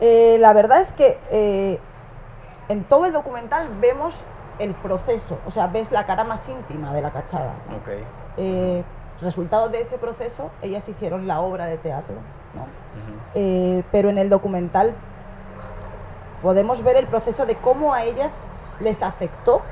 Eh, 0.00 0.36
la 0.38 0.52
verdad 0.52 0.80
es 0.82 0.92
que 0.92 1.18
eh, 1.30 1.78
en 2.68 2.84
todo 2.84 3.06
el 3.06 3.12
documental 3.14 3.66
vemos 3.80 4.26
el 4.58 4.74
proceso, 4.74 5.38
o 5.46 5.50
sea, 5.50 5.66
ves 5.68 5.92
la 5.92 6.04
cara 6.04 6.24
más 6.24 6.46
íntima 6.48 6.92
de 6.92 7.00
la 7.00 7.10
cachada. 7.10 7.54
¿no? 7.70 7.76
Resultado 9.24 9.68
de 9.70 9.80
ese 9.80 9.98
proceso, 9.98 10.50
ellas 10.62 10.88
hicieron 10.88 11.26
la 11.26 11.40
obra 11.40 11.66
de 11.66 11.78
teatro. 11.78 12.14
¿no? 12.54 12.66
Eh, 13.34 13.82
pero 13.90 14.10
en 14.10 14.18
el 14.18 14.28
documental 14.28 14.94
podemos 16.42 16.84
ver 16.84 16.96
el 16.96 17.06
proceso 17.06 17.46
de 17.46 17.56
cómo 17.56 17.94
a 17.94 18.04
ellas 18.04 18.44
les 18.80 19.02
afectó 19.02 19.62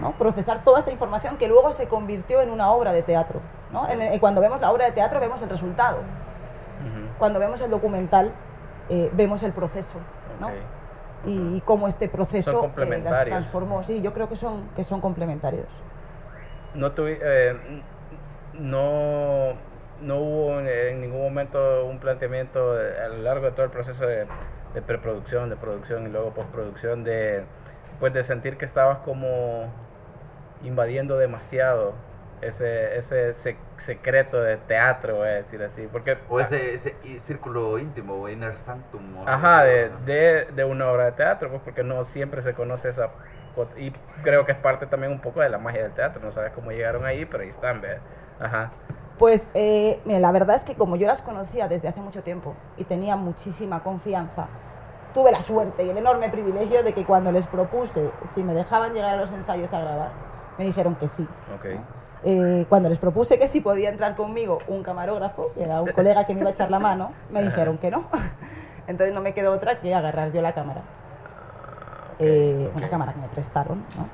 ¿no? 0.00 0.12
procesar 0.12 0.64
toda 0.64 0.78
esta 0.80 0.90
información 0.92 1.36
que 1.36 1.48
luego 1.48 1.72
se 1.72 1.88
convirtió 1.88 2.40
en 2.42 2.50
una 2.50 2.70
obra 2.70 2.92
de 2.92 3.02
teatro. 3.02 3.40
¿no? 3.72 3.88
En 3.88 4.00
el- 4.02 4.20
cuando 4.20 4.40
vemos 4.40 4.60
la 4.60 4.70
obra 4.70 4.86
de 4.86 4.92
teatro 4.92 5.20
vemos 5.20 5.40
el 5.42 5.48
resultado. 5.48 5.98
Cuando 7.18 7.38
vemos 7.40 7.60
el 7.60 7.70
documental 7.70 8.32
eh, 8.88 9.10
vemos 9.14 9.42
el 9.42 9.52
proceso. 9.52 9.98
¿no? 10.40 10.48
Y, 11.26 11.56
y 11.56 11.60
cómo 11.64 11.88
este 11.88 12.08
proceso 12.08 12.50
eh, 12.50 12.70
las 12.70 12.70
transformó. 13.30 13.82
Sí, 13.82 14.00
yo 14.02 14.12
creo 14.12 14.28
que 14.28 14.36
son, 14.36 14.68
que 14.76 14.84
son 14.84 15.00
complementarios. 15.00 15.66
no 16.74 16.94
tuvi- 16.94 17.18
eh, 17.20 17.82
no 18.58 19.54
no 20.00 20.16
hubo 20.16 20.60
en 20.60 21.00
ningún 21.00 21.20
momento 21.22 21.84
un 21.86 21.98
planteamiento 21.98 22.74
de- 22.74 23.00
a 23.00 23.08
lo 23.08 23.18
largo 23.18 23.46
de 23.46 23.52
todo 23.52 23.64
el 23.64 23.70
proceso 23.72 24.06
de, 24.06 24.26
de 24.74 24.82
preproducción, 24.82 25.50
de 25.50 25.56
producción 25.56 26.06
y 26.06 26.08
luego 26.10 26.32
postproducción 26.34 27.02
de 27.04 27.44
pues 27.98 28.12
de 28.12 28.22
sentir 28.22 28.56
que 28.56 28.64
estabas 28.64 28.98
como 28.98 29.72
invadiendo 30.62 31.18
demasiado 31.18 31.94
ese 32.40 32.96
ese 32.96 33.30
sec- 33.30 33.56
secreto 33.76 34.40
de 34.40 34.56
teatro, 34.56 35.16
voy 35.16 35.26
a 35.28 35.30
decir 35.32 35.60
así, 35.62 35.88
porque 35.90 36.18
O 36.28 36.38
ese, 36.38 36.74
ese 36.74 36.94
círculo 37.18 37.78
íntimo, 37.78 38.28
inner 38.28 38.56
sanctum. 38.56 39.02
Ajá, 39.26 39.64
de, 39.64 39.90
de, 40.04 40.44
de 40.54 40.64
una 40.64 40.88
obra 40.90 41.06
de 41.06 41.12
teatro, 41.12 41.48
pues 41.50 41.62
porque 41.62 41.82
no 41.82 42.04
siempre 42.04 42.40
se 42.40 42.54
conoce 42.54 42.90
esa... 42.90 43.10
Y 43.76 43.90
creo 44.22 44.46
que 44.46 44.52
es 44.52 44.58
parte 44.58 44.86
también 44.86 45.10
un 45.10 45.20
poco 45.20 45.40
de 45.40 45.48
la 45.48 45.58
magia 45.58 45.82
del 45.82 45.92
teatro, 45.92 46.22
no 46.22 46.30
sabes 46.30 46.52
cómo 46.52 46.70
llegaron 46.70 47.04
ahí, 47.04 47.24
pero 47.24 47.42
ahí 47.42 47.48
están, 47.48 47.80
¿verdad? 47.80 48.02
Ajá. 48.40 48.70
Pues, 49.18 49.48
eh, 49.54 50.00
mira, 50.04 50.20
la 50.20 50.30
verdad 50.30 50.54
es 50.54 50.64
que 50.64 50.74
como 50.76 50.96
yo 50.96 51.06
las 51.06 51.22
conocía 51.22 51.66
desde 51.66 51.88
hace 51.88 52.00
mucho 52.00 52.22
tiempo 52.22 52.54
y 52.76 52.84
tenía 52.84 53.16
muchísima 53.16 53.82
confianza, 53.82 54.46
tuve 55.12 55.32
la 55.32 55.42
suerte 55.42 55.84
y 55.84 55.90
el 55.90 55.98
enorme 55.98 56.28
privilegio 56.28 56.84
de 56.84 56.92
que 56.92 57.04
cuando 57.04 57.32
les 57.32 57.46
propuse 57.48 58.10
si 58.24 58.44
me 58.44 58.54
dejaban 58.54 58.92
llegar 58.92 59.14
a 59.14 59.16
los 59.16 59.32
ensayos 59.32 59.72
a 59.72 59.80
grabar, 59.80 60.10
me 60.56 60.64
dijeron 60.64 60.94
que 60.94 61.08
sí. 61.08 61.26
Ok. 61.56 61.66
Eh, 62.24 62.66
cuando 62.68 62.88
les 62.88 62.98
propuse 62.98 63.38
que 63.38 63.48
si 63.48 63.60
podía 63.60 63.90
entrar 63.90 64.14
conmigo 64.14 64.58
un 64.68 64.82
camarógrafo, 64.82 65.52
que 65.54 65.64
era 65.64 65.80
un 65.80 65.90
colega 65.90 66.24
que 66.24 66.34
me 66.34 66.40
iba 66.40 66.50
a 66.50 66.52
echar 66.52 66.70
la 66.70 66.78
mano, 66.78 67.12
me 67.30 67.42
dijeron 67.42 67.78
que 67.78 67.90
no. 67.90 68.04
Entonces 68.86 69.14
no 69.14 69.20
me 69.20 69.34
quedó 69.34 69.52
otra 69.52 69.80
que 69.80 69.94
agarrar 69.94 70.32
yo 70.32 70.42
la 70.42 70.52
cámara. 70.52 70.82
Eh, 72.18 72.70
Una 72.74 72.88
cámara 72.88 73.12
que 73.12 73.20
me 73.20 73.28
prestaron, 73.28 73.84
¿no? 73.96 74.08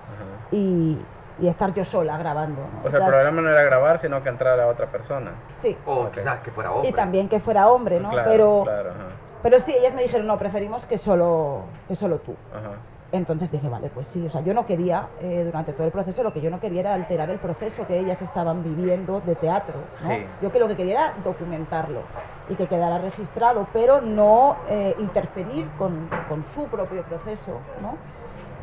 Y, 0.51 0.99
y 1.39 1.49
estar 1.49 1.73
yo 1.75 1.85
sola 1.85 2.17
grabando. 2.17 2.63
¿no? 2.63 2.87
O 2.87 2.91
sea, 2.91 3.01
el 3.01 3.07
problema 3.07 3.41
no 3.41 3.51
era 3.51 3.63
grabar, 3.63 3.99
sino 3.99 4.23
que 4.23 4.29
entrara 4.29 4.67
otra 4.67 4.87
persona. 4.87 5.33
Sí. 5.53 5.77
O 5.87 6.11
quizás 6.11 6.41
que 6.41 6.51
fuera 6.51 6.71
hombre. 6.71 6.89
Y 6.89 6.93
también 6.93 7.29
que 7.29 7.41
fuera 7.41 7.69
hombre, 7.69 8.01
¿no? 8.01 8.11
Claro, 8.11 8.31
pero, 8.31 8.63
claro, 8.65 8.91
ajá, 8.91 9.07
pero 9.43 9.61
sí, 9.61 9.75
ellas 9.79 9.95
me 9.95 10.03
dijeron, 10.03 10.27
no, 10.27 10.39
preferimos 10.39 10.87
que 10.87 10.97
solo, 10.99 11.63
que 11.89 11.97
solo 11.97 12.19
tú. 12.19 12.35
ajá. 12.53 12.71
Entonces 13.13 13.53
dije, 13.53 13.69
vale, 13.69 13.91
pues 13.95 14.09
sí, 14.09 14.27
o 14.27 14.29
sea, 14.29 14.41
yo 14.41 14.55
no 14.55 14.67
quería, 14.67 15.07
eh, 15.21 15.45
durante 15.45 15.73
todo 15.73 15.87
el 15.87 15.93
proceso, 15.93 16.25
lo 16.25 16.33
que 16.33 16.41
yo 16.41 16.51
no 16.51 16.59
quería 16.59 16.81
era 16.81 16.95
alterar 16.95 17.31
el 17.31 17.39
proceso 17.39 17.87
que 17.87 17.97
ellas 17.97 18.21
estaban 18.23 18.65
viviendo 18.65 19.21
de 19.21 19.37
teatro, 19.37 19.75
¿no? 19.77 20.09
Sí. 20.09 20.27
Yo 20.43 20.51
que 20.51 20.59
lo 20.59 20.67
que 20.67 20.75
quería 20.75 20.95
era 20.95 21.15
documentarlo 21.23 22.01
y 22.49 22.57
que 22.57 22.67
quedara 22.67 22.99
registrado, 22.99 23.69
pero 23.73 24.01
no 24.01 24.57
eh, 24.69 24.97
interferir 24.99 25.69
con, 25.79 26.09
con 26.29 26.43
su 26.43 26.65
propio 26.65 27.05
proceso, 27.05 27.53
¿no? 27.81 27.95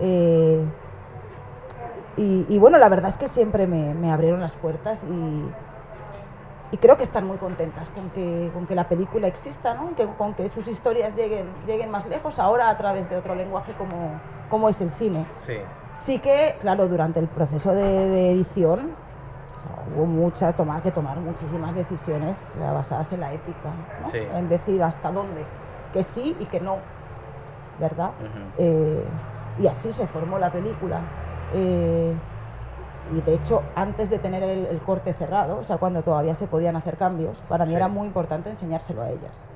Eh, 0.01 0.62
y, 2.17 2.45
y 2.50 2.58
bueno, 2.60 2.78
la 2.78 2.89
verdad 2.89 3.10
es 3.10 3.17
que 3.17 3.28
siempre 3.28 3.67
me, 3.67 3.93
me 3.93 4.12
abrieron 4.12 4.39
las 4.39 4.56
puertas 4.56 5.06
y, 5.06 5.52
y 6.74 6.78
creo 6.78 6.97
que 6.97 7.04
están 7.04 7.26
muy 7.26 7.38
contentas 7.38 7.89
con 7.89 8.10
que, 8.12 8.50
con 8.54 8.65
que 8.65 8.76
la 8.76 8.88
película 8.88 9.28
exista, 9.28 9.74
¿no? 9.74 9.91
Y 9.91 9.93
que, 9.93 10.06
con 10.17 10.34
que 10.34 10.47
sus 10.50 10.67
historias 10.67 11.15
lleguen, 11.15 11.47
lleguen 11.67 11.89
más 11.89 12.08
lejos, 12.08 12.39
ahora 12.39 12.69
a 12.69 12.78
través 12.78 13.10
de 13.10 13.17
otro 13.17 13.36
lenguaje 13.36 13.74
como, 13.74 14.19
como 14.50 14.69
es 14.69 14.82
el 14.82 14.89
cine. 14.89 15.26
Sí, 15.39 15.58
Sí 15.93 16.19
que, 16.19 16.56
claro, 16.62 16.88
durante 16.88 17.19
el 17.19 17.28
proceso 17.28 17.74
de, 17.74 17.84
de 17.84 18.32
edición 18.32 18.80
o 18.80 19.62
sea, 19.62 19.95
hubo 19.95 20.06
mucha, 20.06 20.54
tomar, 20.54 20.82
que 20.82 20.91
tomar 20.91 21.17
muchísimas 21.17 21.76
decisiones 21.76 22.58
basadas 22.60 23.12
en 23.12 23.19
la 23.19 23.34
ética, 23.34 23.69
¿no? 24.02 24.10
Sí. 24.10 24.19
en 24.36 24.47
decir 24.47 24.82
hasta 24.82 25.12
dónde, 25.12 25.43
que 25.91 26.02
sí 26.04 26.36
y 26.39 26.45
que 26.45 26.62
no, 26.62 26.78
¿verdad? 27.80 28.12
Eh, 28.58 29.06
y 29.60 29.67
así 29.67 29.91
se 29.91 30.08
formó 30.08 30.39
la 30.39 30.50
película. 30.50 31.02
Eh, 31.53 32.13
y 33.15 33.21
de 33.21 33.33
hecho, 33.33 33.61
antes 33.75 34.09
de 34.09 34.19
tener 34.19 34.41
el, 34.43 34.65
el 34.67 34.79
corte 34.79 35.13
cerrado, 35.13 35.57
o 35.57 35.63
sea, 35.63 35.77
cuando 35.77 36.01
todavía 36.01 36.33
se 36.33 36.47
podían 36.47 36.75
hacer 36.75 36.97
cambios, 36.97 37.43
para 37.49 37.65
mí 37.65 37.71
Sí. 37.71 37.75
era 37.75 37.87
muy 37.87 38.07
importante 38.07 38.49
enseñárselo 38.49 39.01
a 39.01 39.09
ellas. 39.09 39.49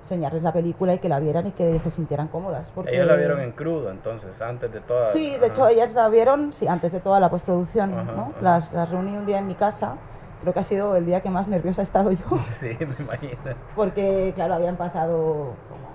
Enseñarles 0.00 0.42
la 0.42 0.52
película 0.52 0.94
y 0.94 0.98
que 0.98 1.08
la 1.08 1.18
vieran 1.18 1.46
y 1.46 1.52
que 1.52 1.78
se 1.78 1.90
sintieran 1.90 2.28
cómodas. 2.28 2.70
Porque, 2.72 2.94
ellos 2.94 3.06
la 3.08 3.16
vieron 3.16 3.40
en 3.40 3.52
crudo, 3.52 3.90
entonces, 3.90 4.40
antes 4.42 4.72
de 4.72 4.80
toda... 4.80 5.02
Sí, 5.02 5.30
de 5.30 5.36
ajá. 5.36 5.46
hecho 5.46 5.68
ellas 5.68 5.94
la 5.94 6.08
vieron, 6.08 6.52
sí, 6.52 6.68
antes 6.68 6.92
de 6.92 7.00
toda 7.00 7.18
la 7.18 7.30
postproducción, 7.30 7.92
Ajá, 7.94 8.02
¿no? 8.12 8.22
ajá. 8.22 8.32
Las, 8.42 8.72
las 8.72 8.90
reuní 8.90 9.16
un 9.16 9.26
día 9.26 9.38
en 9.38 9.46
mi 9.46 9.54
casa, 9.54 9.96
creo 10.42 10.52
que 10.52 10.60
ha 10.60 10.62
sido 10.62 10.94
el 10.94 11.04
día 11.06 11.20
que 11.20 11.30
más 11.30 11.48
nerviosa 11.48 11.82
he 11.82 11.84
estado 11.84 12.12
yo, 12.12 12.24
Sí, 12.48 12.76
me 12.78 12.94
imagino. 13.04 13.38
porque 13.74 14.32
claro, 14.34 14.54
habían 14.54 14.76
pasado 14.76 15.16
como 15.68 15.88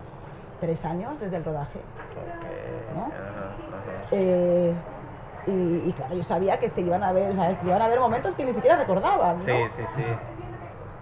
tres 0.60 0.84
años 0.84 1.20
desde 1.20 1.38
el 1.38 1.46
rodaje. 1.46 1.80
Ok, 1.80 2.96
¿No? 2.98 3.04
ajá, 3.04 3.12
ajá. 3.12 4.06
Eh, 4.12 4.74
y, 5.48 5.84
y 5.90 5.94
claro, 5.94 6.16
yo 6.16 6.24
sabía 6.24 6.60
que 6.60 6.70
se 6.70 6.82
iban 6.82 7.04
a 7.04 7.12
ver, 7.12 7.32
o 7.32 7.36
sea, 7.36 7.58
que 7.58 7.66
iban 7.68 7.82
a 7.82 7.86
haber 7.86 8.00
momentos 8.00 8.36
que 8.36 8.46
ni 8.46 8.52
siquiera 8.54 8.76
recordaban, 8.78 9.36
¿no? 9.36 9.42
Sí, 9.42 9.54
sí, 9.70 9.84
sí. 9.96 10.04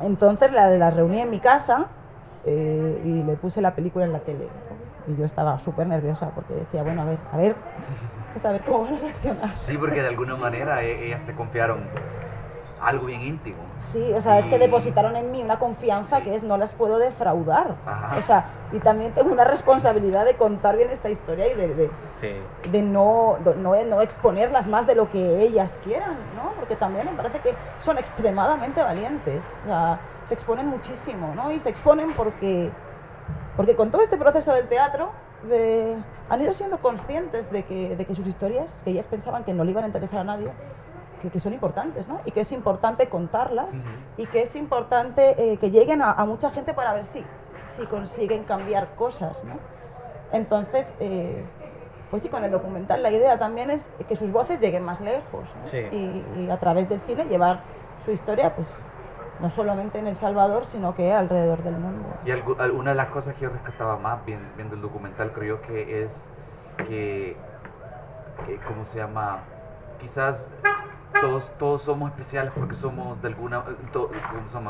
Entonces 0.01 0.51
la, 0.51 0.69
la 0.69 0.89
reuní 0.89 1.21
en 1.21 1.29
mi 1.29 1.39
casa 1.39 1.87
eh, 2.45 3.01
y 3.05 3.23
le 3.23 3.35
puse 3.35 3.61
la 3.61 3.75
película 3.75 4.05
en 4.05 4.13
la 4.13 4.19
tele. 4.19 4.47
Y 5.07 5.15
yo 5.15 5.25
estaba 5.25 5.57
súper 5.59 5.87
nerviosa 5.87 6.29
porque 6.31 6.53
decía, 6.53 6.83
bueno, 6.83 7.01
a 7.01 7.05
ver, 7.05 7.17
a 7.31 7.37
ver, 7.37 7.55
pues 8.33 8.45
a 8.45 8.51
ver 8.51 8.63
cómo 8.63 8.83
van 8.83 8.95
a 8.95 8.99
reaccionar. 8.99 9.57
Sí, 9.57 9.77
porque 9.77 10.01
de 10.01 10.07
alguna 10.07 10.35
manera 10.35 10.81
e- 10.83 11.05
ellas 11.07 11.23
te 11.25 11.33
confiaron 11.33 11.79
algo 12.81 13.05
bien 13.05 13.21
íntimo. 13.21 13.57
Sí, 13.77 14.11
o 14.13 14.21
sea, 14.21 14.39
es 14.39 14.47
que 14.47 14.55
Y- 14.55 14.59
depositaron 14.59 15.15
en 15.15 15.31
mí 15.31 15.41
una 15.43 15.59
confianza 15.59 16.21
que 16.21 16.35
es 16.35 16.43
no 16.43 16.57
las 16.57 16.73
puedo 16.73 16.97
defraudar. 16.97 17.75
Ajá. 17.85 18.17
O 18.17 18.21
sea, 18.21 18.45
y 18.71 18.79
también 18.79 19.13
tengo 19.13 19.31
una 19.31 19.43
responsabilidad 19.43 20.25
de 20.25 20.35
contar 20.35 20.75
bien 20.77 20.89
esta 20.89 21.09
historia 21.09 21.47
y 21.51 21.55
de, 21.55 21.75
de, 21.75 21.91
Sí, 22.19 22.31
de 22.71 22.81
no, 22.81 23.37
no, 23.57 23.75
no 23.85 24.01
exponerlas 24.01 24.67
más 24.67 24.87
de 24.87 24.95
lo 24.95 25.09
que 25.09 25.41
ellas 25.41 25.79
quieran, 25.83 26.15
¿no? 26.35 26.51
Porque 26.59 26.75
también 26.75 27.05
me 27.05 27.11
parece 27.11 27.39
que 27.39 27.53
son 27.79 27.97
extremadamente 27.97 28.81
valientes, 28.81 29.59
o 29.63 29.65
sea, 29.67 29.99
se 30.23 30.33
exponen 30.33 30.67
muchísimo, 30.67 31.33
¿no? 31.35 31.51
Y 31.51 31.59
se 31.59 31.69
exponen 31.69 32.11
porque, 32.13 32.71
porque 33.57 33.75
con 33.75 33.91
todo 33.91 34.01
este 34.01 34.17
proceso 34.17 34.53
del 34.53 34.67
teatro 34.67 35.11
eh, 35.51 35.97
han 36.29 36.41
ido 36.41 36.53
siendo 36.53 36.79
conscientes 36.79 37.51
de 37.51 37.63
que, 37.63 37.95
de 37.95 38.05
que 38.05 38.15
sus 38.15 38.25
historias, 38.27 38.81
que 38.83 38.91
ellas 38.91 39.05
pensaban 39.07 39.43
que 39.43 39.53
no 39.53 39.63
le 39.63 39.71
iban 39.71 39.83
a 39.83 39.87
interesar 39.87 40.21
a 40.21 40.23
nadie, 40.23 40.51
que, 41.21 41.29
que 41.29 41.39
son 41.39 41.53
importantes, 41.53 42.07
¿no? 42.07 42.19
Y 42.25 42.31
que 42.31 42.41
es 42.41 42.51
importante 42.51 43.07
contarlas 43.07 43.85
y 44.17 44.25
que 44.25 44.41
es 44.41 44.55
importante 44.55 45.35
eh, 45.53 45.57
que 45.57 45.69
lleguen 45.71 46.01
a, 46.01 46.11
a 46.11 46.25
mucha 46.25 46.49
gente 46.49 46.73
para 46.73 46.93
ver 46.93 47.03
si, 47.05 47.23
si 47.63 47.85
consiguen 47.85 48.43
cambiar 48.43 48.95
cosas, 48.95 49.43
¿no? 49.43 49.53
Entonces, 50.31 50.95
eh, 50.99 51.43
pues 52.09 52.23
sí, 52.23 52.29
con 52.29 52.43
el 52.43 52.51
documental 52.51 53.01
la 53.03 53.11
idea 53.11 53.37
también 53.39 53.69
es 53.69 53.91
que 54.07 54.15
sus 54.15 54.31
voces 54.31 54.59
lleguen 54.59 54.83
más 54.83 54.99
lejos 55.01 55.49
¿no? 55.61 55.67
Sí. 55.67 55.77
y, 55.91 56.41
y 56.41 56.49
a 56.49 56.57
través 56.57 56.89
del 56.89 56.99
cine 56.99 57.25
llevar 57.25 57.61
su 58.03 58.11
historia, 58.11 58.55
pues 58.55 58.73
no 59.39 59.49
solamente 59.49 59.99
en 59.99 60.07
El 60.07 60.15
Salvador, 60.15 60.65
sino 60.65 60.93
que 60.93 61.13
alrededor 61.13 61.63
del 61.63 61.75
mundo. 61.77 62.07
Y 62.25 62.29
algu- 62.29 62.59
al- 62.59 62.71
una 62.71 62.91
de 62.91 62.95
las 62.97 63.07
cosas 63.07 63.35
que 63.35 63.41
yo 63.41 63.49
rescataba 63.49 63.97
más 63.97 64.19
viendo 64.25 64.75
el 64.75 64.81
documental, 64.81 65.31
creo 65.33 65.61
que 65.61 66.03
es 66.03 66.29
que, 66.87 67.35
que 68.45 68.57
¿cómo 68.67 68.85
se 68.85 68.97
llama? 68.99 69.39
Quizás 69.99 70.49
todos, 71.19 71.51
todos 71.57 71.81
somos 71.81 72.09
especiales 72.11 72.53
porque 72.55 72.75
somos 72.75 73.21
de 73.21 73.27
alguna, 73.29 73.63
to-. 73.91 74.09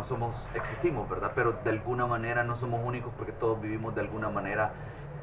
Somos, 0.04 0.48
existimos, 0.56 1.10
¿verdad? 1.10 1.32
Pero 1.36 1.54
de 1.64 1.70
alguna 1.70 2.06
manera 2.08 2.44
no 2.44 2.56
somos 2.56 2.82
únicos 2.84 3.14
porque 3.18 3.32
todos 3.32 3.62
vivimos 3.62 3.94
de 3.96 4.02
alguna 4.02 4.30
manera 4.30 4.72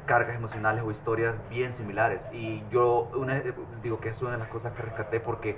cargas 0.05 0.35
emocionales 0.35 0.83
o 0.83 0.91
historias 0.91 1.35
bien 1.49 1.73
similares. 1.73 2.29
Y 2.33 2.63
yo 2.71 3.09
una- 3.15 3.41
digo 3.83 3.99
que 3.99 4.09
es 4.09 4.21
una 4.21 4.31
de 4.31 4.37
las 4.37 4.47
cosas 4.47 4.73
que 4.73 4.81
rescaté 4.81 5.19
porque 5.19 5.57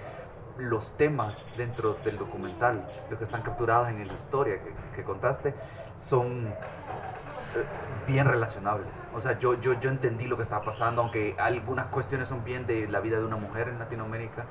los 0.58 0.98
temas 0.98 1.46
dentro 1.58 1.94
del 2.04 2.18
documental, 2.18 2.86
los 3.10 3.18
que 3.18 3.24
están 3.24 3.42
capturados 3.42 3.90
en 3.90 4.06
la 4.06 4.14
historia 4.14 4.60
que, 4.62 4.74
que 4.96 5.04
contaste, 5.04 5.54
son 5.96 6.48
eh, 6.48 7.66
bien 8.08 8.28
relacionables. 8.28 8.88
O 9.16 9.22
sea, 9.22 9.40
yo, 9.40 9.60
yo, 9.62 9.80
yo 9.80 9.90
entendí 9.90 10.28
lo 10.28 10.36
que 10.38 10.44
estaba 10.44 10.64
pasando, 10.64 11.02
aunque 11.02 11.36
algunas 11.40 11.88
cuestiones 11.88 12.28
son 12.28 12.44
bien 12.44 12.68
de 12.68 12.88
la 12.88 13.00
vida 13.00 13.18
de 13.18 13.26
una 13.26 13.38
mujer 13.38 13.70
en 13.70 13.80
Latinoamérica, 13.80 14.46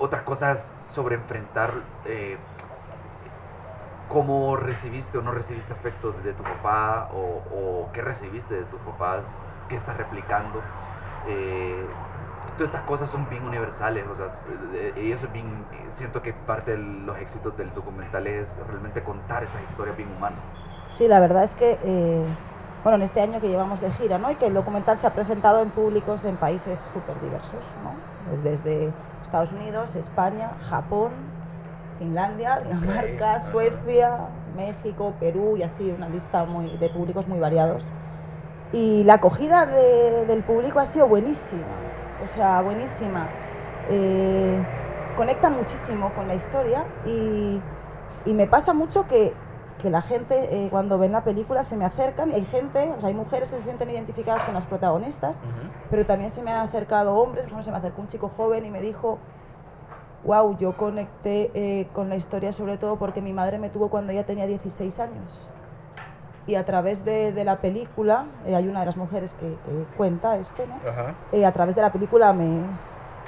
otras 0.00 0.22
cosas 0.22 0.76
sobre 0.90 1.14
enfrentar 1.16 1.70
eh, 2.06 2.36
cómo 4.08 4.56
recibiste 4.56 5.18
o 5.18 5.22
no 5.22 5.30
recibiste 5.30 5.72
afecto 5.72 6.12
de 6.24 6.32
tu 6.32 6.42
papá 6.42 7.08
o, 7.14 7.42
o 7.54 7.90
qué 7.92 8.02
recibiste 8.02 8.54
de 8.54 8.64
tus 8.64 8.80
papás, 8.80 9.40
qué 9.68 9.76
estás 9.76 9.96
replicando. 9.96 10.60
Eh, 11.28 11.86
todas 12.56 12.70
estas 12.70 12.82
cosas 12.82 13.10
son 13.10 13.28
bien 13.28 13.44
universales, 13.46 14.04
o 14.10 14.14
sea, 14.14 14.26
s- 14.26 14.44
y 15.00 15.12
eso 15.12 15.26
es 15.26 15.32
bien, 15.32 15.46
siento 15.88 16.22
que 16.22 16.32
parte 16.32 16.72
de 16.72 16.78
los 16.78 17.18
éxitos 17.18 17.56
del 17.56 17.72
documental 17.72 18.26
es 18.26 18.56
realmente 18.66 19.02
contar 19.02 19.44
esas 19.44 19.62
historias 19.62 19.96
bien 19.96 20.10
humanas. 20.16 20.40
Sí, 20.88 21.06
la 21.06 21.20
verdad 21.20 21.44
es 21.44 21.54
que, 21.54 21.78
eh, 21.84 22.24
bueno, 22.82 22.96
en 22.96 23.02
este 23.02 23.20
año 23.20 23.40
que 23.40 23.48
llevamos 23.48 23.80
de 23.80 23.90
gira, 23.90 24.18
¿no? 24.18 24.30
Y 24.30 24.34
que 24.36 24.46
el 24.46 24.54
documental 24.54 24.96
se 24.98 25.06
ha 25.06 25.10
presentado 25.10 25.60
en 25.62 25.70
públicos 25.70 26.24
en 26.24 26.36
países 26.36 26.78
súper 26.78 27.20
diversos, 27.20 27.60
¿no? 27.84 28.40
Desde 28.42 28.92
Estados 29.22 29.52
Unidos, 29.52 29.96
España, 29.96 30.52
Japón, 30.68 31.10
Finlandia, 31.98 32.60
Dinamarca. 32.60 33.40
Suecia, 33.40 34.28
México, 34.56 35.12
Perú 35.20 35.56
y 35.56 35.62
así 35.62 35.90
una 35.96 36.08
lista 36.08 36.44
muy, 36.44 36.68
de 36.78 36.88
públicos 36.88 37.28
muy 37.28 37.38
variados. 37.38 37.84
Y 38.72 39.04
la 39.04 39.14
acogida 39.14 39.66
de- 39.66 40.24
del 40.26 40.42
público 40.42 40.78
ha 40.80 40.84
sido 40.86 41.06
buenísima, 41.08 41.62
o 42.24 42.26
sea, 42.26 42.60
buenísima. 42.62 43.26
Eh, 43.90 44.58
conectan 45.16 45.56
muchísimo 45.56 46.12
con 46.14 46.28
la 46.28 46.34
historia 46.34 46.84
y, 47.04 47.60
y 48.24 48.34
me 48.34 48.46
pasa 48.46 48.72
mucho 48.72 49.06
que, 49.06 49.34
que 49.80 49.90
la 49.90 50.02
gente 50.02 50.64
eh, 50.64 50.68
cuando 50.70 50.98
ven 50.98 51.12
la 51.12 51.24
película 51.24 51.62
se 51.62 51.76
me 51.76 51.84
acercan 51.84 52.30
y 52.30 52.34
hay 52.34 52.44
gente, 52.44 52.92
o 52.96 53.00
sea, 53.00 53.08
hay 53.08 53.14
mujeres 53.14 53.50
que 53.50 53.56
se 53.56 53.62
sienten 53.62 53.90
identificadas 53.90 54.42
con 54.44 54.54
las 54.54 54.66
protagonistas, 54.66 55.42
pero 55.90 56.06
también 56.06 56.30
se 56.30 56.42
me 56.42 56.52
han 56.52 56.60
acercado 56.60 57.14
hombres, 57.14 57.44
por 57.44 57.52
ejemplo, 57.52 57.64
se 57.64 57.70
me 57.70 57.78
acercó 57.78 58.02
un 58.02 58.08
chico 58.08 58.30
joven 58.36 58.64
y 58.64 58.70
me 58.70 58.80
dijo, 58.80 59.18
wow, 60.24 60.56
yo 60.56 60.76
conecté 60.76 61.50
eh, 61.54 61.88
con 61.92 62.08
la 62.08 62.16
historia 62.16 62.52
sobre 62.52 62.76
todo 62.76 62.96
porque 62.96 63.22
mi 63.22 63.32
madre 63.32 63.58
me 63.58 63.70
tuvo 63.70 63.88
cuando 63.88 64.12
ella 64.12 64.26
tenía 64.26 64.46
16 64.46 65.00
años. 65.00 65.48
Y 66.46 66.54
a 66.56 66.64
través 66.64 67.04
de, 67.04 67.32
de 67.32 67.44
la 67.44 67.60
película, 67.60 68.26
eh, 68.46 68.56
hay 68.56 68.66
una 68.66 68.80
de 68.80 68.86
las 68.86 68.96
mujeres 68.96 69.34
que, 69.34 69.46
que 69.46 69.96
cuenta 69.96 70.36
esto, 70.36 70.64
¿no? 70.66 70.74
Eh, 71.32 71.46
a 71.46 71.52
través 71.52 71.74
de 71.74 71.82
la 71.82 71.92
película 71.92 72.32
me, 72.32 72.44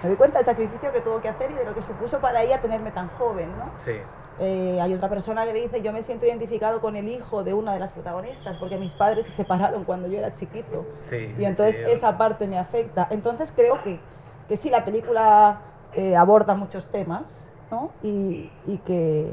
me 0.02 0.08
doy 0.08 0.16
cuenta 0.16 0.38
del 0.38 0.46
sacrificio 0.46 0.90
que 0.92 1.00
tuvo 1.00 1.20
que 1.20 1.28
hacer 1.28 1.50
y 1.50 1.54
de 1.54 1.64
lo 1.64 1.74
que 1.74 1.82
supuso 1.82 2.18
para 2.18 2.42
ella 2.42 2.60
tenerme 2.60 2.90
tan 2.90 3.08
joven, 3.08 3.48
¿no? 3.58 3.70
Sí. 3.78 3.92
Eh, 4.42 4.81
hay 4.81 4.92
otra 4.92 5.09
persona 5.09 5.44
que 5.44 5.52
me 5.52 5.61
dice, 5.61 5.83
yo 5.83 5.92
me 5.92 6.02
siento 6.02 6.26
identificado 6.26 6.81
con 6.81 6.96
el 6.96 7.09
hijo 7.09 7.44
de 7.44 7.55
una 7.55 7.72
de 7.72 7.78
las 7.78 7.92
protagonistas, 7.92 8.57
porque 8.57 8.76
mis 8.76 8.92
padres 8.92 9.24
se 9.26 9.31
separaron 9.33 9.85
cuando 9.85 10.09
yo 10.09 10.18
era 10.18 10.33
chiquito. 10.33 10.85
Sí, 11.02 11.33
Y 11.37 11.38
sí, 11.38 11.44
entonces 11.44 11.76
sí, 11.76 11.92
esa 11.92 12.18
parte 12.18 12.48
me 12.48 12.59
afecta. 12.59 13.07
Entonces 13.11 13.52
creo 13.55 13.81
que, 13.83 14.00
que 14.48 14.57
sí, 14.57 14.68
la 14.68 14.85
película 14.85 15.61
eh, 15.94 16.16
aborda 16.16 16.55
muchos 16.57 16.88
temas, 16.88 17.52
¿no? 17.70 17.92
Y, 18.02 18.50
y 18.66 18.78
que, 18.78 19.33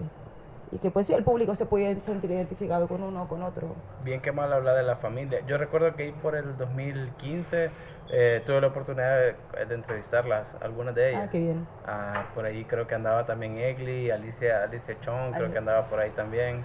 y 0.72 0.78
que 0.78 0.92
pues 0.92 1.08
sí, 1.08 1.14
el 1.14 1.24
público 1.24 1.56
se 1.56 1.66
puede 1.66 2.00
sentir 2.00 2.30
identificado 2.30 2.88
con 2.88 3.02
uno 3.02 3.24
o 3.24 3.28
con 3.28 3.42
otro. 3.42 3.70
Bien 4.04 4.22
que 4.22 4.32
mal 4.32 4.54
habla 4.54 4.76
de 4.76 4.84
la 4.84 4.96
familia. 4.96 5.40
Yo 5.48 5.58
recuerdo 5.58 5.96
que 5.96 6.04
ahí 6.04 6.12
por 6.12 6.36
el 6.36 6.56
2015 6.56 7.72
eh, 8.12 8.42
tuve 8.46 8.60
la 8.62 8.68
oportunidad 8.68 9.18
de, 9.18 9.66
de 9.66 9.76
entrevistarlas, 9.76 10.56
algunas 10.62 10.96
de 10.96 11.10
ellas. 11.10 11.24
Ah, 11.26 11.30
qué 11.30 11.40
bien. 11.40 11.68
Ah, 11.86 12.26
por 12.34 12.46
ahí 12.46 12.66
creo 12.66 12.88
que 12.88 12.96
andaba 12.96 13.26
también 13.26 13.58
Egli, 13.58 14.12
Alicia, 14.12 14.64
Alicia 14.64 15.00
Chong, 15.00 15.34
creo 15.34 15.52
que 15.52 15.58
andaba 15.58 15.84
por 15.84 16.00
ahí 16.00 16.10
también. 16.12 16.64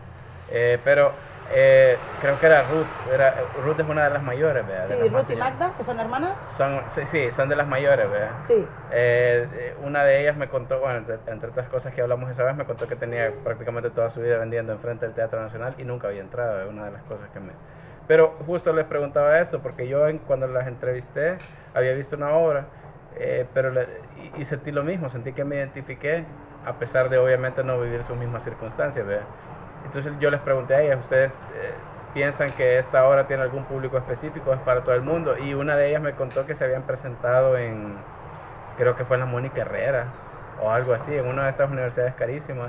Eh, 0.53 0.79
pero 0.85 1.11
eh, 1.55 1.97
creo 2.21 2.39
que 2.39 2.47
era 2.47 2.61
Ruth, 2.63 2.87
era, 3.15 3.35
Ruth 3.63 3.81
es 3.81 3.89
una 3.89 4.05
de 4.05 4.11
las 4.11 4.23
mayores, 4.23 4.67
¿verdad? 4.67 4.87
Sí, 4.87 5.11
más 5.11 5.27
Ruth 5.27 5.35
y. 5.35 5.37
Magda, 5.37 5.73
que 5.75 5.83
son 5.83 5.99
hermanas. 6.01 6.55
Son, 6.57 6.83
sí, 6.91 7.07
sí, 7.07 7.33
son 7.33 7.49
de 7.49 7.57
las 7.57 7.67
mayores, 7.67 8.11
¿verdad? 8.11 8.37
Sí, 8.43 8.67
Eh, 8.93 9.49
eh, 9.55 9.75
una 9.83 10.05
de 10.05 10.21
ellas 10.21 10.37
me 10.37 10.49
contó, 10.49 10.81
bueno, 10.81 10.99
entre, 10.99 11.19
entre 11.27 11.49
otras 11.49 11.69
cosas 11.71 11.95
que 11.95 12.03
hablamos 12.03 12.29
esa 12.31 12.45
vez, 12.45 12.55
me 12.57 12.67
contó 12.67 12.87
que 12.87 12.95
tenía 12.95 13.31
prácticamente 13.43 13.89
toda 13.89 14.11
su 14.11 14.21
vida 14.21 14.37
vendiendo 14.37 14.73
enfrente 14.73 15.07
del 15.07 15.15
Teatro 15.15 15.41
Nacional 15.41 15.75
y 15.79 15.85
nunca 15.85 16.09
había 16.09 16.21
entrado, 16.21 16.61
es 16.61 16.69
una 16.69 16.85
de 16.85 16.91
las 16.91 17.03
cosas 17.05 17.29
que 17.33 17.41
me... 17.41 17.53
Pero 18.07 18.35
justo 18.47 18.73
les 18.73 18.85
preguntaba 18.85 19.39
eso, 19.39 19.61
porque 19.61 19.89
yo 19.89 20.01
cuando 20.27 20.47
las 20.47 20.67
entrevisté 20.67 21.37
había 21.75 21.93
visto 21.95 22.17
una 22.17 22.35
obra, 22.35 22.67
eh, 23.17 23.47
pero 23.55 23.73
y 24.37 24.45
sentí 24.45 24.73
lo 24.73 24.83
mismo, 24.83 25.09
sentí 25.09 25.33
que 25.33 25.45
me 25.45 25.57
identifiqué, 25.57 26.25
a 26.67 26.73
pesar 26.75 27.09
de 27.09 27.19
obviamente 27.19 27.63
no 27.65 27.81
vivir 27.81 28.03
sus 28.05 28.17
mismas 28.17 28.43
circunstancias, 28.43 29.07
¿verdad? 29.07 29.25
Entonces 29.85 30.13
yo 30.19 30.31
les 30.31 30.41
pregunté 30.41 30.75
a 30.75 30.83
ellas, 30.83 30.99
¿ustedes 31.01 31.31
eh, 31.31 31.73
piensan 32.13 32.51
que 32.53 32.79
esta 32.79 33.07
obra 33.07 33.27
tiene 33.27 33.43
algún 33.43 33.65
público 33.65 33.97
específico, 33.97 34.53
es 34.53 34.61
para 34.61 34.83
todo 34.83 34.95
el 34.95 35.03
mundo? 35.03 35.37
Y 35.39 35.55
una 35.55 35.77
de 35.77 35.89
ellas 35.89 36.03
me 36.03 36.13
contó 36.13 36.47
que 36.47 36.55
se 36.55 36.65
habían 36.65 36.83
presentado 36.83 37.57
en, 37.57 37.95
creo 38.77 38.97
que 38.97 39.05
fue 39.05 39.17
en 39.17 39.21
la 39.21 39.27
Mónica 39.27 39.63
Herrera 39.63 40.07
o 40.61 40.71
algo 40.71 40.93
así, 40.95 41.15
en 41.15 41.27
una 41.27 41.45
de 41.45 41.51
estas 41.51 41.71
universidades 41.71 42.15
carísimas, 42.15 42.69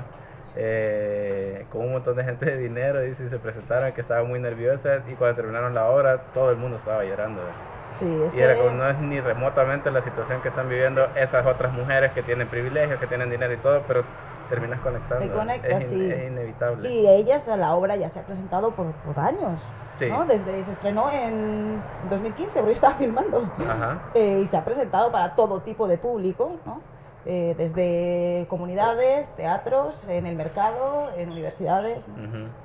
eh, 0.56 1.66
con 1.70 1.82
un 1.82 1.92
montón 1.92 2.16
de 2.16 2.24
gente 2.24 2.46
de 2.46 2.56
dinero, 2.56 3.04
y 3.04 3.12
se 3.14 3.38
presentaron, 3.38 3.92
que 3.92 4.00
estaban 4.00 4.26
muy 4.28 4.38
nerviosas 4.40 5.02
y 5.08 5.14
cuando 5.14 5.36
terminaron 5.36 5.74
la 5.74 5.86
obra 5.86 6.18
todo 6.34 6.50
el 6.50 6.56
mundo 6.56 6.76
estaba 6.76 7.04
llorando. 7.04 7.42
sí, 7.90 8.22
es 8.26 8.34
y 8.34 8.38
que... 8.38 8.42
era 8.42 8.56
como, 8.56 8.70
no 8.70 8.88
es 8.88 8.98
ni 8.98 9.20
remotamente 9.20 9.90
la 9.90 10.00
situación 10.00 10.40
que 10.40 10.48
están 10.48 10.68
viviendo 10.68 11.06
esas 11.14 11.44
otras 11.46 11.72
mujeres 11.72 12.12
que 12.12 12.22
tienen 12.22 12.48
privilegios, 12.48 12.98
que 12.98 13.06
tienen 13.06 13.30
dinero 13.30 13.52
y 13.52 13.58
todo, 13.58 13.82
pero 13.86 14.02
terminas 14.48 14.78
conectando. 14.80 15.24
Te 15.26 15.30
conectas, 15.32 15.82
es, 15.82 15.92
in- 15.92 15.98
sí. 15.98 16.10
es 16.12 16.26
inevitable. 16.30 16.88
Y 16.88 17.06
ellas, 17.08 17.48
la 17.48 17.74
obra 17.74 17.96
ya 17.96 18.08
se 18.08 18.20
ha 18.20 18.22
presentado 18.22 18.70
por, 18.70 18.92
por 18.92 19.18
años, 19.18 19.70
Sí. 19.90 20.08
¿no? 20.08 20.24
Desde 20.24 20.62
se 20.64 20.70
estrenó 20.70 21.10
en 21.10 21.80
2015, 22.08 22.52
porque 22.60 22.66
yo 22.70 22.74
estaba 22.74 22.94
filmando. 22.94 23.50
Ajá. 23.68 23.98
Eh, 24.14 24.38
y 24.42 24.46
se 24.46 24.56
ha 24.56 24.64
presentado 24.64 25.10
para 25.10 25.34
todo 25.34 25.60
tipo 25.62 25.88
de 25.88 25.98
público, 25.98 26.52
¿no? 26.64 26.80
Eh, 27.28 27.56
desde 27.58 28.46
comunidades, 28.48 29.30
teatros, 29.34 30.06
en 30.06 30.26
el 30.26 30.36
mercado, 30.36 31.10
en 31.16 31.28
universidades, 31.30 32.06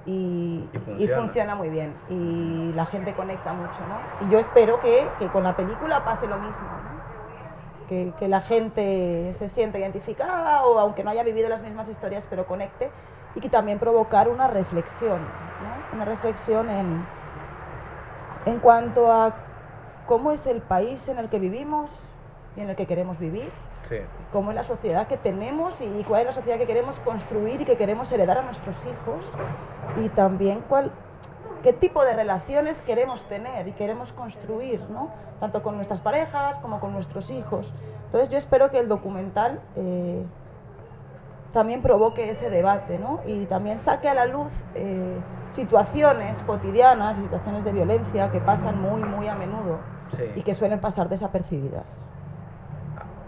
y, 0.06 0.12
Y 0.12 0.69
y 0.71 0.78
funciona. 0.78 1.17
funciona. 1.17 1.56
muy 1.56 1.69
bien. 1.69 1.95
Y 2.10 2.71
la 2.76 2.86
gente 2.86 3.13
conecta 3.15 3.54
mucho, 3.54 3.80
¿no? 3.89 4.28
Y 4.28 4.30
yo 4.32 4.38
espero 4.38 4.80
que, 4.80 5.08
que 5.17 5.28
con 5.30 5.43
la 5.43 5.56
película 5.56 6.06
pase 6.06 6.28
lo 6.28 6.38
mismo, 6.38 6.67
¿no? 6.67 7.02
Que, 7.88 8.13
que 8.19 8.28
la 8.28 8.39
gente 8.39 9.32
se 9.34 9.50
sienta 9.50 9.80
identificada 9.80 10.63
o 10.65 10.78
aunque 10.78 11.04
no 11.04 11.10
haya 11.10 11.24
vivido 11.24 11.50
las 11.50 11.63
mismas 11.63 11.89
historias, 11.89 12.28
pero 12.30 12.45
conecte 12.45 12.91
y 13.34 13.39
que 13.39 13.50
también 13.50 13.80
provocar 13.80 14.30
una 14.30 14.47
reflexión, 14.47 15.19
¿no? 15.19 15.95
Una 15.95 16.06
reflexión 16.06 16.69
en, 16.69 17.04
en 18.45 18.60
cuanto 18.60 19.12
a 19.12 19.34
cómo 20.06 20.32
es 20.32 20.45
el 20.45 20.62
país 20.62 21.08
en 21.10 21.17
el 21.17 21.30
que 21.32 21.39
vivimos 21.39 22.10
y 22.56 22.62
en 22.62 22.69
el 22.69 22.76
que 22.76 22.86
queremos 22.86 23.17
vivir 23.17 23.50
Sí. 23.89 23.97
Cómo 24.32 24.52
es 24.52 24.56
la 24.56 24.63
sociedad 24.63 25.08
que 25.08 25.17
tenemos 25.17 25.82
y 25.82 26.04
cuál 26.08 26.22
es 26.22 26.28
la 26.28 26.32
sociedad 26.34 26.58
que 26.58 26.65
queremos 26.65 27.00
construir 27.00 27.62
y 27.62 27.65
que 27.65 27.76
queremos 27.76 28.12
heredar 28.12 28.38
a 28.38 28.41
nuestros 28.41 28.86
hijos 28.86 29.26
y 30.04 30.10
también 30.10 30.63
cuál, 30.67 30.91
qué 31.62 31.74
tipo 31.74 32.04
de 32.06 32.13
relaciones 32.13 32.82
queremos 32.82 33.26
tener 33.26 33.67
y 33.67 33.72
queremos 33.74 34.13
construir, 34.13 34.82
¿no? 34.89 35.10
tanto 35.39 35.62
con 35.62 35.76
nuestras 35.76 36.02
parejas 36.02 36.60
como 36.60 36.80
con 36.80 36.94
nuestros 36.94 37.30
hijos. 37.32 37.74
Entonces 38.06 38.30
yo 38.30 38.38
espero 38.38 38.70
que 38.70 38.80
el 38.80 38.88
documental 38.88 39.60
eh, 39.76 40.26
también 41.52 41.82
provoque 41.82 42.30
ese 42.30 42.50
debate 42.50 43.00
¿no? 43.00 43.20
y 43.28 43.46
también 43.46 43.78
saque 43.78 44.08
a 44.08 44.13
la 44.13 44.26
luz 44.26 44.52
eh, 44.76 45.20
situaciones 45.50 46.41
cotidianas, 46.44 47.17
situaciones 47.17 47.65
de 47.65 47.74
violencia 47.74 48.32
que 48.32 48.39
pasan 48.39 48.82
muy, 48.82 49.04
muy 49.04 49.28
a 49.28 49.36
menudo 49.36 49.80
Sí. 50.12 50.24
y 50.36 50.41
que 50.41 50.54
suelen 50.54 50.82
pasar 50.82 51.08
desapercibidas. 51.08 52.10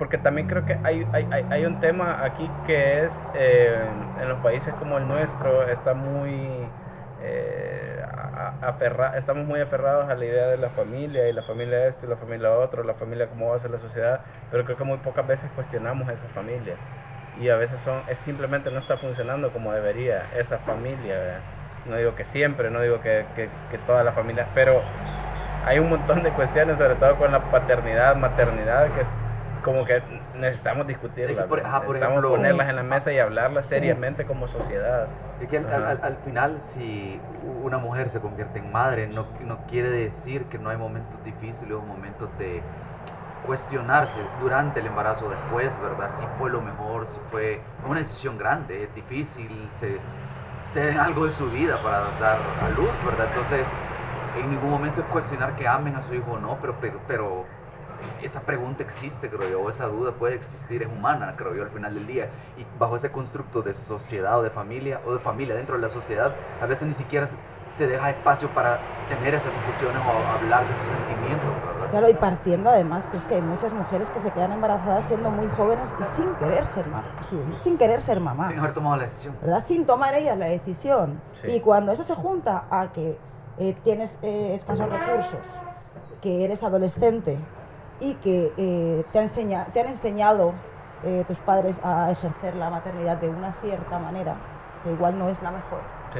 Porque 0.04 0.18
también 0.18 0.48
creo 0.48 0.66
que 0.66 0.78
hay, 0.84 1.08
hay, 1.14 1.46
hay- 1.50 1.66
un 1.66 1.80
tema 1.80 2.26
aquí 2.26 2.52
que 2.68 3.06
es, 3.06 3.18
eh, 3.36 3.74
en 4.22 4.28
los 4.28 4.38
países 4.40 4.74
como 4.74 4.98
el 4.98 5.08
nuestro, 5.08 5.64
está 5.70 5.94
muy, 5.94 6.68
eh, 7.22 8.04
aferra- 8.62 9.18
estamos 9.18 9.46
muy 9.46 9.62
aferrados 9.62 10.10
a 10.10 10.16
la 10.16 10.26
idea 10.26 10.48
de 10.48 10.58
la 10.58 10.68
familia, 10.68 11.30
y 11.30 11.32
la 11.32 11.42
familia 11.42 11.86
esto, 11.86 12.06
y 12.06 12.10
la 12.10 12.18
familia 12.18 12.52
otro, 12.52 12.84
la 12.84 12.94
familia 12.94 13.28
cómo 13.28 13.52
va 13.52 13.56
a 13.56 13.60
ser 13.60 13.72
la 13.72 13.78
sociedad, 13.78 14.20
pero 14.52 14.66
creo 14.66 14.76
que 14.78 14.84
muy 14.84 14.98
pocas 14.98 15.26
veces 15.26 15.50
cuestionamos 15.56 16.10
esa 16.10 16.28
familia. 16.28 16.76
Y 17.40 17.48
a 17.48 17.56
veces 17.56 17.80
son, 17.80 18.02
es 18.10 18.18
simplemente 18.18 18.70
no 18.72 18.80
está 18.80 18.98
funcionando 18.98 19.52
como 19.54 19.72
debería 19.72 20.22
esa 20.38 20.58
familia. 20.58 21.18
¿verdad? 21.18 21.40
No 21.86 21.96
digo 21.96 22.14
que 22.14 22.26
siempre, 22.26 22.70
no 22.72 22.82
digo 22.82 23.00
que, 23.00 23.24
que, 23.38 23.48
que 23.72 23.78
toda 23.88 24.04
la 24.04 24.12
familia, 24.12 24.48
pero 24.54 24.82
hay 25.66 25.80
un 25.80 25.90
montón 25.90 26.24
de 26.24 26.30
cuestiones, 26.32 26.78
sobre 26.78 26.96
todo 26.96 27.16
con 27.16 27.32
la 27.32 27.40
paternidad, 27.40 28.18
maternidad, 28.18 28.88
que 28.92 29.06
como 29.64 29.86
que 29.86 30.02
necesitamos 30.36 30.86
discutirlas. 30.86 31.32
Es 31.32 31.42
que 31.42 31.48
por- 31.48 31.60
ajá, 31.62 31.78
por 31.82 31.96
necesitamos 31.96 32.18
ejemplo- 32.24 32.36
ponerlas 32.36 32.70
en 32.70 32.76
la 32.76 32.84
mesa 32.84 33.12
y 33.12 33.20
hablarlas 33.20 33.66
Sí. 33.66 33.76
seriamente 33.76 34.26
como 34.26 34.48
sociedad. 34.48 35.08
Es 35.42 35.48
que 35.50 35.58
al, 35.58 35.66
al- 35.86 36.00
al 36.04 36.18
final, 36.18 36.62
si 36.62 37.20
una 37.64 37.78
mujer 37.78 38.10
se 38.10 38.20
convierte 38.20 38.60
en 38.60 38.72
madre, 38.72 39.08
no, 39.08 39.26
no 39.42 39.66
quiere 39.68 39.90
decir 39.90 40.46
que 40.46 40.58
no 40.60 40.70
hay 40.70 40.78
momentos 40.78 41.24
difíciles 41.24 41.74
o 41.76 41.82
momentos 41.82 42.30
de 42.38 42.62
cuestionarse 43.46 44.22
durante 44.40 44.80
el 44.80 44.88
embarazo, 44.88 45.30
después, 45.30 45.80
¿verdad? 45.82 46.10
Si 46.10 46.26
fue 46.38 46.50
lo 46.50 46.62
mejor, 46.62 47.06
si 47.06 47.20
fue 47.32 47.60
una 47.88 48.00
decisión 48.00 48.38
grande, 48.38 48.84
es 48.84 48.96
difícil, 48.96 49.68
se 49.70 49.98
ceden 50.64 50.98
algo 51.00 51.26
de 51.26 51.32
su 51.34 51.50
vida 51.50 51.76
para 51.84 52.00
dar 52.22 52.38
a 52.66 52.70
luz, 52.70 52.90
¿verdad? 53.06 53.28
Entonces, 53.30 53.68
en 54.42 54.50
ningún 54.50 54.70
momento 54.70 55.02
es 55.02 55.08
cuestionar 55.08 55.56
que 55.58 55.68
amen 55.68 55.96
a 55.96 56.02
su 56.02 56.14
hijo 56.14 56.32
o 56.32 56.40
no, 56.40 56.58
pero, 56.62 56.76
pero, 56.80 57.00
pero 57.06 57.46
esa 58.22 58.42
pregunta 58.42 58.84
existe, 58.84 59.30
creo 59.30 59.50
yo, 59.50 59.62
o 59.62 59.70
esa 59.70 59.88
duda 59.88 60.12
puede 60.12 60.36
existir, 60.36 60.82
es 60.84 60.88
humana, 60.88 61.34
creo 61.38 61.54
yo, 61.56 61.64
al 61.64 61.70
final 61.70 61.94
del 61.94 62.08
día. 62.08 62.30
Y 62.58 62.66
bajo 62.80 62.96
ese 62.96 63.12
constructo 63.12 63.62
de 63.62 63.74
sociedad 63.74 64.40
o 64.40 64.44
de 64.44 64.50
familia, 64.50 65.00
o 65.06 65.14
de 65.14 65.20
familia 65.20 65.56
dentro 65.56 65.76
de 65.76 65.82
la 65.82 65.90
sociedad, 65.90 66.34
a 66.62 66.66
veces 66.66 66.88
ni 66.88 66.94
siquiera 66.94 67.28
se- 67.28 67.88
deja 67.88 68.10
espacio 68.12 68.48
para 68.50 68.78
tener 69.10 69.34
esas 69.34 69.52
discusiones 69.52 69.98
o 70.06 70.38
hablar 70.38 70.62
de 70.68 70.74
sus 70.76 70.88
sentimientos, 70.88 71.48
¿verdad? 71.66 71.90
Claro, 71.90 72.10
y 72.10 72.14
partiendo 72.14 72.70
además 72.70 73.08
que 73.08 73.18
es 73.18 73.24
que 73.24 73.36
hay 73.36 73.42
muchas 73.42 73.74
mujeres 73.74 74.12
que 74.12 74.20
se 74.20 74.30
quedan 74.32 74.52
embarazadas 74.52 75.04
siendo 75.06 75.32
muy 75.32 75.48
jóvenes 75.48 75.96
y 76.00 76.04
sin 76.04 76.36
querer 76.36 76.68
ser 76.68 76.86
mamás, 76.88 77.34
sin 77.56 77.78
querer 77.78 78.02
ser 78.02 78.20
mamás. 78.20 78.50
Sin 78.50 78.60
haber 78.60 78.74
tomado 78.74 78.96
la 78.98 79.04
decisión. 79.04 79.36
¿verdad? 79.42 79.64
Sin 79.66 79.86
tomar 79.88 80.14
ellas 80.14 80.38
la 80.38 80.46
decisión. 80.48 81.20
Sí. 81.42 81.54
Y 81.56 81.60
cuando 81.62 81.92
eso 81.92 82.04
se 82.04 82.14
junta 82.16 82.66
a 82.70 82.92
que 82.92 83.18
eh, 83.58 83.74
tienes 83.84 84.20
eh, 84.22 84.54
escasos 84.54 84.88
recursos, 84.90 85.40
que 86.22 86.44
eres 86.46 86.64
adolescente 86.64 87.38
y 88.04 88.16
que 88.16 88.52
eh, 88.58 89.06
te, 89.12 89.20
enseña- 89.22 89.66
te 89.74 89.80
han 89.82 89.88
enseñado 89.88 90.54
eh, 91.04 91.24
tus 91.28 91.40
padres 91.40 91.80
a 91.84 92.12
ejercer 92.12 92.56
la 92.56 92.70
maternidad 92.70 93.18
de 93.18 93.30
una 93.30 93.52
cierta 93.54 93.98
manera, 94.00 94.36
que 94.84 94.92
igual 94.92 95.18
no 95.18 95.30
es 95.30 95.42
la 95.42 95.52
mejor, 95.52 95.80
Sí. 96.14 96.20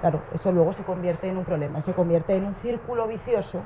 claro, 0.00 0.20
eso 0.34 0.50
luego 0.52 0.72
se 0.72 0.82
convierte 0.82 1.28
en 1.28 1.36
un 1.36 1.44
problema, 1.44 1.80
se 1.80 1.92
convierte 1.92 2.34
en 2.34 2.44
un 2.44 2.54
círculo 2.56 3.06
vicioso 3.06 3.60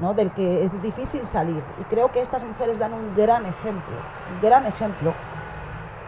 ¿no? 0.00 0.14
del 0.14 0.32
que 0.32 0.64
es 0.64 0.80
difícil 0.82 1.24
salir. 1.26 1.62
Y 1.80 1.84
creo 1.84 2.10
que 2.10 2.20
estas 2.20 2.42
mujeres 2.44 2.78
dan 2.78 2.92
un 2.94 3.14
gran 3.14 3.44
ejemplo, 3.46 3.94
un 4.34 4.40
gran 4.40 4.66
ejemplo 4.66 5.12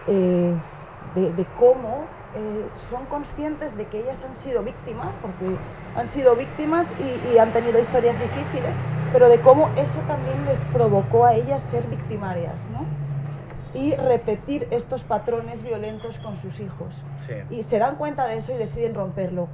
eh, 0.06 0.54
de, 1.14 1.32
de 1.32 1.44
cómo 1.58 2.04
eh, 2.36 2.66
son 2.74 3.06
conscientes 3.06 3.76
de 3.76 3.86
que 3.86 4.00
ellas 4.00 4.24
han 4.28 4.34
sido 4.34 4.62
víctimas, 4.62 5.16
porque 5.20 5.56
han 5.96 6.06
sido 6.06 6.34
víctimas 6.36 6.94
y, 7.00 7.34
y 7.34 7.38
han 7.38 7.50
tenido 7.52 7.78
historias 7.78 8.16
difíciles, 8.20 8.76
pero 9.12 9.28
de 9.28 9.38
cómo 9.40 9.68
eso 9.76 10.00
también 10.08 10.44
les 10.46 10.64
provocó 10.66 11.24
a 11.24 11.34
ellas 11.34 11.62
ser 11.62 11.84
victimarias, 11.88 12.68
¿no? 12.70 12.84
Y 13.80 13.94
repetir 13.96 14.68
estos 14.70 15.02
patrones 15.04 15.62
violentos 15.64 16.18
con 16.18 16.36
sus 16.36 16.60
hijos 16.60 17.02
Sí. 17.26 17.34
y 17.50 17.62
se 17.64 17.78
dan 17.78 17.96
cuenta 17.96 18.26
de 18.26 18.36
eso 18.38 18.52
y 18.52 18.56
deciden 18.56 18.94
romperlo. 18.94 19.48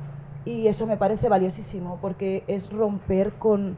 Y 0.45 0.69
eso 0.69 0.87
me 0.87 0.97
parece 0.97 1.29
valiosísimo 1.29 1.99
porque 2.01 2.45
es 2.47 2.73
romper 2.73 3.31
con, 3.33 3.77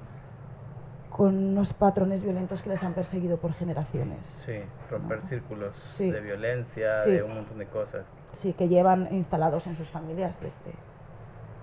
con 1.12 1.36
unos 1.36 1.74
patrones 1.74 2.22
violentos 2.24 2.62
que 2.62 2.70
les 2.70 2.82
han 2.84 2.94
perseguido 2.94 3.36
por 3.36 3.52
generaciones. 3.52 4.26
Sí, 4.26 4.60
romper 4.90 5.20
círculos 5.20 5.76
Sí. 5.76 6.10
de 6.10 6.20
violencia, 6.20 7.02
Sí. 7.04 7.12
de 7.12 7.22
un 7.22 7.34
montón 7.34 7.58
de 7.58 7.66
cosas. 7.66 8.08
Sí, 8.32 8.54
que 8.54 8.68
llevan 8.68 9.08
instalados 9.12 9.66
en 9.66 9.76
sus 9.76 9.90
familias 9.90 10.40
desde, 10.40 10.72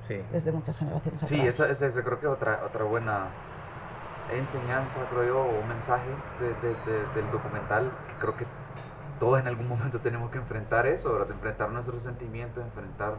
Sí. 0.07 0.21
desde 0.31 0.51
muchas 0.51 0.77
generaciones 0.77 1.19
Sí, 1.21 1.35
atrás. 1.39 1.47
esa, 1.59 1.71
esa, 1.71 1.85
esa 1.87 2.03
creo 2.03 2.19
que 2.19 2.27
es 2.27 2.31
otra, 2.31 2.61
otra 2.65 2.83
buena 2.83 3.27
enseñanza, 4.35 4.99
creo 5.09 5.23
yo, 5.25 5.39
o 5.41 5.65
mensaje 5.67 6.07
de- 6.39 6.53
de- 6.53 6.75
de- 6.85 7.05
del 7.15 7.31
documental, 7.31 7.91
que 8.07 8.13
creo 8.19 8.37
que 8.37 8.45
todos 9.19 9.39
en 9.39 9.47
algún 9.47 9.67
momento 9.67 9.99
tenemos 10.03 10.29
que 10.31 10.37
enfrentar 10.37 10.85
eso, 10.85 11.11
¿verdad? 11.13 11.31
Enfrentar 11.31 11.69
nuestros 11.71 12.03
sentimientos, 12.03 12.63
enfrentar 12.63 13.13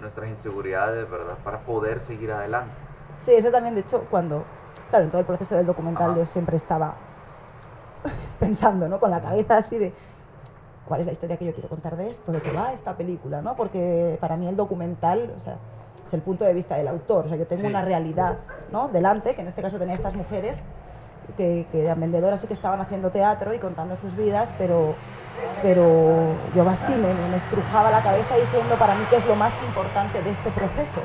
nuestras 0.00 0.28
inseguridades, 0.30 1.08
¿verdad? 1.10 1.36
Para 1.44 1.58
poder 1.58 2.00
seguir 2.00 2.32
adelante. 2.32 2.72
Sí, 3.18 3.32
eso 3.34 3.50
también, 3.50 3.74
de 3.74 3.82
hecho, 3.82 4.06
cuando, 4.10 4.44
claro, 4.90 5.04
en 5.06 5.10
todo 5.10 5.20
el 5.20 5.26
proceso 5.26 5.54
del 5.56 5.64
documental 5.66 6.10
Ajá. 6.10 6.18
yo 6.18 6.26
siempre 6.26 6.56
estaba 6.56 6.94
pensando, 8.38 8.88
¿no? 8.88 9.00
Con 9.00 9.10
la 9.10 9.20
cabeza 9.20 9.56
así 9.56 9.78
de, 9.78 9.92
¿cuál 10.86 11.00
es 11.00 11.06
la 11.06 11.12
historia 11.12 11.36
que 11.36 11.44
yo 11.46 11.52
quiero 11.54 11.68
contar 11.68 11.96
de 11.96 12.08
esto? 12.08 12.32
¿De 12.32 12.40
qué 12.40 12.50
va 12.52 12.72
esta 12.72 12.96
película? 12.96 13.40
¿no? 13.42 13.56
Porque 13.56 14.18
para 14.20 14.36
mí 14.36 14.46
el 14.48 14.56
documental, 14.56 15.32
o 15.36 15.40
sea, 15.40 15.56
es 16.04 16.12
el 16.14 16.22
punto 16.22 16.44
de 16.44 16.54
vista 16.54 16.76
del 16.76 16.88
autor. 16.88 17.26
O 17.26 17.28
sea, 17.28 17.36
yo 17.38 17.46
tengo 17.46 17.62
Sí. 17.62 17.66
una 17.68 17.82
realidad, 17.82 18.36
¿no? 18.72 18.88
Delante, 18.88 19.34
que 19.34 19.42
en 19.42 19.48
este 19.48 19.62
caso 19.62 19.78
tenía 19.78 19.94
estas 19.94 20.14
mujeres 20.14 20.64
que, 21.36 21.66
que 21.70 21.82
eran 21.82 22.00
vendedoras 22.00 22.42
y 22.44 22.46
que 22.46 22.54
estaban 22.54 22.80
haciendo 22.80 23.10
teatro 23.10 23.54
y 23.54 23.58
contando 23.58 23.96
sus 23.96 24.16
vidas, 24.16 24.54
pero, 24.58 24.94
pero 25.62 25.84
yo 26.56 26.68
así 26.68 26.94
me, 26.94 27.12
me 27.30 27.36
estrujaba 27.36 27.90
la 27.90 28.02
cabeza 28.02 28.34
diciendo 28.36 28.74
para 28.76 28.94
mí 28.94 29.02
qué 29.10 29.16
es 29.16 29.26
lo 29.26 29.36
más 29.36 29.54
importante 29.62 30.22
de 30.22 30.30
este 30.30 30.50
proceso. 30.50 31.00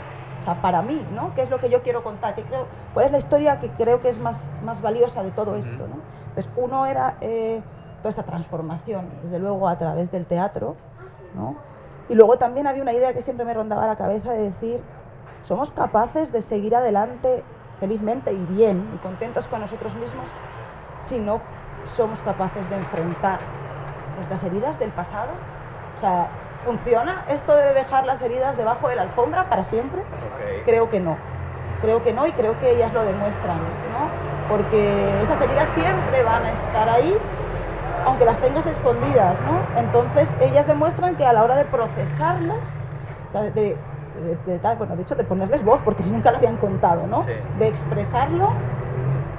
O 0.45 0.47
sea, 0.47 0.61
para 0.61 0.83
mí, 0.83 1.03
¿no? 1.15 1.33
¿Qué 1.33 1.41
es 1.41 1.49
lo 1.49 1.57
que 1.57 1.71
yo 1.71 1.81
quiero 1.81 2.03
contar? 2.03 2.35
¿Qué 2.35 2.43
creo, 2.43 2.67
¿Cuál 2.93 3.07
es 3.07 3.11
la 3.11 3.17
historia 3.17 3.57
que 3.57 3.71
creo 3.71 3.99
que 3.99 4.09
es 4.09 4.19
más, 4.19 4.51
más 4.63 4.83
valiosa 4.83 5.23
de 5.23 5.31
todo 5.31 5.55
esto? 5.55 5.87
¿no? 5.87 5.95
Entonces, 6.27 6.51
uno 6.55 6.85
era 6.85 7.17
eh, 7.21 7.63
toda 7.97 8.11
esta 8.11 8.23
transformación, 8.23 9.09
desde 9.23 9.39
luego 9.39 9.67
a 9.67 9.75
través 9.75 10.11
del 10.11 10.27
teatro, 10.27 10.75
¿no? 11.33 11.55
Y 12.09 12.13
luego 12.13 12.37
también 12.37 12.67
había 12.67 12.83
una 12.83 12.93
idea 12.93 13.11
que 13.11 13.23
siempre 13.23 13.43
me 13.43 13.55
rondaba 13.55 13.87
la 13.87 13.95
cabeza 13.95 14.33
de 14.33 14.43
decir, 14.43 14.83
somos 15.41 15.71
capaces 15.71 16.31
de 16.31 16.43
seguir 16.43 16.75
adelante 16.75 17.43
felizmente 17.79 18.31
y 18.31 18.45
bien 18.45 18.87
y 18.93 18.97
contentos 18.99 19.47
con 19.47 19.61
nosotros 19.61 19.95
mismos 19.95 20.29
si 21.07 21.17
no 21.17 21.41
somos 21.85 22.21
capaces 22.21 22.69
de 22.69 22.75
enfrentar 22.75 23.39
nuestras 24.15 24.43
heridas 24.43 24.77
del 24.77 24.91
pasado. 24.91 25.31
O 25.97 25.99
sea, 25.99 26.29
¿funciona 26.65 27.23
esto 27.29 27.55
de 27.55 27.73
dejar 27.73 28.05
las 28.05 28.21
heridas 28.21 28.57
debajo 28.57 28.89
de 28.89 28.95
la 28.95 29.03
alfombra 29.03 29.49
para 29.49 29.63
siempre? 29.63 30.01
Creo 30.65 30.89
que 30.89 30.99
no. 30.99 31.17
Creo 31.81 32.03
que 32.03 32.11
no 32.13 32.25
y 32.25 32.31
creo 32.31 32.59
que 32.59 32.71
ellas 32.71 32.91
lo 32.93 33.03
demuestran, 33.05 33.57
¿no? 33.57 34.49
Porque 34.49 35.21
esas 35.23 35.39
heridas 35.41 35.67
siempre 35.69 36.23
van 36.23 36.43
a 36.45 36.51
estar 36.51 36.89
ahí, 36.89 37.15
aunque 38.05 38.25
las 38.25 38.39
tengas 38.39 38.65
escondidas, 38.65 39.39
¿no? 39.41 39.79
Entonces 39.79 40.35
ellas 40.41 40.67
demuestran 40.67 41.15
que 41.15 41.25
a 41.25 41.33
la 41.33 41.43
hora 41.43 41.55
de 41.55 41.65
procesarlas, 41.65 42.79
de, 43.33 43.51
de- 43.51 43.77
de- 44.45 44.75
bueno, 44.77 44.95
de 44.95 45.01
hecho 45.01 45.15
de 45.15 45.23
ponerles 45.23 45.63
voz, 45.63 45.81
porque 45.83 46.01
si 46.03 46.11
nunca 46.11 46.31
lo 46.31 46.37
habían 46.37 46.57
contado, 46.57 47.05
¿no? 47.07 47.23
Sí. 47.23 47.31
De 47.59 47.67
expresarlo, 47.67 48.49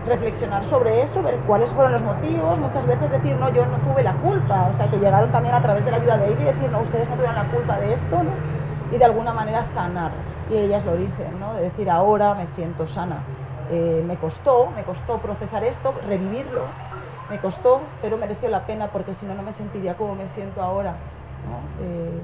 reflexionar 0.07 0.64
sobre 0.64 1.03
eso, 1.03 1.23
ver 1.23 1.37
cuáles 1.47 1.73
fueron 1.73 1.92
los 1.92 2.03
motivos, 2.03 2.59
muchas 2.59 2.87
veces 2.87 3.11
decir, 3.11 3.37
no, 3.37 3.53
yo 3.53 3.66
no 3.66 3.79
tuve 3.79 4.03
la 4.03 4.14
culpa, 4.14 4.69
o 4.71 4.75
sea, 4.75 4.88
que 4.88 4.99
llegaron 4.99 5.31
también 5.31 5.55
a 5.55 5.62
través 5.62 5.85
de 5.85 5.90
la 5.90 5.99
ayuda 5.99 6.16
de 6.16 6.29
él 6.29 6.38
y 6.40 6.45
decir, 6.45 6.71
no, 6.71 6.81
ustedes 6.81 7.09
no 7.09 7.16
tuvieron 7.16 7.35
la 7.35 7.45
culpa 7.45 7.79
de 7.79 7.92
esto, 7.92 8.16
¿no? 8.23 8.31
Y 8.95 8.99
de 8.99 9.05
alguna 9.05 9.33
manera 9.33 9.62
sanar. 9.62 10.12
Y 10.51 10.57
ellas 10.57 10.85
lo 10.85 10.97
dicen, 10.97 11.38
¿no? 11.40 11.55
De 11.55 11.62
decir, 11.62 11.90
ahora 11.90 12.35
me 12.35 12.47
siento 12.47 12.87
sana. 12.87 13.19
Eh, 13.71 14.05
me 14.07 14.16
costó, 14.16 14.71
me 14.77 14.85
costó 14.85 15.19
procesar 15.19 15.64
esto, 15.64 15.92
revivirlo, 16.09 16.62
me 17.29 17.38
costó, 17.38 17.81
pero 18.01 18.16
mereció 18.16 18.49
la 18.49 18.64
pena 18.64 18.87
porque 18.87 19.12
si 19.12 19.27
no, 19.27 19.35
no 19.35 19.42
me 19.42 19.53
sentiría 19.53 19.97
como 19.97 20.14
me 20.14 20.29
siento 20.29 20.62
ahora, 20.62 20.92
¿no? 20.92 21.85
Eh, 21.85 22.21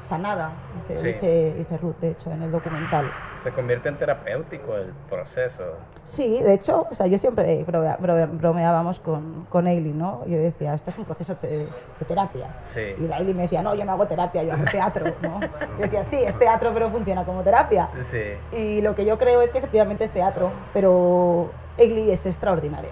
sanada, 0.00 0.50
dice, 0.88 1.00
Sí. 1.00 1.06
dice, 1.12 1.54
dice 1.58 1.76
Ruth, 1.78 1.96
de 2.00 2.08
hecho, 2.10 2.30
en 2.30 2.42
el 2.42 2.50
documental. 2.50 3.04
Se 3.42 3.50
convierte 3.52 3.88
en 3.88 3.96
terapéutico 3.96 4.76
el 4.76 4.92
proceso. 5.08 5.64
Sí, 6.02 6.42
de 6.42 6.54
hecho, 6.54 6.86
o 6.90 6.94
sea, 6.94 7.06
yo 7.06 7.16
siempre 7.18 7.64
bromea- 7.66 7.98
bromea- 7.98 8.26
bromeábamos 8.26 9.00
con, 9.00 9.46
con 9.48 9.66
Ailey, 9.66 9.92
¿no? 9.94 10.22
Yo 10.26 10.36
decía, 10.38 10.74
esto 10.74 10.90
es 10.90 10.98
un 10.98 11.04
proceso 11.04 11.36
te- 11.36 11.48
de 11.48 12.04
terapia. 12.06 12.46
Sí. 12.64 12.80
Y 12.98 13.12
Ailey 13.12 13.34
me 13.34 13.42
decía, 13.42 13.62
no, 13.62 13.74
yo 13.74 13.84
no 13.84 13.92
hago 13.92 14.06
terapia, 14.06 14.42
yo 14.42 14.52
hago 14.54 14.64
teatro, 14.70 15.06
¿no? 15.22 15.40
Yo 15.40 15.48
decía, 15.78 16.04
sí, 16.04 16.16
es 16.16 16.38
teatro, 16.38 16.70
pero 16.74 16.90
funciona 16.90 17.24
como 17.24 17.42
terapia. 17.42 17.88
Sí. 18.00 18.22
Y 18.56 18.80
lo 18.82 18.94
que 18.94 19.04
yo 19.04 19.16
creo 19.18 19.40
es 19.42 19.50
que 19.52 19.58
efectivamente 19.58 20.04
es 20.04 20.10
teatro, 20.10 20.50
pero 20.74 21.50
Egli 21.78 22.10
es 22.10 22.26
extraordinaria. 22.26 22.90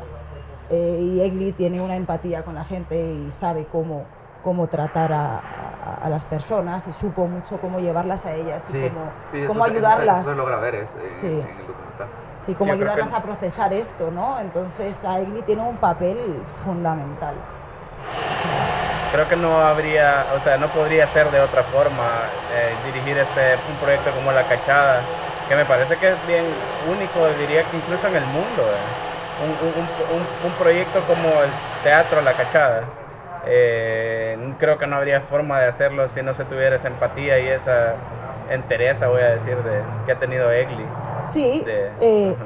Eh, 0.70 0.98
y 1.00 1.20
Egli 1.22 1.52
tiene 1.52 1.80
una 1.80 1.96
empatía 1.96 2.42
con 2.42 2.54
la 2.54 2.64
gente 2.64 2.98
y 2.98 3.30
sabe 3.30 3.66
cómo 3.70 4.04
cómo 4.42 4.66
tratar 4.66 5.12
a, 5.12 5.24
a- 5.36 6.04
a 6.04 6.08
las 6.08 6.24
personas 6.24 6.86
y 6.88 6.92
supo 6.92 7.26
mucho 7.26 7.58
cómo 7.60 7.78
llevarlas 7.80 8.26
a 8.26 8.32
ellas 8.34 8.64
y 8.74 8.88
cómo, 8.88 9.10
sí, 9.30 9.40
eso 9.42 9.64
ayudarlas. 9.64 10.20
Eso 10.22 10.30
se 10.30 10.36
logra 10.36 10.56
ver 10.56 10.74
eso, 10.76 10.98
en, 11.02 11.10
Sí. 11.10 11.26
en 11.26 11.32
el 11.40 11.66
documental. 11.66 12.08
Sí, 12.36 12.54
cómo 12.54 12.72
ayudarlas 12.72 13.10
que- 13.10 13.16
a 13.16 13.22
procesar 13.22 13.72
esto, 13.72 14.10
¿no? 14.10 14.38
Entonces, 14.40 15.04
Aegli 15.04 15.42
tiene 15.42 15.62
un 15.62 15.76
papel 15.76 16.16
fundamental. 16.64 17.34
Creo 19.12 19.26
que 19.26 19.36
no 19.36 19.60
habría, 19.60 20.26
o 20.36 20.40
sea, 20.40 20.58
no 20.58 20.68
podría 20.68 21.06
ser 21.06 21.30
de 21.30 21.40
otra 21.40 21.62
forma 21.62 22.04
eh, 22.54 22.74
dirigir 22.84 23.16
este 23.18 23.56
un 23.68 23.76
proyecto 23.76 24.10
como 24.12 24.30
La 24.32 24.44
Cachada, 24.46 25.00
que 25.48 25.56
me 25.56 25.64
parece 25.64 25.96
que 25.96 26.10
es 26.10 26.26
bien 26.26 26.44
único, 26.88 27.26
diría 27.38 27.62
que 27.64 27.76
incluso 27.78 28.06
en 28.08 28.16
el 28.16 28.26
mundo. 28.26 28.62
eh. 28.62 29.06
Un, 29.40 29.50
un- 29.50 29.74
un- 29.78 30.16
un- 30.20 30.50
un 30.50 30.58
proyecto 30.58 31.00
como 31.06 31.28
el 31.42 31.48
Teatro 31.84 32.20
La 32.22 32.32
Cachada. 32.34 32.82
Eh, 33.46 34.36
creo 34.58 34.78
que 34.78 34.86
no 34.86 34.96
habría 34.96 35.20
forma 35.20 35.60
de 35.60 35.66
hacerlo 35.66 36.08
si 36.08 36.22
no 36.22 36.34
se 36.34 36.44
tuviera 36.44 36.76
esa 36.76 36.88
empatía 36.88 37.38
y 37.38 37.48
esa 37.48 37.94
entereza, 38.50 39.08
voy 39.08 39.22
a 39.22 39.30
decir, 39.30 39.56
de, 39.56 39.80
que 40.06 40.12
ha 40.12 40.18
tenido 40.18 40.50
Egli. 40.50 40.84
Sí, 41.30 41.62
de- 41.64 41.90
eh, 42.00 42.36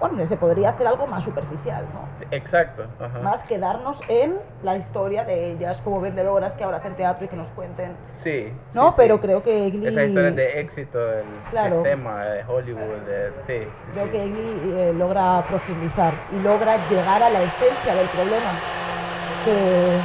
bueno, 0.00 0.24
se 0.24 0.36
podría 0.36 0.68
hacer 0.70 0.86
algo 0.86 1.08
más 1.08 1.24
superficial, 1.24 1.84
¿no? 1.92 2.06
Sí, 2.16 2.24
exacto. 2.30 2.86
ajá. 3.00 3.18
Más 3.18 3.42
quedarnos 3.42 4.00
en 4.08 4.38
la 4.62 4.76
historia 4.76 5.24
de 5.24 5.50
ellas 5.50 5.80
como 5.82 6.00
vendedoras 6.00 6.54
que 6.56 6.62
ahora 6.62 6.76
hacen 6.76 6.94
teatro 6.94 7.24
y 7.24 7.28
que 7.28 7.34
nos 7.34 7.48
cuenten. 7.48 7.96
Sí. 8.12 8.52
No, 8.74 8.90
sí, 8.92 8.94
pero 8.96 9.16
sí. 9.16 9.22
creo 9.22 9.42
que 9.42 9.66
Egli... 9.66 9.88
Esas 9.88 10.04
historias 10.04 10.36
de 10.36 10.60
éxito 10.60 11.04
del 11.04 11.24
Claro. 11.50 11.72
sistema 11.72 12.24
de 12.26 12.44
Hollywood, 12.44 12.98
de- 13.06 13.32
sí, 13.38 13.58
sí, 13.80 13.90
Creo 13.92 14.08
que 14.08 14.22
Egli 14.22 14.72
eh, 14.76 14.92
logra 14.96 15.42
profundizar 15.48 16.12
y 16.30 16.38
logra 16.44 16.76
llegar 16.88 17.20
a 17.24 17.30
la 17.30 17.42
esencia 17.42 17.92
del 17.96 18.06
problema, 18.06 18.52
que, 19.44 19.98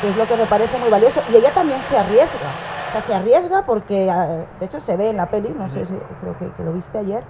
que 0.00 0.08
es 0.08 0.16
lo 0.16 0.26
que 0.26 0.36
me 0.36 0.46
parece 0.46 0.78
muy 0.78 0.90
valioso. 0.90 1.20
Y 1.32 1.36
ella 1.36 1.52
también 1.52 1.80
se 1.80 1.96
arriesga. 1.98 2.48
O 2.88 2.92
sea, 2.92 3.00
se 3.00 3.14
arriesga 3.14 3.64
porque, 3.66 4.08
eh, 4.08 4.46
de 4.58 4.64
hecho, 4.66 4.80
se 4.80 4.96
ve 4.96 5.10
en 5.10 5.16
la 5.16 5.30
peli, 5.30 5.50
no 5.56 5.68
sé 5.68 5.84
si 5.86 5.94
creo 6.20 6.36
que, 6.38 6.50
que 6.52 6.64
lo 6.64 6.72
viste 6.72 6.98
ayer, 6.98 7.22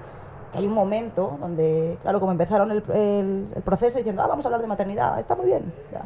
que 0.53 0.59
hay 0.59 0.67
un 0.67 0.73
momento 0.73 1.37
donde, 1.41 1.99
claro, 2.03 2.19
como 2.19 2.33
empezaron 2.33 2.71
el, 2.71 2.83
el- 2.95 3.53
el 3.55 3.63
proceso 3.63 3.99
diciendo, 3.99 4.23
ah, 4.23 4.27
vamos 4.27 4.45
a 4.45 4.49
hablar 4.49 4.63
de 4.63 4.67
maternidad, 4.67 5.19
está 5.19 5.37
muy 5.37 5.47
bien. 5.47 5.73
ya. 5.93 6.03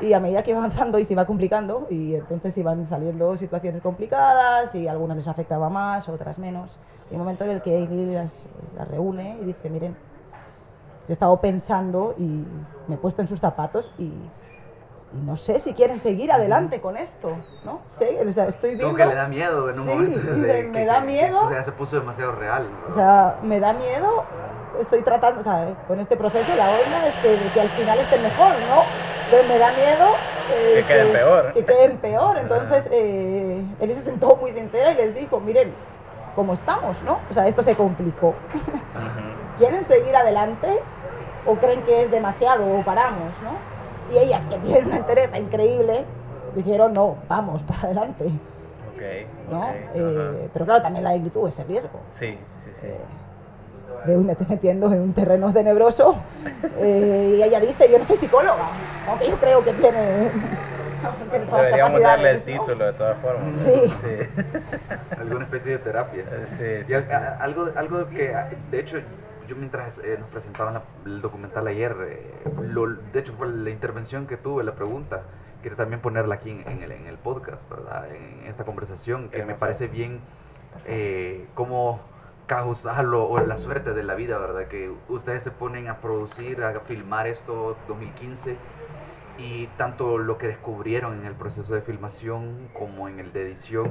Y 0.00 0.12
a 0.12 0.20
medida 0.20 0.42
que 0.42 0.50
iba 0.50 0.58
avanzando 0.58 0.98
y 0.98 1.04
se 1.04 1.12
iba 1.14 1.24
complicando, 1.24 1.86
y 1.90 2.14
entonces 2.16 2.56
iban 2.58 2.84
saliendo 2.86 3.34
situaciones 3.36 3.80
complicadas 3.80 4.74
y 4.74 4.88
algunas 4.88 5.16
les 5.16 5.28
afectaba 5.28 5.70
más, 5.70 6.08
otras 6.10 6.38
menos. 6.38 6.78
Y 7.10 7.14
un 7.14 7.20
momento 7.20 7.44
en 7.44 7.50
el 7.52 7.62
que 7.62 7.82
Egli 7.82 8.12
las, 8.12 8.48
las 8.76 8.88
reúne 8.88 9.38
y 9.40 9.44
dice, 9.44 9.70
miren, 9.70 9.92
yo 9.92 11.08
he 11.08 11.12
estado 11.12 11.38
pensando 11.40 12.14
y 12.18 12.44
me 12.88 12.94
he 12.96 12.98
puesto 12.98 13.22
en 13.22 13.28
sus 13.28 13.40
zapatos 13.40 13.92
y 13.98 14.12
no 15.24 15.36
sé 15.36 15.58
si 15.58 15.72
quieren 15.74 15.98
seguir 15.98 16.30
adelante 16.32 16.80
con 16.80 16.96
esto, 16.96 17.36
¿no? 17.64 17.80
Sé, 17.86 18.18
o 18.26 18.30
sea, 18.32 18.46
estoy 18.46 18.70
viendo... 18.70 18.86
Como 18.86 18.96
que 18.96 19.06
le 19.06 19.14
da 19.14 19.28
miedo 19.28 19.68
en 19.70 19.80
un 19.80 19.86
Sí, 19.86 19.94
momento. 19.94 20.32
de 20.32 20.62
me 20.64 20.72
que- 20.72 20.84
da 20.86 21.00
que- 21.00 21.06
miedo. 21.06 21.40
que, 21.40 21.46
o 21.46 21.50
sea, 21.50 21.62
se 21.62 21.72
puso 21.72 21.96
demasiado 21.96 22.32
real. 22.32 22.64
¿no? 22.82 22.88
O 22.88 22.92
sea, 22.94 23.36
me 23.42 23.58
da 23.60 23.72
miedo, 23.72 24.24
estoy 24.80 25.02
tratando, 25.02 25.40
o 25.40 25.44
sea, 25.44 25.74
con 25.88 25.98
este 26.00 26.16
proceso 26.16 26.54
la 26.56 26.68
onda 26.68 27.06
es 27.06 27.16
que, 27.18 27.28
de 27.36 27.50
que 27.52 27.60
al 27.60 27.68
final 27.70 27.98
esté 27.98 28.18
mejor, 28.18 28.50
¿no? 28.68 28.82
Entonces 29.24 29.48
me 29.48 29.58
da 29.58 29.72
miedo... 29.72 30.06
eh, 30.52 30.74
Que 30.76 30.84
queden 30.84 31.12
peor. 31.12 31.52
Que 31.52 31.64
queden 31.64 31.96
peor. 31.98 32.38
Entonces, 32.40 32.88
eh, 32.92 33.64
él 33.80 33.94
se 33.94 34.02
sentó 34.02 34.36
muy 34.36 34.52
sincera 34.52 34.92
y 34.92 34.94
les 34.96 35.14
dijo, 35.14 35.40
miren, 35.40 35.72
¿cómo 36.34 36.52
estamos, 36.52 37.02
no? 37.02 37.18
O 37.30 37.34
sea, 37.34 37.46
esto 37.48 37.62
se 37.62 37.74
complicó. 37.74 38.34
¿Quieren 39.58 39.82
seguir 39.82 40.14
adelante 40.14 40.68
o 41.46 41.54
creen 41.56 41.82
que 41.82 42.02
es 42.02 42.10
demasiado 42.10 42.64
o 42.78 42.82
paramos, 42.82 43.32
no? 43.42 43.75
Y 44.12 44.18
ellas, 44.18 44.46
que 44.46 44.56
tienen 44.58 44.86
una 44.86 44.96
entereza 44.96 45.38
increíble, 45.38 46.04
dijeron, 46.54 46.92
no, 46.92 47.16
vamos, 47.28 47.62
para 47.64 47.80
adelante, 47.82 48.24
Ok, 48.24 49.02
¿no? 49.50 49.64
Eh, 49.94 50.48
pero 50.52 50.64
claro, 50.64 50.80
también 50.82 51.04
la 51.04 51.14
Egli 51.14 51.28
tuvo 51.30 51.48
ese 51.48 51.64
riesgo 51.64 52.00
Sí, 52.10 52.38
sí, 52.64 52.70
sí. 52.72 52.86
de 54.06 54.16
uy, 54.16 54.24
me 54.24 54.32
estoy 54.32 54.46
metiendo 54.48 54.90
en 54.92 55.00
un 55.02 55.12
terreno 55.12 55.52
tenebroso. 55.52 56.16
Eh, 56.78 57.36
y 57.38 57.42
ella 57.42 57.58
dice, 57.60 57.90
yo 57.90 57.98
no 57.98 58.04
soy 58.04 58.16
psicóloga, 58.18 58.68
aunque 59.08 59.28
yo 59.28 59.36
creo 59.36 59.64
que 59.64 59.72
tiene, 59.72 59.98
Deberíamos 61.52 62.00
darle 62.00 62.30
el 62.32 62.42
título 62.42 62.84
de 62.86 62.92
todas 62.92 63.16
formas. 63.18 63.54
Sí. 63.54 63.72
Sí, 64.00 64.42
Alguna 65.18 65.44
especie 65.44 65.72
de 65.72 65.78
terapia. 65.78 66.24
sí, 66.46 66.64
Y 66.80 66.84
sí, 66.84 66.94
al- 66.94 67.04
sí. 67.04 67.12
a- 67.12 67.36
algo, 67.40 67.68
algo 67.76 68.06
que, 68.08 68.34
de 68.70 68.80
hecho, 68.80 68.98
yo 69.46 69.56
mientras 69.56 69.98
eh, 69.98 70.16
nos 70.18 70.28
presentaban 70.30 70.74
la- 70.74 70.82
el 71.04 71.20
documental 71.22 71.66
ayer, 71.66 71.96
eh, 72.08 72.32
lo- 72.62 72.86
de 72.94 73.18
hecho 73.20 73.32
fue 73.32 73.48
la 73.48 73.70
intervención 73.70 74.26
que 74.26 74.36
tuve, 74.36 74.64
la 74.64 74.74
pregunta, 74.74 75.22
quiero 75.62 75.76
también 75.76 76.00
ponerla 76.00 76.36
aquí 76.36 76.50
en, 76.50 76.68
en 76.68 76.82
el, 76.82 76.92
en 76.92 77.06
el 77.06 77.16
podcast, 77.18 77.68
¿verdad? 77.70 78.08
En 78.14 78.46
esta 78.46 78.64
conversación, 78.64 79.28
que 79.30 79.44
me 79.44 79.54
parece 79.54 79.88
bien 79.88 80.20
eh, 80.86 81.46
como 81.54 82.00
causal 82.46 83.12
o, 83.14 83.24
o 83.28 83.38
la 83.40 83.56
suerte 83.56 83.92
de 83.92 84.02
la 84.04 84.14
vida, 84.14 84.38
¿verdad? 84.38 84.68
Que 84.68 84.92
ustedes 85.08 85.42
se 85.42 85.50
ponen 85.50 85.88
a 85.88 85.98
producir, 85.98 86.62
a 86.62 86.78
filmar 86.80 87.26
esto 87.26 87.76
2015 87.88 88.56
y 89.38 89.66
tanto 89.78 90.16
lo 90.18 90.38
que 90.38 90.46
descubrieron 90.46 91.18
en 91.18 91.26
el 91.26 91.34
proceso 91.34 91.74
de 91.74 91.80
filmación 91.82 92.68
como 92.72 93.08
en 93.08 93.18
el 93.20 93.32
de 93.32 93.42
edición 93.42 93.90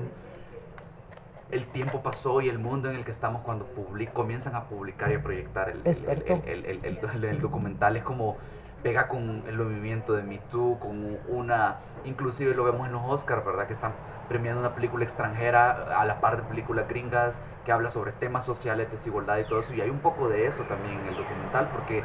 el 1.52 1.66
tiempo 1.68 2.02
pasó 2.02 2.42
y 2.42 2.50
el 2.50 2.58
mundo 2.60 2.90
en 2.90 2.96
el 2.96 3.06
que 3.06 3.12
estamos 3.12 3.42
cuando 3.44 3.66
public- 3.66 4.12
comienzan 4.14 4.56
a 4.56 4.64
publicar 4.66 5.12
y 5.12 5.16
a 5.16 5.22
proyectar 5.22 5.70
el, 5.70 5.78
el- 5.78 5.84
Despertó. 5.84 6.34
el, 6.46 6.66
el- 6.66 6.86
el- 6.86 6.98
el- 7.14 7.24
el 7.26 7.42
documental 7.42 7.96
es 7.98 8.04
como 8.04 8.38
pega 8.84 9.08
con 9.08 9.44
el 9.48 9.58
movimiento 9.58 10.14
de 10.14 10.22
Me 10.24 10.38
Too, 10.52 10.78
con 10.80 11.18
una, 11.28 11.78
inclusive 12.04 12.54
lo 12.54 12.64
vemos 12.64 12.86
en 12.86 12.94
los 12.94 13.02
Oscars, 13.04 13.44
¿verdad? 13.44 13.66
Que 13.66 13.74
están 13.74 13.94
premiando 14.30 14.60
una 14.60 14.76
película 14.76 15.04
extranjera 15.04 16.00
a 16.00 16.06
la 16.06 16.20
par 16.22 16.38
de 16.38 16.44
películas 16.44 16.88
gringas 16.88 17.42
que 17.66 17.72
habla 17.72 17.90
sobre 17.90 18.12
temas 18.12 18.46
sociales, 18.46 18.92
desigualdad 18.92 19.38
y 19.40 19.46
todo 19.46 19.60
eso. 19.60 19.74
Y 19.74 19.82
hay 19.82 19.90
un 19.90 20.00
poco 20.00 20.30
de 20.30 20.46
eso 20.46 20.64
también 20.64 21.00
en 21.00 21.08
el 21.08 21.16
documental 21.16 21.68
porque 21.72 22.04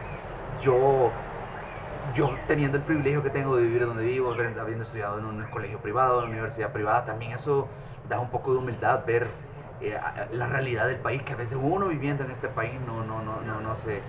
yo 0.62 1.10
yo 2.14 2.30
teniendo 2.46 2.76
el 2.78 2.82
privilegio 2.84 3.22
que 3.22 3.30
tengo 3.30 3.56
de 3.56 3.62
vivir 3.62 3.86
donde 3.86 4.04
vivo, 4.04 4.32
habiendo 4.32 4.84
estudiado 4.84 5.18
en 5.18 5.24
un 5.24 5.42
colegio 5.44 5.78
privado, 5.78 6.18
en 6.18 6.24
una 6.24 6.32
universidad 6.32 6.72
privada, 6.72 7.04
también 7.04 7.32
eso 7.32 7.68
da 8.08 8.18
un 8.20 8.30
poco 8.30 8.52
de 8.52 8.58
humildad 8.58 9.04
ver 9.06 9.28
eh, 9.80 9.98
la 10.32 10.46
realidad 10.48 10.86
del 10.86 10.96
país, 10.98 11.22
que 11.22 11.32
a 11.32 11.36
veces 11.36 11.58
uno 11.60 11.88
viviendo 11.88 12.24
en 12.24 12.30
este 12.30 12.48
país 12.48 12.72
no, 12.86 13.04
no, 13.04 13.22
no, 13.22 13.40
no, 13.42 13.60
no, 13.60 13.74
se, 13.76 14.00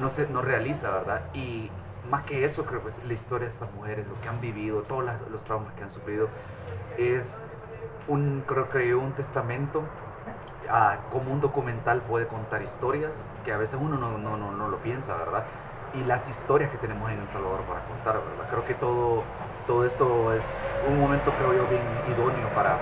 no, 0.00 0.08
se, 0.08 0.28
no 0.28 0.42
realiza, 0.42 0.90
¿verdad? 0.90 1.22
Y 1.34 1.70
más 2.10 2.24
que 2.24 2.44
eso, 2.44 2.64
creo 2.64 2.82
que 2.82 2.88
es 2.88 3.04
la 3.04 3.12
historia 3.14 3.46
de 3.46 3.52
estas 3.52 3.72
mujeres, 3.72 4.06
lo 4.06 4.20
que 4.20 4.28
han 4.28 4.40
vivido, 4.40 4.82
todos 4.82 5.04
las- 5.04 5.20
los 5.30 5.44
traumas 5.44 5.72
que 5.74 5.82
han 5.84 5.90
sufrido, 5.90 6.28
es 6.98 7.42
un, 8.08 8.42
creo 8.46 8.68
que 8.68 8.94
un 8.94 9.12
testamento 9.12 9.82
a 10.70 10.98
cómo 11.12 11.30
un 11.32 11.40
documental 11.40 12.00
puede 12.00 12.26
contar 12.26 12.62
historias 12.62 13.12
que 13.44 13.52
a 13.52 13.58
veces 13.58 13.78
uno 13.80 13.96
no, 13.98 14.16
no, 14.18 14.36
no, 14.36 14.52
no 14.52 14.68
lo 14.68 14.78
piensa, 14.78 15.16
¿verdad? 15.16 15.44
Y 16.00 16.04
las 16.04 16.28
historias 16.28 16.70
que 16.70 16.78
tenemos 16.78 17.10
en 17.10 17.20
El 17.20 17.28
Salvador 17.28 17.60
para 17.62 17.80
contar, 17.80 18.14
¿verdad? 18.14 18.50
Creo 18.50 18.64
que 18.66 18.74
todo, 18.74 19.22
todo 19.66 19.84
esto 19.86 20.32
es 20.32 20.62
un 20.88 20.98
momento, 21.00 21.30
creo 21.38 21.52
yo, 21.54 21.66
bien 21.68 21.82
idóneo 22.12 22.48
para 22.54 22.78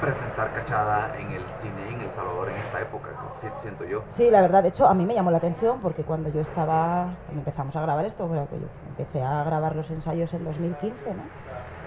presentar 0.00 0.52
Cachada 0.52 1.12
en 1.18 1.30
el 1.30 1.44
cine 1.54 1.88
en 1.88 2.00
El 2.02 2.10
Salvador 2.12 2.50
en 2.50 2.56
esta 2.56 2.80
época, 2.80 3.08
si- 3.40 3.46
siento 3.62 3.84
yo. 3.84 4.02
Sí, 4.06 4.30
la 4.30 4.40
verdad, 4.42 4.62
de 4.62 4.68
hecho, 4.70 4.86
a 4.88 4.94
mí 4.94 5.06
me 5.06 5.14
llamó 5.14 5.30
la 5.30 5.38
atención 5.38 5.78
porque 5.80 6.02
cuando 6.04 6.28
yo 6.28 6.40
estaba, 6.40 7.14
cuando 7.26 7.38
empezamos 7.40 7.74
a 7.76 7.80
grabar 7.82 8.04
esto, 8.04 8.26
creo 8.28 8.48
que 8.48 8.58
yo 8.60 8.66
empecé 8.88 9.22
a 9.22 9.42
grabar 9.44 9.74
los 9.76 9.90
ensayos 9.90 10.34
en 10.34 10.44
2015, 10.44 11.14
¿no? 11.14 11.22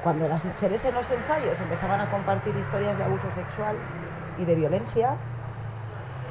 Cuando 0.01 0.27
las 0.27 0.45
mujeres 0.45 0.85
en 0.85 0.95
los 0.95 1.11
ensayos 1.11 1.59
empezaban 1.59 1.99
a 1.99 2.09
compartir 2.09 2.55
historias 2.55 2.97
de 2.97 3.03
abuso 3.03 3.29
sexual 3.29 3.75
y 4.39 4.45
de 4.45 4.55
violencia, 4.55 5.15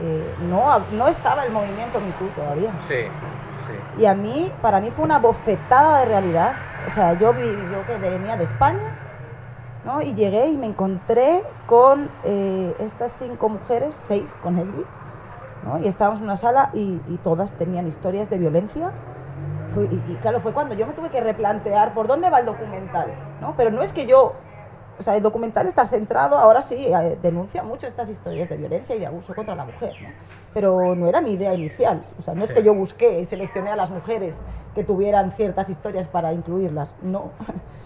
eh, 0.01 0.35
no, 0.49 0.79
no 0.93 1.07
estaba 1.07 1.45
el 1.45 1.53
movimiento 1.53 2.01
Me 2.01 2.11
Too 2.13 2.29
todavía. 2.35 2.71
Sí, 2.89 3.07
Y 3.99 4.07
a 4.07 4.15
mí, 4.15 4.53
para 4.63 4.81
mí 4.81 4.91
fue 4.91 5.05
una 5.05 5.19
bofetada 5.19 6.01
de 6.01 6.07
realidad. 6.07 6.53
O 6.87 6.91
sea, 6.91 7.15
yo, 7.15 7.33
yo 7.33 7.87
que 7.87 7.97
venía 7.99 8.37
de 8.37 8.45
España, 8.45 8.97
¿no? 9.85 10.03
Y 10.03 10.15
llegué 10.15 10.49
y 10.49 10.57
me 10.57 10.67
encontré 10.67 11.43
con 11.67 12.09
eh, 12.25 12.75
estas 12.79 13.17
cinco 13.19 13.49
mujeres, 13.49 13.99
seis 14.03 14.37
con 14.43 14.59
Egli, 14.59 14.85
¿no? 15.65 15.79
Y 15.79 15.89
estábamos 15.89 16.21
en 16.21 16.25
una 16.25 16.37
sala 16.37 16.71
y, 16.75 17.01
y 17.09 17.19
todas 17.19 17.55
tenían 17.55 17.87
historias 17.87 18.31
de 18.31 18.39
violencia. 18.39 18.93
Y, 19.77 20.13
y 20.13 20.19
claro, 20.21 20.41
fue 20.41 20.53
cuando 20.53 20.75
yo 20.75 20.87
me 20.87 20.93
tuve 20.93 21.11
que 21.11 21.21
replantear 21.21 21.95
por 21.95 22.07
dónde 22.07 22.31
va 22.31 22.39
el 22.39 22.47
documental, 22.47 23.13
¿no? 23.41 23.55
Pero 23.57 23.71
no 23.71 23.83
es 23.83 23.93
que 23.93 24.07
yo... 24.07 24.35
O 24.99 25.03
sea, 25.03 25.17
el 25.17 25.23
documental 25.23 25.67
está 25.67 25.87
centrado, 25.87 26.39
ahora 26.39 26.61
sí, 26.61 26.87
eh, 26.87 27.19
denuncia 27.21 27.63
mucho 27.63 27.87
estas 27.87 28.09
historias 28.09 28.49
de 28.49 28.57
violencia 28.57 28.95
y 28.95 29.01
de 29.01 29.07
abuso 29.07 29.35
contra 29.35 29.55
la 29.55 29.65
mujer, 29.65 29.93
¿no? 30.03 30.09
Pero 30.53 30.95
no 30.95 31.09
era 31.09 31.21
mi 31.21 31.33
idea 31.33 31.53
inicial. 31.55 32.05
O 32.19 32.23
sea, 32.23 32.35
no 32.35 32.45
es 32.45 32.53
que 32.53 32.63
yo 32.63 32.75
busqué 32.75 33.21
y 33.21 33.25
seleccioné 33.25 33.71
a 33.71 33.77
las 33.77 33.91
mujeres 33.91 34.43
que 34.75 34.85
tuvieran 34.85 35.31
ciertas 35.33 35.69
historias 35.69 36.09
para 36.09 36.33
incluirlas. 36.33 36.97
No. 37.03 37.31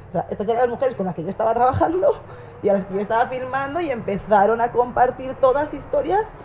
O 0.09 0.11
sea, 0.11 0.27
estas 0.31 0.49
eran 0.49 0.63
las 0.63 0.71
mujeres 0.71 0.95
con 0.95 1.05
las 1.05 1.15
que 1.15 1.23
yo 1.23 1.29
estaba 1.29 1.53
trabajando 1.53 2.19
y 2.63 2.71
a 2.71 2.73
las 2.73 2.87
que 2.87 2.95
yo 2.95 3.01
estaba 3.01 3.27
filmando 3.27 3.79
y 3.79 3.91
empezaron 3.91 4.63
a 4.63 4.73
compartir 4.73 5.35
todas 5.35 5.75
historias 5.75 6.39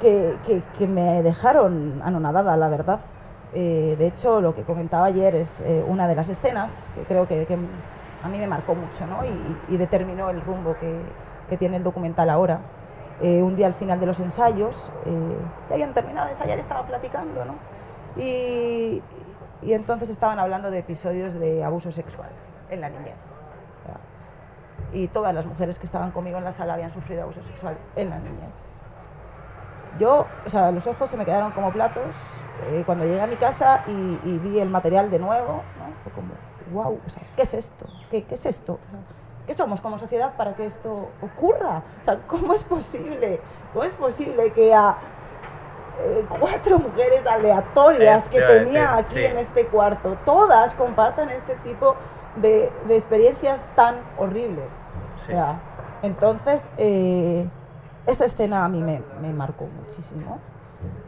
que, 0.00 0.36
que, 0.46 0.62
que 0.76 0.86
me 0.86 1.22
dejaron 1.22 2.02
anonadada, 2.04 2.58
la 2.58 2.68
verdad. 2.68 3.00
Eh, 3.54 3.96
de 3.98 4.06
hecho, 4.06 4.42
lo 4.42 4.54
que 4.54 4.64
comentaba 4.64 5.06
ayer 5.06 5.34
es 5.34 5.62
eh, 5.62 5.82
una 5.88 6.06
de 6.08 6.14
las 6.14 6.28
escenas 6.28 6.88
que 6.94 7.02
creo 7.04 7.26
que, 7.26 7.46
que 7.46 7.56
a 8.22 8.28
mí 8.28 8.38
me 8.38 8.46
marcó 8.46 8.74
mucho 8.74 9.06
¿no? 9.06 9.24
y, 9.24 9.74
y 9.74 9.76
determinó 9.76 10.30
el 10.30 10.40
rumbo 10.40 10.76
que, 10.76 11.00
que 11.48 11.56
tiene 11.56 11.76
el 11.76 11.82
documental 11.82 12.30
ahora. 12.30 12.60
Eh, 13.20 13.42
un 13.42 13.56
día 13.56 13.66
al 13.66 13.74
final 13.74 13.98
de 13.98 14.06
los 14.06 14.20
ensayos, 14.20 14.92
eh, 15.06 15.36
ya 15.68 15.74
habían 15.74 15.94
terminado 15.94 16.26
de 16.26 16.32
ensayar 16.32 16.58
estaban 16.58 16.86
platicando, 16.86 17.46
¿no? 17.46 17.54
Y, 18.16 19.02
y 19.62 19.72
entonces 19.72 20.10
estaban 20.10 20.38
hablando 20.38 20.70
de 20.70 20.80
episodios 20.80 21.34
de 21.34 21.64
abuso 21.64 21.90
sexual 21.90 22.28
en 22.68 22.80
la 22.82 22.90
niñez. 22.90 23.14
Y 24.92 25.08
todas 25.08 25.34
las 25.34 25.46
mujeres 25.46 25.78
que 25.78 25.86
estaban 25.86 26.10
conmigo 26.10 26.38
en 26.38 26.44
la 26.44 26.52
sala 26.52 26.74
habían 26.74 26.90
sufrido 26.90 27.22
abuso 27.22 27.42
sexual 27.42 27.76
en 27.96 28.10
la 28.10 28.18
niñez. 28.18 28.50
Yo, 29.98 30.26
o 30.44 30.50
sea, 30.50 30.70
los 30.70 30.86
ojos 30.86 31.08
se 31.08 31.16
me 31.16 31.24
quedaron 31.24 31.52
como 31.52 31.72
platos 31.72 32.14
eh, 32.70 32.82
cuando 32.84 33.04
llegué 33.04 33.20
a 33.20 33.26
mi 33.26 33.36
casa 33.36 33.82
y, 33.86 34.20
y 34.24 34.38
vi 34.38 34.60
el 34.60 34.68
material 34.68 35.10
de 35.10 35.18
nuevo, 35.18 35.62
¿no? 35.78 35.92
Fue 36.02 36.12
como, 36.12 36.34
wow, 36.72 36.98
o 37.04 37.08
sea, 37.10 37.22
¿qué 37.36 37.42
es 37.42 37.54
esto? 37.54 37.86
¿Qué, 38.10 38.24
qué 38.24 38.34
es 38.34 38.46
esto? 38.46 38.78
¿Qué 39.46 39.54
somos 39.54 39.80
como 39.80 39.98
sociedad 39.98 40.34
para 40.36 40.54
que 40.54 40.64
esto 40.64 41.08
ocurra? 41.22 41.82
O 42.00 42.04
sea, 42.04 42.18
¿cómo 42.26 42.52
es 42.52 42.64
posible? 42.64 43.40
¿Cómo 43.72 43.84
es 43.84 43.94
posible 43.94 44.52
que 44.52 44.74
a 44.74 44.96
eh, 46.00 46.26
cuatro 46.40 46.78
mujeres 46.78 47.26
aleatorias 47.26 48.24
Es- 48.24 48.28
que 48.28 48.40
tenía 48.42 48.96
decir, 48.96 48.98
aquí 48.98 49.14
sí. 49.14 49.24
en 49.24 49.38
este 49.38 49.66
cuarto, 49.66 50.16
todas 50.24 50.74
compartan 50.74 51.30
este 51.30 51.54
tipo 51.56 51.94
de, 52.36 52.70
de 52.88 52.94
experiencias 52.96 53.66
tan 53.76 53.96
horribles? 54.18 54.88
Sí. 55.24 55.32
Entonces, 56.02 56.68
eh, 56.76 57.48
esa 58.06 58.24
escena 58.24 58.64
a 58.64 58.68
mí 58.68 58.82
me, 58.82 59.02
me 59.22 59.32
marcó 59.32 59.64
muchísimo. 59.66 60.38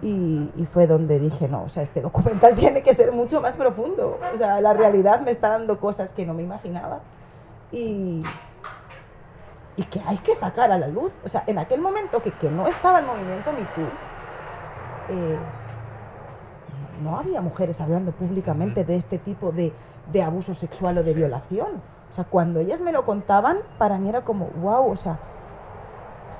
Y, 0.02 0.50
y 0.56 0.64
fue 0.64 0.86
donde 0.86 1.18
dije, 1.18 1.48
no, 1.48 1.64
o 1.64 1.68
sea, 1.68 1.82
este 1.82 2.00
documental 2.00 2.54
tiene 2.56 2.82
que 2.82 2.94
ser 2.94 3.12
mucho 3.12 3.40
más 3.40 3.56
profundo. 3.56 4.18
O 4.32 4.36
sea, 4.36 4.60
la 4.60 4.74
realidad 4.74 5.20
me 5.20 5.30
está 5.30 5.50
dando 5.50 5.78
cosas 5.78 6.12
que 6.12 6.24
no 6.26 6.34
me 6.34 6.42
imaginaba 6.42 7.00
y, 7.72 8.22
y 9.76 9.84
que 9.84 10.00
hay 10.06 10.18
que 10.18 10.34
sacar 10.34 10.70
a 10.70 10.78
la 10.78 10.88
luz. 10.88 11.14
O 11.24 11.28
sea, 11.28 11.44
en 11.46 11.58
aquel 11.58 11.80
momento 11.80 12.20
que, 12.22 12.30
que 12.32 12.50
no 12.50 12.66
estaba 12.66 13.00
el 13.00 13.06
movimiento 13.06 13.52
MeToo, 13.52 13.88
eh, 15.08 15.38
no 17.02 17.10
no 17.10 17.18
había 17.18 17.40
mujeres 17.40 17.80
hablando 17.80 18.12
públicamente 18.12 18.84
de 18.84 18.96
este 18.96 19.18
tipo 19.18 19.52
de, 19.52 19.72
de 20.12 20.22
abuso 20.22 20.52
sexual 20.54 20.98
o 20.98 21.02
de 21.02 21.14
violación. 21.14 21.80
O 22.10 22.14
sea, 22.14 22.24
cuando 22.24 22.60
ellas 22.60 22.82
me 22.82 22.92
lo 22.92 23.04
contaban, 23.04 23.58
para 23.78 23.98
mí 23.98 24.08
era 24.08 24.22
como, 24.22 24.46
wow, 24.60 24.90
o 24.90 24.96
sea, 24.96 25.18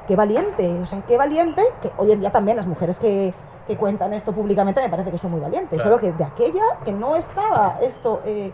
qué 0.09 0.17
valiente, 0.17 0.81
o 0.81 0.87
sea, 0.87 1.03
qué 1.03 1.19
valiente, 1.19 1.63
que 1.83 1.93
hoy 1.99 2.11
en 2.13 2.19
día 2.21 2.33
también 2.33 2.57
las 2.57 2.67
mujeres 2.67 2.99
que, 2.99 3.33
que 3.67 3.77
cuentan 3.77 4.15
esto 4.15 4.33
públicamente 4.33 4.81
me 4.81 4.89
parece 4.89 5.11
que 5.11 5.19
son 5.19 5.31
muy 5.33 5.41
valientes, 5.41 5.81
Claro. 5.83 5.99
solo 5.99 6.01
que 6.01 6.17
de 6.17 6.25
aquella 6.25 6.63
que 6.83 6.93
no 6.93 7.15
estaba 7.15 7.79
esto, 7.83 8.23
eh, 8.25 8.51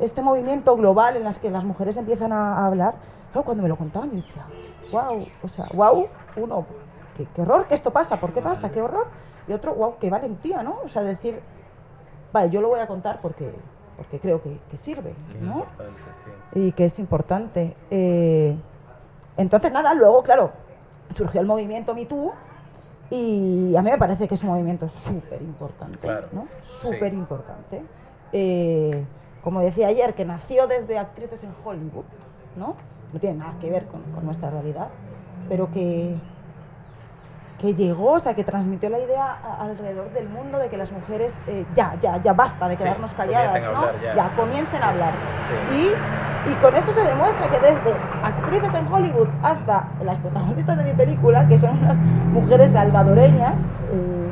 este 0.00 0.20
movimiento 0.20 0.76
global 0.76 1.16
en 1.16 1.22
las 1.22 1.38
que 1.38 1.48
las 1.48 1.64
mujeres 1.64 1.96
empiezan 1.96 2.32
a, 2.32 2.56
a 2.58 2.66
hablar, 2.66 2.96
claro, 3.30 3.44
cuando 3.44 3.62
me 3.62 3.68
lo 3.68 3.76
contaban 3.76 4.10
yo 4.10 4.16
decía, 4.16 4.44
wow, 4.90 5.24
o 5.44 5.48
sea, 5.48 5.66
wow, 5.72 6.08
uno, 6.36 6.66
qué, 7.14 7.26
qué 7.32 7.42
horror 7.42 7.66
que 7.68 7.74
esto 7.74 7.92
pasa, 7.92 8.16
¿por 8.18 8.32
qué 8.32 8.42
pasa? 8.42 8.70
¿Qué 8.72 8.82
horror? 8.82 9.06
Y 9.46 9.52
otro, 9.52 9.74
wow, 9.74 9.94
qué 10.00 10.10
valentía, 10.10 10.64
¿no? 10.64 10.80
O 10.84 10.88
sea, 10.88 11.02
decir, 11.02 11.40
vale, 12.32 12.50
yo 12.50 12.60
lo 12.60 12.66
voy 12.68 12.80
a 12.80 12.88
contar 12.88 13.20
porque, 13.22 13.54
porque 13.96 14.18
creo 14.18 14.42
que, 14.42 14.58
que 14.68 14.76
sirve, 14.76 15.14
¿no? 15.40 15.66
Sí. 16.52 16.60
y 16.68 16.72
que 16.72 16.86
es 16.86 16.98
importante. 16.98 17.76
Eh, 17.90 18.56
entonces, 19.36 19.70
nada, 19.70 19.94
luego, 19.94 20.24
claro, 20.24 20.50
surgió 21.16 21.40
el 21.40 21.46
movimiento 21.46 21.94
MeToo 21.94 22.34
y 23.10 23.74
a 23.76 23.82
mí 23.82 23.90
me 23.90 23.98
parece 23.98 24.28
que 24.28 24.34
es 24.34 24.42
un 24.44 24.50
movimiento 24.50 24.88
súper 24.88 25.40
importante, 25.42 25.98
Claro, 25.98 26.28
¿no? 26.32 26.46
sí. 26.60 26.88
Súper 26.88 27.14
importante. 27.14 27.82
Eh, 28.32 29.04
como 29.42 29.60
decía 29.60 29.86
ayer, 29.88 30.14
que 30.14 30.24
nació 30.24 30.66
desde 30.66 30.98
actrices 30.98 31.44
en 31.44 31.52
Hollywood, 31.64 32.04
¿no? 32.56 32.74
No 33.12 33.20
tiene 33.20 33.38
nada 33.38 33.58
que 33.60 33.70
ver 33.70 33.86
con, 33.86 34.02
con 34.12 34.24
nuestra 34.24 34.50
realidad, 34.50 34.88
pero 35.48 35.70
que, 35.70 36.16
que 37.58 37.74
llegó, 37.74 38.12
o 38.12 38.20
sea, 38.20 38.34
que 38.34 38.44
transmitió 38.44 38.90
la 38.90 38.98
idea 38.98 39.38
alrededor 39.60 40.12
del 40.12 40.28
mundo 40.28 40.58
de 40.58 40.68
que 40.68 40.76
las 40.76 40.92
mujeres 40.92 41.40
eh, 41.46 41.64
ya, 41.74 41.94
ya, 42.00 42.20
ya 42.20 42.32
basta 42.34 42.68
de 42.68 42.76
Sí, 42.76 42.82
quedarnos 42.82 43.14
calladas, 43.14 43.52
comiencen 43.52 43.72
¿no? 43.72 43.78
hablar 43.78 43.94
ya. 44.16 44.28
comiencen 44.36 44.82
a 44.82 44.88
hablar. 44.90 45.12
Y, 45.74 46.50
y 46.50 46.54
con 46.56 46.76
eso 46.76 46.92
se 46.92 47.02
demuestra 47.02 47.48
que 47.48 47.58
desde 47.58 47.94
actrices 48.22 48.74
en 48.74 48.92
Hollywood 48.92 49.28
hasta 49.42 49.88
las 50.04 50.18
protagonistas 50.18 50.76
de 50.76 50.84
mi 50.84 50.92
película, 50.92 51.48
que 51.48 51.56
son 51.58 51.78
unas 51.78 52.00
mujeres 52.00 52.72
salvadoreñas 52.72 53.60
eh, 53.90 54.30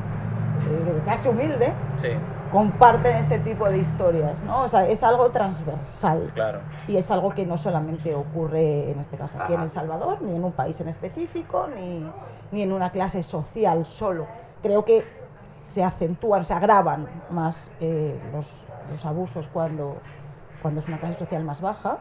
eh, 0.89 0.93
de 0.93 1.01
clase 1.01 1.29
humilde, 1.31 1.72
Sí, 1.97 2.09
comparten 2.55 3.17
este 3.17 3.41
tipo 3.41 3.69
de 3.69 3.79
historias, 3.79 4.41
¿no? 4.43 4.63
O 4.63 4.69
sea, 4.69 4.87
es 4.87 5.03
algo 5.03 5.29
transversal. 5.31 6.31
claro. 6.35 6.61
Y 6.87 6.97
es 6.97 7.11
algo 7.11 7.31
que 7.31 7.45
no 7.45 7.59
solamente 7.59 8.15
ocurre, 8.15 8.93
en 8.93 9.01
este 9.01 9.17
caso, 9.17 9.35
aquí 9.41 9.55
en 9.55 9.61
El 9.63 9.69
Salvador, 9.71 10.23
ni 10.23 10.37
en 10.37 10.45
un 10.45 10.53
país 10.53 10.81
en 10.81 10.87
específico, 10.89 11.67
ni, 11.75 12.09
ni 12.53 12.63
en 12.63 12.71
una 12.73 12.91
clase 12.91 13.25
social 13.25 13.85
solo. 13.85 14.27
Creo 14.63 14.85
que 14.85 15.05
se 15.53 15.83
acentúan, 15.83 16.45
se 16.45 16.55
agravan 16.55 17.09
más 17.31 17.73
eh, 17.81 18.21
los, 18.33 18.65
los 18.89 19.05
abusos 19.05 19.49
cuando, 19.53 19.97
cuando 20.63 20.79
es 20.79 20.87
una 20.87 20.99
clase 21.01 21.19
social 21.19 21.43
más 21.43 21.61
baja. 21.61 21.99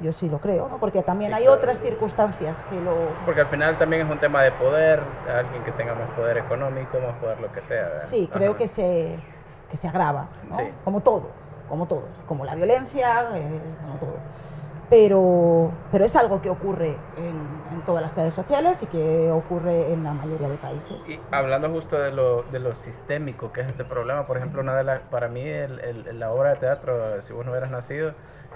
Yo 0.00 0.12
sí 0.12 0.28
lo 0.30 0.38
creo, 0.40 0.68
¿no? 0.68 0.78
Porque 0.78 1.02
también 1.02 1.32
Sí, 1.32 1.36
hay 1.38 1.42
claro. 1.44 1.58
otras 1.58 1.80
circunstancias 1.82 2.64
que 2.70 2.80
lo... 2.80 2.94
Porque 3.26 3.40
al 3.42 3.48
final 3.48 3.76
también 3.76 4.06
es 4.06 4.10
un 4.10 4.18
tema 4.18 4.40
de 4.42 4.52
poder, 4.52 5.00
alguien 5.28 5.62
que 5.64 5.72
tenga 5.72 5.94
más 5.94 6.08
poder 6.16 6.38
económico, 6.38 6.98
más 7.00 7.16
poder 7.20 7.38
lo 7.40 7.52
que 7.52 7.60
sea. 7.60 7.82
¿verdad? 7.82 8.00
Sí, 8.00 8.30
creo 8.32 8.52
Ajá. 8.52 8.58
que 8.58 8.66
se, 8.68 9.16
que 9.70 9.76
se 9.76 9.88
agrava, 9.88 10.28
¿no? 10.48 10.56
Sí. 10.56 10.64
Como 10.84 11.00
todo, 11.00 11.30
como 11.68 11.86
todo, 11.86 12.02
como 12.26 12.44
la 12.44 12.54
violencia, 12.54 13.28
eh, 13.36 13.60
como 13.86 13.98
todo. 13.98 14.16
Pero, 14.88 15.70
pero 15.92 16.04
es 16.04 16.16
algo 16.16 16.42
que 16.42 16.50
ocurre 16.50 16.96
en, 17.16 17.36
en 17.72 17.82
todas 17.86 18.02
las 18.02 18.10
clases 18.10 18.34
sociales 18.34 18.82
y 18.82 18.86
que 18.86 19.30
ocurre 19.30 19.92
en 19.92 20.02
la 20.02 20.12
mayoría 20.12 20.48
de 20.48 20.56
países. 20.56 21.08
Y 21.10 21.20
hablando 21.30 21.68
justo 21.70 21.96
de 21.96 22.10
lo, 22.10 22.42
de 22.42 22.58
lo 22.58 22.74
sistémico 22.74 23.52
que 23.52 23.60
es 23.60 23.68
este 23.68 23.84
problema, 23.84 24.26
por 24.26 24.36
ejemplo, 24.36 24.60
una 24.62 24.74
de 24.74 24.82
las, 24.82 25.02
para 25.02 25.28
mí 25.28 25.42
el- 25.48 25.78
el- 25.78 26.18
la 26.18 26.32
obra 26.32 26.50
de 26.50 26.56
teatro, 26.56 27.20
si 27.20 27.32
vos 27.32 27.44
no 27.46 27.52
hubieras 27.52 27.70
nacido, 27.70 28.14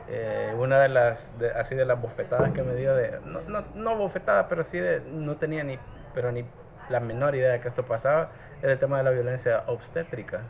eh, 0.09 0.53
una 0.59 0.81
de 0.81 0.89
las, 0.89 1.39
de- 1.39 1.53
así 1.53 1.77
de 1.77 1.85
las 1.85 2.03
bofetadas 2.03 2.51
que 2.51 2.65
me 2.65 2.75
dio, 2.75 2.97
de, 2.97 3.21
no, 3.25 3.41
no, 3.43 3.63
no 3.77 3.97
bofetada, 3.97 4.49
pero 4.49 4.65
sí 4.65 4.79
de, 4.79 5.03
no 5.13 5.37
tenía 5.37 5.63
ni, 5.63 5.79
pero 6.15 6.33
ni 6.33 6.45
la 6.89 6.99
menor 6.99 7.37
idea 7.37 7.53
de 7.53 7.61
que 7.61 7.69
esto 7.69 7.85
pasaba, 7.85 8.31
era 8.61 8.73
el 8.73 8.79
tema 8.81 8.99
de 8.99 9.05
la 9.05 9.11
violencia 9.13 9.63
obstétrica, 9.69 10.41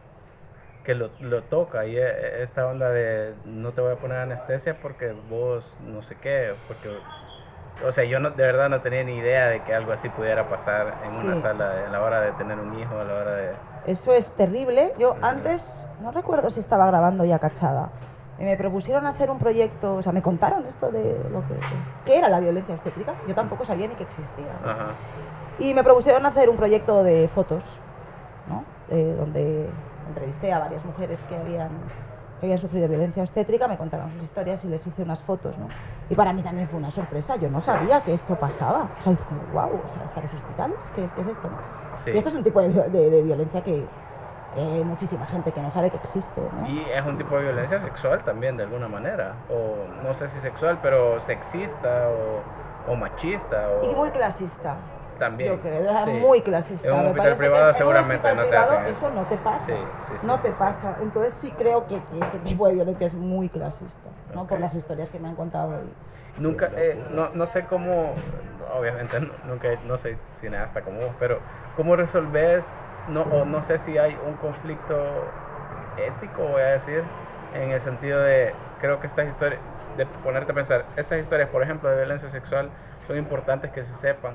que 0.84 0.94
lo, 0.94 1.10
lo 1.20 1.42
toca, 1.42 1.86
y 1.86 1.96
eh, 1.96 2.42
esta 2.42 2.66
onda 2.66 2.90
de 2.90 3.34
no 3.46 3.72
te 3.72 3.80
voy 3.80 3.92
a 3.92 3.96
poner 3.96 4.18
anestesia 4.18 4.78
porque 4.80 5.14
vos 5.30 5.76
no 5.80 6.02
sé 6.02 6.14
qué, 6.16 6.54
porque 6.68 6.90
o 7.86 7.90
sea, 7.90 8.04
yo 8.04 8.20
no, 8.20 8.30
de 8.30 8.44
verdad 8.44 8.68
no 8.68 8.80
tenía 8.80 9.02
ni 9.02 9.16
idea 9.16 9.48
de 9.48 9.62
que 9.62 9.74
algo 9.74 9.92
así 9.92 10.08
pudiera 10.08 10.48
pasar 10.48 10.94
en 11.04 11.26
una 11.26 11.34
Sí. 11.36 11.42
sala 11.42 11.86
a 11.88 11.90
la 11.90 12.02
hora 12.02 12.20
de 12.20 12.32
tener 12.32 12.58
un 12.58 12.78
hijo, 12.78 12.96
a 12.98 13.04
la 13.04 13.14
hora 13.14 13.34
de... 13.34 13.52
Eso 13.86 14.12
es 14.12 14.30
terrible. 14.32 14.92
Yo 14.98 15.16
antes, 15.22 15.84
no 16.00 16.12
recuerdo 16.12 16.50
si 16.50 16.60
estaba 16.60 16.86
grabando 16.86 17.24
ya 17.24 17.38
cachada, 17.40 17.90
me 18.38 18.56
propusieron 18.56 19.06
hacer 19.06 19.30
un 19.30 19.38
proyecto, 19.38 19.96
o 19.96 20.02
sea, 20.02 20.12
me 20.12 20.22
contaron 20.22 20.64
esto 20.66 20.90
de 20.92 21.18
lo 21.30 21.40
que, 21.40 21.54
qué 22.04 22.18
era 22.18 22.28
la 22.28 22.38
violencia 22.40 22.74
obstétrica. 22.74 23.12
Yo 23.26 23.34
tampoco 23.34 23.64
sabía 23.64 23.88
ni 23.88 23.94
que 23.94 24.04
existía. 24.04 24.52
Ajá. 24.64 24.86
Y 25.58 25.74
me 25.74 25.82
propusieron 25.82 26.24
hacer 26.26 26.48
un 26.48 26.56
proyecto 26.56 27.02
de 27.02 27.26
fotos, 27.28 27.80
¿no? 28.48 28.64
Eh, 28.90 29.14
donde 29.18 29.68
entrevisté 30.08 30.52
a 30.52 30.58
varias 30.58 30.84
mujeres 30.84 31.22
que 31.24 31.36
habían, 31.36 31.68
que 32.40 32.46
habían 32.46 32.58
sufrido 32.58 32.88
violencia 32.88 33.22
obstétrica, 33.22 33.68
me 33.68 33.76
contaron 33.78 34.10
sus 34.10 34.22
historias 34.22 34.64
y 34.64 34.68
les 34.68 34.86
hice 34.86 35.02
unas 35.02 35.22
fotos. 35.22 35.58
¿no? 35.58 35.66
Y 36.10 36.14
para 36.14 36.32
mí 36.32 36.42
también 36.42 36.68
fue 36.68 36.78
una 36.78 36.90
sorpresa, 36.90 37.36
yo 37.36 37.50
no 37.50 37.60
sabía 37.60 38.00
que 38.02 38.12
esto 38.12 38.36
pasaba. 38.38 38.90
O 38.98 39.02
sea, 39.02 39.12
y 39.12 39.16
como, 39.16 39.40
wow, 39.52 39.80
o 39.84 39.88
sea, 39.88 40.02
hasta 40.04 40.20
los 40.20 40.34
hospitales, 40.34 40.90
¿qué, 40.94 41.06
qué 41.14 41.20
es 41.20 41.28
esto? 41.28 41.48
no? 41.48 41.56
Sí. 42.04 42.10
Y 42.12 42.18
esto 42.18 42.28
es 42.30 42.34
un 42.36 42.42
tipo 42.42 42.60
de, 42.60 42.68
de- 42.68 43.10
de 43.10 43.22
violencia 43.22 43.62
que, 43.62 43.86
que 44.54 44.60
hay 44.60 44.84
muchísima 44.84 45.26
gente 45.26 45.52
que 45.52 45.60
no 45.62 45.70
sabe 45.70 45.90
que 45.90 45.96
existe. 45.96 46.40
¿no? 46.40 46.68
Y 46.68 46.80
es 46.80 47.04
un 47.06 47.16
tipo 47.16 47.36
de 47.36 47.42
violencia 47.44 47.78
sexual 47.78 48.22
también, 48.24 48.56
de 48.56 48.64
alguna 48.64 48.88
manera. 48.88 49.34
O 49.50 50.02
no 50.02 50.12
sé 50.14 50.28
si 50.28 50.38
sexual, 50.40 50.78
pero 50.82 51.20
sexista 51.20 52.08
o, 52.08 52.92
o 52.92 52.96
machista. 52.96 53.68
O 53.80 53.90
Y 53.90 53.94
muy 53.94 54.10
clasista. 54.10 54.76
También. 55.18 55.52
Yo 55.52 55.60
creo, 55.60 55.90
es 55.98 56.04
sí. 56.04 56.10
muy 56.12 56.40
clasista. 56.42 56.88
En 56.88 56.94
un 56.94 57.06
hospital 57.06 57.28
que 57.30 57.34
privado 57.36 57.68
un 57.68 57.74
seguramente 57.74 58.14
hospital 58.28 58.36
no 58.36 58.42
te 58.42 58.48
privado 58.48 58.72
hacen 58.72 58.86
eso. 58.86 59.10
no 59.10 59.22
te 59.26 59.36
pasa. 59.38 59.64
Sí, 59.64 59.74
sí, 60.08 60.26
no 60.26 60.38
te 60.38 60.50
pasa. 60.52 60.96
Entonces 61.00 61.34
sí 61.34 61.50
creo 61.56 61.86
que, 61.86 62.00
que 62.02 62.18
ese 62.24 62.38
tipo 62.40 62.66
de 62.68 62.74
violencia 62.74 63.06
es 63.06 63.14
muy 63.14 63.48
clasista, 63.48 64.08
¿no? 64.34 64.46
Por 64.46 64.60
las 64.60 64.74
historias 64.74 65.10
que 65.10 65.18
me 65.18 65.28
han 65.28 65.34
contado. 65.36 65.72
y- 65.82 66.40
Nunca, 66.40 66.68
eh, 66.76 67.00
no, 67.12 67.28
no 67.32 67.46
sé 67.46 67.64
cómo, 67.66 68.12
obviamente 68.76 69.20
no, 69.20 69.28
nunca, 69.46 69.68
no 69.86 69.96
soy 69.96 70.16
cineasta 70.34 70.80
como 70.82 70.98
vos, 70.98 71.12
pero 71.20 71.38
¿cómo 71.76 71.94
resolves, 71.94 72.66
no, 73.08 73.22
o 73.22 73.44
no 73.44 73.62
sé 73.62 73.78
si 73.78 73.98
hay 73.98 74.18
un 74.26 74.34
conflicto 74.34 74.96
ético, 75.96 76.42
voy 76.42 76.62
a 76.62 76.66
decir, 76.66 77.04
en 77.54 77.70
el 77.70 77.80
sentido 77.80 78.20
de, 78.20 78.52
creo 78.80 78.98
que 79.00 79.06
estas 79.06 79.28
historias, 79.28 79.60
de 79.96 80.06
ponerte 80.06 80.50
a 80.50 80.54
pensar, 80.56 80.84
estas 80.96 81.20
historias, 81.20 81.48
por 81.50 81.62
ejemplo, 81.62 81.88
de 81.88 81.96
violencia 81.98 82.28
sexual, 82.28 82.68
son 83.06 83.16
importantes 83.16 83.70
que 83.70 83.82
se 83.84 83.94
sepan, 83.94 84.34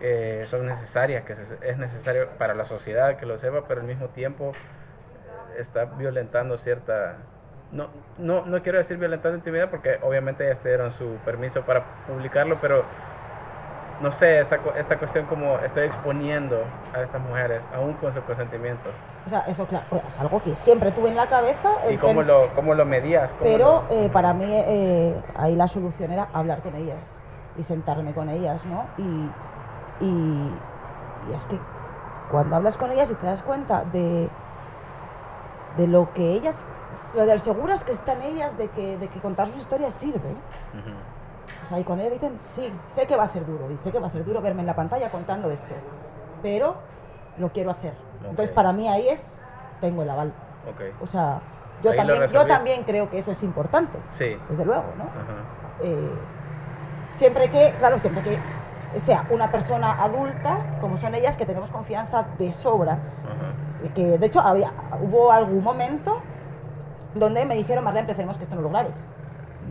eh, 0.00 0.46
son 0.48 0.66
necesarias, 0.66 1.24
que 1.24 1.34
se- 1.34 1.58
es 1.62 1.76
necesario 1.78 2.28
para 2.38 2.54
la 2.54 2.64
sociedad 2.64 3.16
que 3.16 3.26
lo 3.26 3.36
sepa, 3.38 3.64
pero 3.68 3.80
al 3.80 3.86
mismo 3.86 4.08
tiempo 4.08 4.52
está 5.58 5.84
violentando 5.84 6.56
cierta 6.56 7.16
no, 7.72 7.88
no, 8.18 8.44
no 8.46 8.62
quiero 8.62 8.78
decir 8.78 8.96
violentando 8.96 9.36
intimidad 9.36 9.70
porque 9.70 9.98
obviamente 10.02 10.44
ellas 10.44 10.58
te 10.60 10.68
dieron 10.70 10.90
su 10.90 11.16
permiso 11.24 11.62
para 11.62 11.84
publicarlo, 12.06 12.56
pero 12.60 12.82
no 14.00 14.10
sé, 14.10 14.40
esa, 14.40 14.58
esta 14.76 14.96
cuestión 14.96 15.26
como 15.26 15.58
estoy 15.58 15.84
exponiendo 15.84 16.64
a 16.94 17.02
estas 17.02 17.20
mujeres, 17.20 17.62
aún 17.74 17.92
con 17.94 18.12
su 18.12 18.22
consentimiento. 18.22 18.88
O 19.26 19.28
sea, 19.28 19.40
eso 19.46 19.66
claro, 19.66 19.84
es 20.08 20.18
algo 20.18 20.40
que 20.40 20.54
siempre 20.54 20.90
tuve 20.90 21.10
en 21.10 21.16
la 21.16 21.26
cabeza. 21.26 21.70
¿Y 21.90 21.96
cómo 21.98 22.22
lo, 22.22 22.48
cómo 22.54 22.74
lo 22.74 22.86
medías? 22.86 23.32
¿Cómo 23.34 23.44
Pero 23.44 23.84
lo- 23.88 23.94
eh, 23.94 24.08
para 24.10 24.32
mí 24.32 24.46
eh, 24.50 25.14
ahí 25.36 25.54
la 25.54 25.68
solución 25.68 26.10
era 26.10 26.28
hablar 26.32 26.62
con 26.62 26.74
ellas 26.76 27.20
y 27.58 27.62
sentarme 27.62 28.14
con 28.14 28.30
ellas, 28.30 28.64
¿no? 28.64 28.86
Y, 28.96 29.30
y, 30.00 30.50
y 31.30 31.34
es 31.34 31.46
que 31.46 31.58
cuando 32.30 32.56
hablas 32.56 32.76
con 32.76 32.90
ellas 32.90 33.10
y 33.10 33.14
te 33.14 33.26
das 33.26 33.42
cuenta 33.42 33.84
de, 33.84 34.28
de 35.76 35.86
lo 35.86 36.12
que 36.12 36.32
ellas, 36.32 36.66
lo 37.14 37.26
de 37.26 37.38
seguras 37.38 37.84
que 37.84 37.92
están 37.92 38.22
ellas 38.22 38.56
de 38.58 38.68
que, 38.68 38.96
de 38.98 39.08
que 39.08 39.20
contar 39.20 39.46
sus 39.46 39.56
historias 39.56 39.92
sirve. 39.92 40.34
O 41.64 41.68
sea, 41.68 41.78
y 41.78 41.84
cuando 41.84 42.04
ellas 42.04 42.20
dicen, 42.20 42.38
sí, 42.38 42.72
sé 42.86 43.06
que 43.06 43.16
va 43.16 43.24
a 43.24 43.26
ser 43.26 43.46
duro 43.46 43.70
y 43.70 43.76
sé 43.76 43.90
que 43.92 43.98
va 43.98 44.06
a 44.06 44.10
ser 44.10 44.24
duro 44.24 44.40
verme 44.40 44.60
en 44.60 44.66
la 44.66 44.74
pantalla 44.76 45.10
contando 45.10 45.50
esto, 45.50 45.74
pero 46.42 46.76
lo 47.38 47.52
quiero 47.52 47.70
hacer. 47.70 47.94
Entonces 48.22 48.50
para 48.52 48.72
mí 48.72 48.88
ahí 48.88 49.08
es, 49.08 49.44
tengo 49.80 50.02
el 50.02 50.10
aval. 50.10 50.32
Ok. 50.68 51.02
O 51.02 51.06
sea, 51.06 51.40
yo 51.82 51.94
también, 51.94 52.26
yo 52.26 52.46
también 52.46 52.84
creo 52.84 53.08
que 53.10 53.18
eso 53.18 53.30
es 53.30 53.42
importante, 53.42 53.98
Sí. 54.10 54.36
desde 54.48 54.64
luego, 54.64 54.84
¿no? 54.98 55.04
Eh, 55.82 56.10
siempre 57.14 57.48
que, 57.48 57.72
claro, 57.78 57.98
siempre 57.98 58.22
que 58.22 58.38
sea 58.96 59.26
una 59.30 59.50
persona 59.50 60.02
adulta, 60.02 60.78
como 60.80 60.96
son 60.96 61.14
ellas, 61.14 61.36
que 61.36 61.46
tenemos 61.46 61.70
confianza 61.70 62.26
de 62.38 62.52
sobra. 62.52 62.98
Que 63.94 64.18
de 64.18 64.26
hecho 64.26 64.40
había, 64.40 64.72
hubo 65.02 65.32
algún 65.32 65.62
momento 65.64 66.20
donde 67.14 67.44
me 67.46 67.54
dijeron, 67.54 67.82
Marlene, 67.84 68.06
preferimos 68.06 68.36
que 68.36 68.44
esto 68.44 68.56
no 68.56 68.62
lo 68.62 68.68
grabes. 68.70 69.06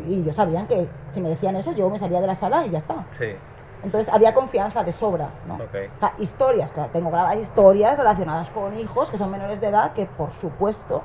Y 0.07 0.24
yo 0.24 0.32
sabían 0.34 0.67
que 0.67 0.89
si 1.09 1.22
me 1.22 1.30
decían 1.30 1.55
eso, 1.55 1.74
yo 1.74 1.89
me 1.89 1.99
salía 1.99 2.20
de 2.22 2.28
la 2.28 2.36
sala 2.36 2.65
y 2.65 2.70
ya 2.72 2.78
está. 2.78 3.05
Sí. 3.17 3.36
Entonces 3.84 4.13
había 4.13 4.34
confianza 4.34 4.84
de 4.84 4.91
sobra, 4.91 5.30
¿no? 5.47 5.55
Ok. 5.55 5.76
O 5.95 5.99
sea, 5.99 6.13
historias, 6.20 6.74
claro, 6.74 6.89
tengo 6.91 7.09
grabadas 7.11 7.38
historias 7.38 7.97
relacionadas 7.97 8.49
con 8.49 8.78
hijos 8.78 9.09
que 9.11 9.17
son 9.17 9.32
menores 9.32 9.61
de 9.61 9.67
edad 9.67 9.93
que 9.93 10.05
por 10.05 10.32
supuesto 10.32 11.01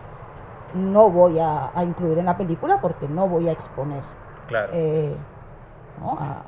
no 0.75 1.09
voy 1.09 1.39
a, 1.39 1.71
a 1.73 1.85
incluir 1.85 2.19
en 2.19 2.25
la 2.25 2.37
película 2.37 2.81
porque 2.81 3.07
no 3.07 3.29
voy 3.29 3.49
a 3.49 3.53
exponer 3.53 4.03
Claro. 4.49 4.71
eh, 4.73 5.15
¿no? 6.01 6.19
a, 6.21 6.43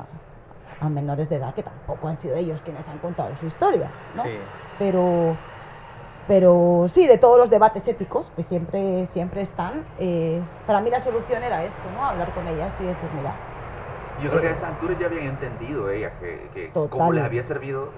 a 0.80 0.88
menores 0.88 1.28
de 1.28 1.36
edad 1.36 1.54
que 1.54 1.62
tampoco 1.62 2.08
han 2.08 2.16
sido 2.16 2.36
ellos 2.36 2.60
quienes 2.62 2.88
han 2.88 2.98
contado 2.98 3.30
su 3.36 3.46
historia, 3.46 3.90
¿no? 4.14 4.24
Sí. 4.24 4.38
Pero, 4.78 5.34
pero 6.28 6.86
sí, 6.88 7.06
de 7.06 7.18
todos 7.18 7.38
los 7.38 7.50
debates 7.50 7.86
éticos 7.88 8.32
que 8.36 8.42
siempre, 8.42 9.06
siempre 9.06 9.40
están, 9.40 9.84
eh, 9.98 10.40
para 10.66 10.80
mí 10.80 10.90
la 10.90 11.00
solución 11.00 11.42
era 11.42 11.64
esto, 11.64 11.82
¿no? 11.96 12.04
Hablar 12.04 12.30
con 12.30 12.46
ellas 12.48 12.76
y 12.80 12.84
decir, 12.84 13.08
mira, 13.16 13.32
Yo 14.22 14.30
creo 14.30 14.42
que 14.42 14.48
a 14.48 14.52
esa 14.52 14.68
altura 14.68 14.96
ya 14.98 15.06
habían 15.06 15.26
entendido 15.26 15.90
ellas 15.90 16.12
que, 16.20 16.48
que 16.54 16.70
como 16.88 17.12
les 17.12 17.24
había 17.24 17.42
servido, 17.42 17.90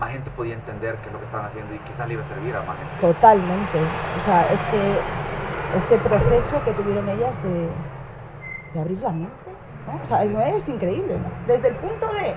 más 0.00 0.10
gente 0.10 0.30
podía 0.30 0.54
entender 0.54 0.96
qué 0.96 1.06
es 1.06 1.12
lo 1.12 1.18
que 1.18 1.24
estaban 1.24 1.46
haciendo 1.46 1.74
y 1.74 1.78
quizás 1.78 2.08
le 2.08 2.14
iba 2.14 2.22
a 2.22 2.26
servir 2.26 2.56
a 2.56 2.62
más 2.62 2.76
gente. 2.76 2.92
Totalmente. 3.00 3.78
O 4.18 4.24
sea, 4.24 4.52
es 4.52 4.64
que 4.66 5.78
ese 5.78 5.98
proceso 5.98 6.62
que 6.64 6.72
tuvieron 6.72 7.08
ellas 7.08 7.40
de, 7.42 7.68
de 8.74 8.80
abrir 8.80 9.00
la 9.02 9.12
mente, 9.12 9.51
¿no? 9.86 10.00
O 10.02 10.06
sea, 10.06 10.24
es, 10.24 10.68
increíble, 10.68 11.18
¿no? 11.18 11.30
Desde 11.46 11.68
el 11.68 11.76
punto 11.76 12.06
de, 12.06 12.34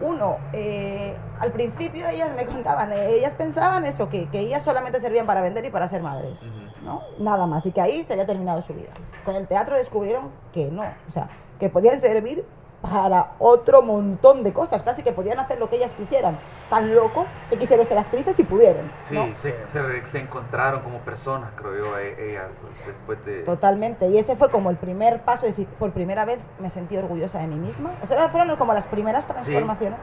uno, 0.00 0.38
eh, 0.52 1.16
al 1.40 1.52
principio 1.52 2.06
ellas 2.06 2.34
me 2.34 2.44
contaban, 2.44 2.92
eh, 2.92 3.14
ellas 3.14 3.34
pensaban 3.34 3.84
eso, 3.84 4.08
que, 4.08 4.28
que 4.28 4.40
ellas 4.40 4.62
solamente 4.62 5.00
servían 5.00 5.26
para 5.26 5.40
vender 5.40 5.64
y 5.64 5.70
para 5.70 5.88
ser 5.88 6.02
madres, 6.02 6.50
¿no? 6.84 7.02
Nada 7.18 7.46
más, 7.46 7.66
y 7.66 7.72
que 7.72 7.80
ahí 7.80 8.04
se 8.04 8.12
había 8.12 8.26
terminado 8.26 8.62
su 8.62 8.74
vida. 8.74 8.90
Con 9.24 9.34
el 9.34 9.48
teatro 9.48 9.76
descubrieron 9.76 10.30
que 10.52 10.70
no, 10.70 10.82
o 10.82 11.10
sea, 11.10 11.28
que 11.58 11.68
podían 11.68 12.00
servir 12.00 12.44
para 12.80 13.32
otro 13.40 13.82
montón 13.82 14.44
de 14.44 14.52
cosas, 14.52 14.82
casi 14.82 15.02
que 15.02 15.12
podían 15.12 15.38
hacer 15.40 15.58
lo 15.58 15.68
que 15.68 15.76
ellas 15.76 15.94
quisieran. 15.94 16.36
Tan 16.70 16.94
loco 16.94 17.26
que 17.50 17.56
quisieron 17.56 17.84
ser 17.86 17.98
actrices 17.98 18.38
y 18.38 18.44
pudieron. 18.44 18.90
Sí, 18.98 19.14
¿no? 19.14 19.34
se, 19.34 19.66
se, 19.66 20.06
se 20.06 20.18
encontraron 20.18 20.82
como 20.82 20.98
personas, 20.98 21.50
creo 21.56 21.76
yo, 21.76 21.98
e- 21.98 22.30
ellas 22.30 22.46
después 22.86 23.24
de... 23.24 23.42
Totalmente. 23.42 24.08
Y 24.08 24.18
ese 24.18 24.36
fue 24.36 24.48
como 24.50 24.70
el 24.70 24.76
primer 24.76 25.22
paso, 25.22 25.46
es 25.46 25.56
decir, 25.56 25.66
por 25.78 25.92
primera 25.92 26.24
vez 26.24 26.38
me 26.60 26.70
sentí 26.70 26.96
orgullosa 26.96 27.38
de 27.38 27.48
mí 27.48 27.56
misma. 27.56 27.90
Esas 28.02 28.30
fueron 28.30 28.54
como 28.56 28.72
las 28.72 28.86
primeras 28.86 29.26
transformaciones, 29.26 29.98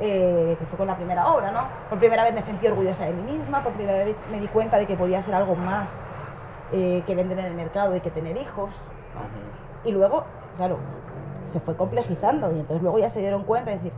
eh, 0.00 0.56
que 0.58 0.66
fue 0.66 0.76
con 0.76 0.88
la 0.88 0.96
primera 0.96 1.26
obra, 1.28 1.52
¿no? 1.52 1.60
Por 1.88 1.98
primera 1.98 2.24
vez 2.24 2.32
me 2.32 2.42
sentí 2.42 2.66
orgullosa 2.66 3.04
de 3.04 3.12
mí 3.12 3.32
misma, 3.32 3.62
por 3.62 3.72
primera 3.72 4.04
vez 4.04 4.16
me 4.30 4.40
di 4.40 4.48
cuenta 4.48 4.78
de 4.78 4.86
que 4.86 4.96
podía 4.96 5.20
hacer 5.20 5.34
algo 5.34 5.54
más 5.54 6.08
eh, 6.72 7.02
que 7.06 7.14
vender 7.14 7.38
en 7.38 7.46
el 7.46 7.54
mercado 7.54 7.94
y 7.94 8.00
que 8.00 8.10
tener 8.10 8.36
hijos. 8.36 8.74
¿no? 9.14 9.88
Y 9.88 9.92
luego, 9.92 10.24
claro, 10.56 10.78
se 11.44 11.60
fue 11.60 11.76
complejizando 11.76 12.50
y 12.52 12.60
entonces 12.60 12.82
luego 12.82 12.98
ya 12.98 13.10
se 13.10 13.20
dieron 13.20 13.44
cuenta 13.44 13.70
de 13.70 13.76
decir, 13.76 13.92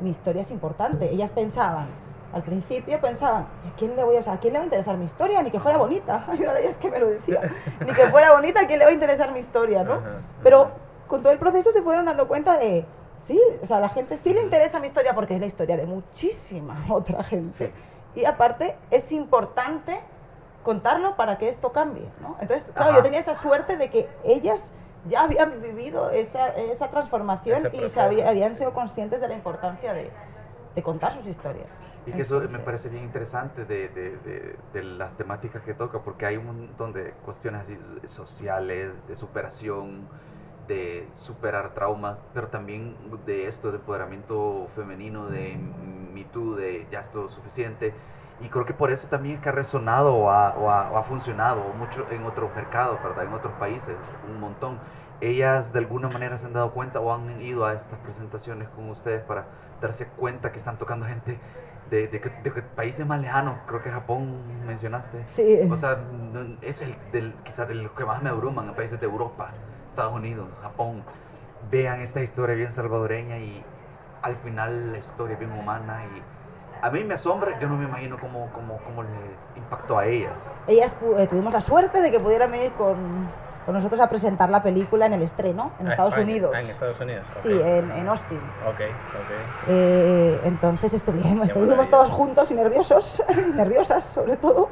mi 0.00 0.10
historia 0.10 0.42
es 0.42 0.50
importante. 0.50 1.12
Ellas 1.12 1.30
pensaban, 1.30 1.86
al 2.32 2.42
principio 2.42 3.00
pensaban, 3.00 3.44
¿a 3.44 3.76
quién 3.76 3.96
le 3.96 4.04
voy 4.04 4.16
a, 4.16 4.20
o 4.20 4.22
sea, 4.22 4.34
¿a 4.34 4.40
quién 4.40 4.52
le 4.52 4.58
va 4.58 4.62
a 4.62 4.66
interesar 4.66 4.96
mi 4.96 5.04
historia? 5.04 5.42
Ni 5.42 5.50
que 5.50 5.60
fuera 5.60 5.78
bonita. 5.78 6.24
Hay 6.28 6.40
una 6.40 6.54
de 6.54 6.64
ellas 6.64 6.76
que 6.76 6.90
me 6.90 6.98
lo 6.98 7.08
decía. 7.08 7.40
Ni 7.86 7.92
que 7.92 8.08
fuera 8.10 8.32
bonita, 8.32 8.60
¿a 8.60 8.66
quién 8.66 8.78
le 8.78 8.84
va 8.84 8.90
a 8.90 8.94
interesar 8.94 9.32
mi 9.32 9.38
historia? 9.38 9.84
¿no? 9.84 10.00
Pero 10.42 10.70
con 11.06 11.22
todo 11.22 11.32
el 11.32 11.38
proceso 11.38 11.70
se 11.72 11.82
fueron 11.82 12.04
dando 12.04 12.28
cuenta 12.28 12.58
de, 12.58 12.84
sí, 13.16 13.40
o 13.62 13.66
sea, 13.66 13.78
a 13.78 13.80
la 13.80 13.88
gente 13.88 14.16
sí 14.16 14.34
le 14.34 14.42
interesa 14.42 14.80
mi 14.80 14.86
historia 14.86 15.14
porque 15.14 15.34
es 15.34 15.40
la 15.40 15.46
historia 15.46 15.76
de 15.76 15.86
muchísima 15.86 16.84
otra 16.90 17.22
gente. 17.22 17.72
Y 18.14 18.24
aparte, 18.24 18.76
es 18.90 19.12
importante 19.12 19.98
contarlo 20.62 21.16
para 21.16 21.38
que 21.38 21.48
esto 21.48 21.70
cambie, 21.70 22.08
¿no? 22.20 22.36
Entonces, 22.40 22.72
claro, 22.72 22.90
Ajá. 22.90 22.98
yo 22.98 23.02
tenía 23.04 23.20
esa 23.20 23.34
suerte 23.34 23.76
de 23.76 23.88
que 23.88 24.08
ellas 24.24 24.72
ya 25.04 25.22
habían 25.22 25.60
vivido 25.60 26.10
esa, 26.10 26.48
esa 26.48 26.88
transformación 26.90 27.68
y 27.72 27.88
sabía- 27.88 28.28
habían 28.28 28.56
sido 28.56 28.72
conscientes 28.72 29.20
de 29.20 29.28
la 29.28 29.34
importancia 29.34 29.92
de, 29.92 30.10
de 30.74 30.82
contar 30.82 31.12
sus 31.12 31.26
historias. 31.26 31.90
Y 32.06 32.12
que 32.12 32.22
eso 32.22 32.34
me 32.36 32.40
Entonces, 32.44 32.60
parece 32.60 32.88
bien 32.88 33.04
interesante 33.04 33.64
de, 33.64 33.88
de, 33.88 34.56
de, 34.72 34.82
las 34.82 35.16
temáticas 35.16 35.62
que 35.62 35.74
toca, 35.74 36.02
porque 36.02 36.26
hay 36.26 36.36
un 36.36 36.46
montón 36.46 36.92
de 36.92 37.12
cuestiones 37.24 37.62
así 37.62 37.78
sociales, 38.04 39.06
de 39.06 39.16
superación, 39.16 40.08
de 40.68 41.08
superar 41.16 41.74
traumas, 41.74 42.24
pero 42.34 42.48
también 42.48 42.96
de 43.24 43.48
esto, 43.48 43.70
de 43.70 43.78
empoderamiento 43.78 44.68
femenino, 44.74 45.26
de 45.26 45.56
Me 46.12 46.24
Too, 46.24 46.56
de 46.56 46.86
ya 46.90 47.00
es 47.00 47.10
todo 47.10 47.28
suficiente. 47.28 47.94
Y 48.40 48.48
creo 48.48 48.66
que 48.66 48.74
por 48.74 48.90
eso 48.90 49.08
también 49.08 49.36
es 49.36 49.42
que 49.42 49.48
ha 49.48 49.52
resonado 49.52 50.14
o 50.14 50.30
ha, 50.30 50.50
o 50.58 50.70
ha- 50.70 50.90
o 50.90 50.98
ha 50.98 51.02
funcionado 51.02 51.62
mucho 51.78 52.06
en 52.10 52.24
otros 52.24 52.54
mercados, 52.54 53.02
¿verdad? 53.02 53.24
En 53.24 53.32
otros 53.32 53.54
países, 53.54 53.96
un 54.28 54.40
montón. 54.40 54.78
Ellas 55.22 55.72
de 55.72 55.78
alguna 55.78 56.08
manera 56.10 56.36
se 56.36 56.46
han 56.46 56.52
dado 56.52 56.72
cuenta 56.72 57.00
o 57.00 57.12
han 57.14 57.40
ido 57.40 57.64
a 57.64 57.72
estas 57.72 57.98
presentaciones 58.00 58.68
con 58.68 58.90
ustedes 58.90 59.22
para 59.22 59.46
darse 59.80 60.08
cuenta 60.08 60.52
que 60.52 60.58
están 60.58 60.76
tocando 60.76 61.06
gente 61.06 61.38
de, 61.88 62.08
de, 62.08 62.18
de 62.18 62.52
que 62.52 62.60
países 62.62 63.06
más 63.06 63.20
lejanos, 63.20 63.56
creo 63.66 63.82
que 63.82 63.90
Japón 63.90 64.36
mencionaste. 64.66 65.24
Sí. 65.26 65.60
O 65.70 65.76
sea, 65.76 65.98
es 66.60 66.82
el 66.82 66.94
del, 67.12 67.32
quizás 67.44 67.66
de 67.68 67.74
los 67.76 67.92
que 67.92 68.04
más 68.04 68.22
me 68.22 68.28
abruman, 68.28 68.68
en 68.68 68.74
países 68.74 69.00
de 69.00 69.06
Europa, 69.06 69.52
Estados 69.86 70.12
Unidos, 70.12 70.48
Japón. 70.60 71.02
Vean 71.70 72.00
esta 72.00 72.20
historia 72.20 72.54
bien 72.54 72.72
salvadoreña 72.72 73.38
y 73.38 73.64
al 74.20 74.36
final 74.36 74.92
la 74.92 74.98
historia 74.98 75.34
es 75.34 75.38
bien 75.38 75.52
humana 75.52 76.02
y 76.04 76.22
a 76.82 76.90
mí 76.90 77.04
me 77.04 77.14
asombra, 77.14 77.58
yo 77.58 77.68
no 77.68 77.76
me 77.76 77.84
imagino 77.84 78.16
cómo, 78.20 78.48
cómo, 78.52 78.78
cómo 78.84 79.02
les 79.02 79.46
impactó 79.56 79.98
a 79.98 80.06
ellas. 80.06 80.52
Ellas 80.66 80.96
eh, 81.18 81.26
tuvimos 81.26 81.52
la 81.52 81.60
suerte 81.60 82.00
de 82.00 82.10
que 82.10 82.20
pudieran 82.20 82.50
venir 82.50 82.72
con, 82.72 82.96
con 83.64 83.74
nosotros 83.74 84.00
a 84.00 84.08
presentar 84.08 84.48
la 84.50 84.62
película 84.62 85.06
en 85.06 85.12
el 85.14 85.22
estreno 85.22 85.72
en 85.80 85.86
A 85.86 85.90
Estados 85.90 86.14
España. 86.14 86.30
Unidos. 86.30 86.52
Ah, 86.56 86.60
en 86.60 86.70
Estados 86.70 87.00
Unidos. 87.00 87.26
ok. 87.30 87.36
Sí, 87.42 87.50
en, 87.52 87.90
en 87.92 88.08
Austin. 88.08 88.38
Ok, 88.66 88.80
ok. 88.80 89.68
Eh, 89.68 90.40
entonces 90.44 90.94
estuvimos, 90.94 91.46
estuvimos 91.46 91.88
todos 91.88 92.10
juntos 92.10 92.50
y 92.50 92.54
nerviosos, 92.54 93.22
nerviosas 93.54 94.04
sobre 94.04 94.36
todo, 94.36 94.68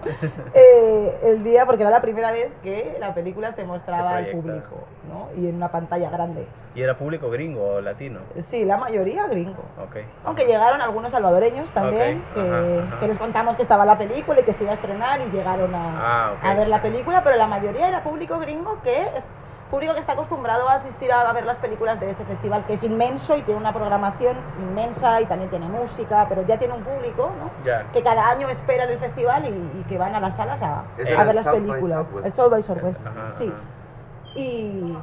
eh, 0.54 1.18
el 1.24 1.42
día 1.42 1.66
porque 1.66 1.82
era 1.82 1.90
la 1.90 2.00
primera 2.00 2.30
vez 2.32 2.48
que 2.62 2.96
la 3.00 3.14
película 3.14 3.50
se 3.52 3.64
mostraba 3.64 4.12
Se 4.12 4.16
al 4.16 4.26
público 4.28 4.84
¿no? 5.08 5.28
y 5.40 5.48
en 5.48 5.56
una 5.56 5.70
pantalla 5.70 6.10
grande. 6.10 6.46
¿Y 6.74 6.82
era 6.82 6.96
público 6.98 7.30
gringo 7.30 7.74
o 7.74 7.80
latino? 7.80 8.20
Sí, 8.40 8.64
la 8.64 8.76
mayoría 8.76 9.26
gringo. 9.28 9.62
Ok. 9.80 9.96
Aunque 10.24 10.44
llegaron 10.44 10.80
algunos 10.80 11.12
salvadoreños 11.12 11.70
también, 11.70 12.22
Ok, 12.30 12.34
que, 12.34 12.40
ajá, 12.40 12.86
ajá. 12.88 13.00
que 13.00 13.06
les 13.08 13.18
contamos 13.18 13.54
que 13.56 13.62
estaba 13.62 13.84
la 13.86 13.96
película 13.96 14.40
y 14.40 14.42
que 14.42 14.52
se 14.52 14.64
iba 14.64 14.72
a 14.72 14.74
estrenar 14.74 15.20
y 15.20 15.30
llegaron 15.30 15.72
a, 15.74 16.26
Ah, 16.28 16.32
ok. 16.36 16.44
a 16.44 16.54
ver 16.54 16.68
la 16.68 16.82
película, 16.82 17.22
pero 17.22 17.36
la 17.36 17.46
mayoría 17.46 17.88
era 17.88 18.02
público 18.02 18.38
gringo 18.40 18.80
que 18.82 19.02
es 19.16 19.24
público 19.70 19.94
que 19.94 20.00
está 20.00 20.12
acostumbrado 20.12 20.68
a 20.68 20.74
asistir 20.74 21.10
a, 21.10 21.28
a 21.28 21.32
ver 21.32 21.46
las 21.46 21.58
películas 21.58 21.98
de 21.98 22.10
ese 22.10 22.24
festival, 22.24 22.64
que 22.64 22.74
es 22.74 22.84
inmenso 22.84 23.36
y 23.36 23.42
tiene 23.42 23.58
una 23.58 23.72
programación 23.72 24.36
inmensa 24.60 25.20
y 25.20 25.26
también 25.26 25.50
tiene 25.50 25.66
música, 25.68 26.26
pero 26.28 26.42
ya 26.42 26.58
tiene 26.58 26.74
un 26.74 26.82
público, 26.82 27.30
¿no? 27.40 27.50
Ya. 27.64 27.84
Que 27.92 28.02
cada 28.02 28.28
año 28.30 28.48
espera 28.48 28.84
en 28.84 28.90
el 28.90 28.98
festival 28.98 29.44
y, 29.46 29.80
y 29.80 29.84
que 29.88 29.96
van 29.98 30.14
a 30.14 30.20
las 30.20 30.36
salas 30.36 30.62
a, 30.62 30.80
a 30.80 31.24
ver 31.24 31.34
las 31.34 31.44
South 31.44 31.54
películas. 31.54 32.14
El 32.24 32.32
South 32.32 32.50
by 32.50 32.62
Southwest, 32.62 33.06
Ajá, 33.06 33.26
sí. 33.26 33.46
ajá. 33.48 34.34
Y, 34.36 34.96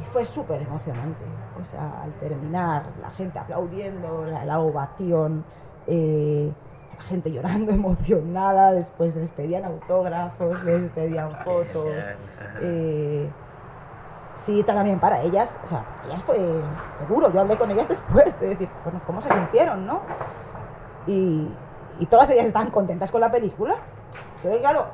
y 0.00 0.02
fue 0.04 0.24
súper 0.24 0.62
emocionante. 0.62 1.24
O 1.60 1.64
sea, 1.64 2.02
al 2.02 2.12
terminar, 2.14 2.84
la 3.00 3.10
gente 3.10 3.38
aplaudiendo, 3.38 4.24
la, 4.24 4.44
la 4.44 4.60
ovación. 4.60 5.44
eh, 5.86 6.52
gente 7.08 7.30
llorando, 7.30 7.70
emocionada, 7.82 8.72
después 8.72 9.14
les 9.16 9.30
pedían 9.30 9.64
autógrafos, 9.64 10.64
les 10.64 10.90
pedían 10.90 11.30
fotos. 11.44 11.94
Ajá. 11.96 12.58
eh, 12.60 13.30
sí, 14.34 14.64
también 14.64 14.98
para 14.98 15.22
ellas, 15.22 15.60
o 15.64 15.68
sea, 15.68 15.84
para 15.84 16.06
ellas 16.06 16.24
fue, 16.24 16.36
fue 16.96 17.06
duro. 17.06 17.32
Yo 17.32 17.40
hablé 17.40 17.56
con 17.56 17.70
ellas 17.70 17.88
después 17.94 18.38
de 18.40 18.48
decir, 18.48 18.68
bueno, 18.84 19.00
¿cómo 19.06 19.20
se 19.20 19.32
sintieron, 19.32 19.86
no? 19.86 20.00
Y, 21.06 21.48
y 22.00 22.06
todas 22.06 22.28
ellas 22.30 22.46
estaban 22.46 22.70
contentas 22.70 23.10
con 23.12 23.20
la 23.20 23.30
película. 23.30 23.76
Pero 24.42 24.58
claro, 24.58 24.86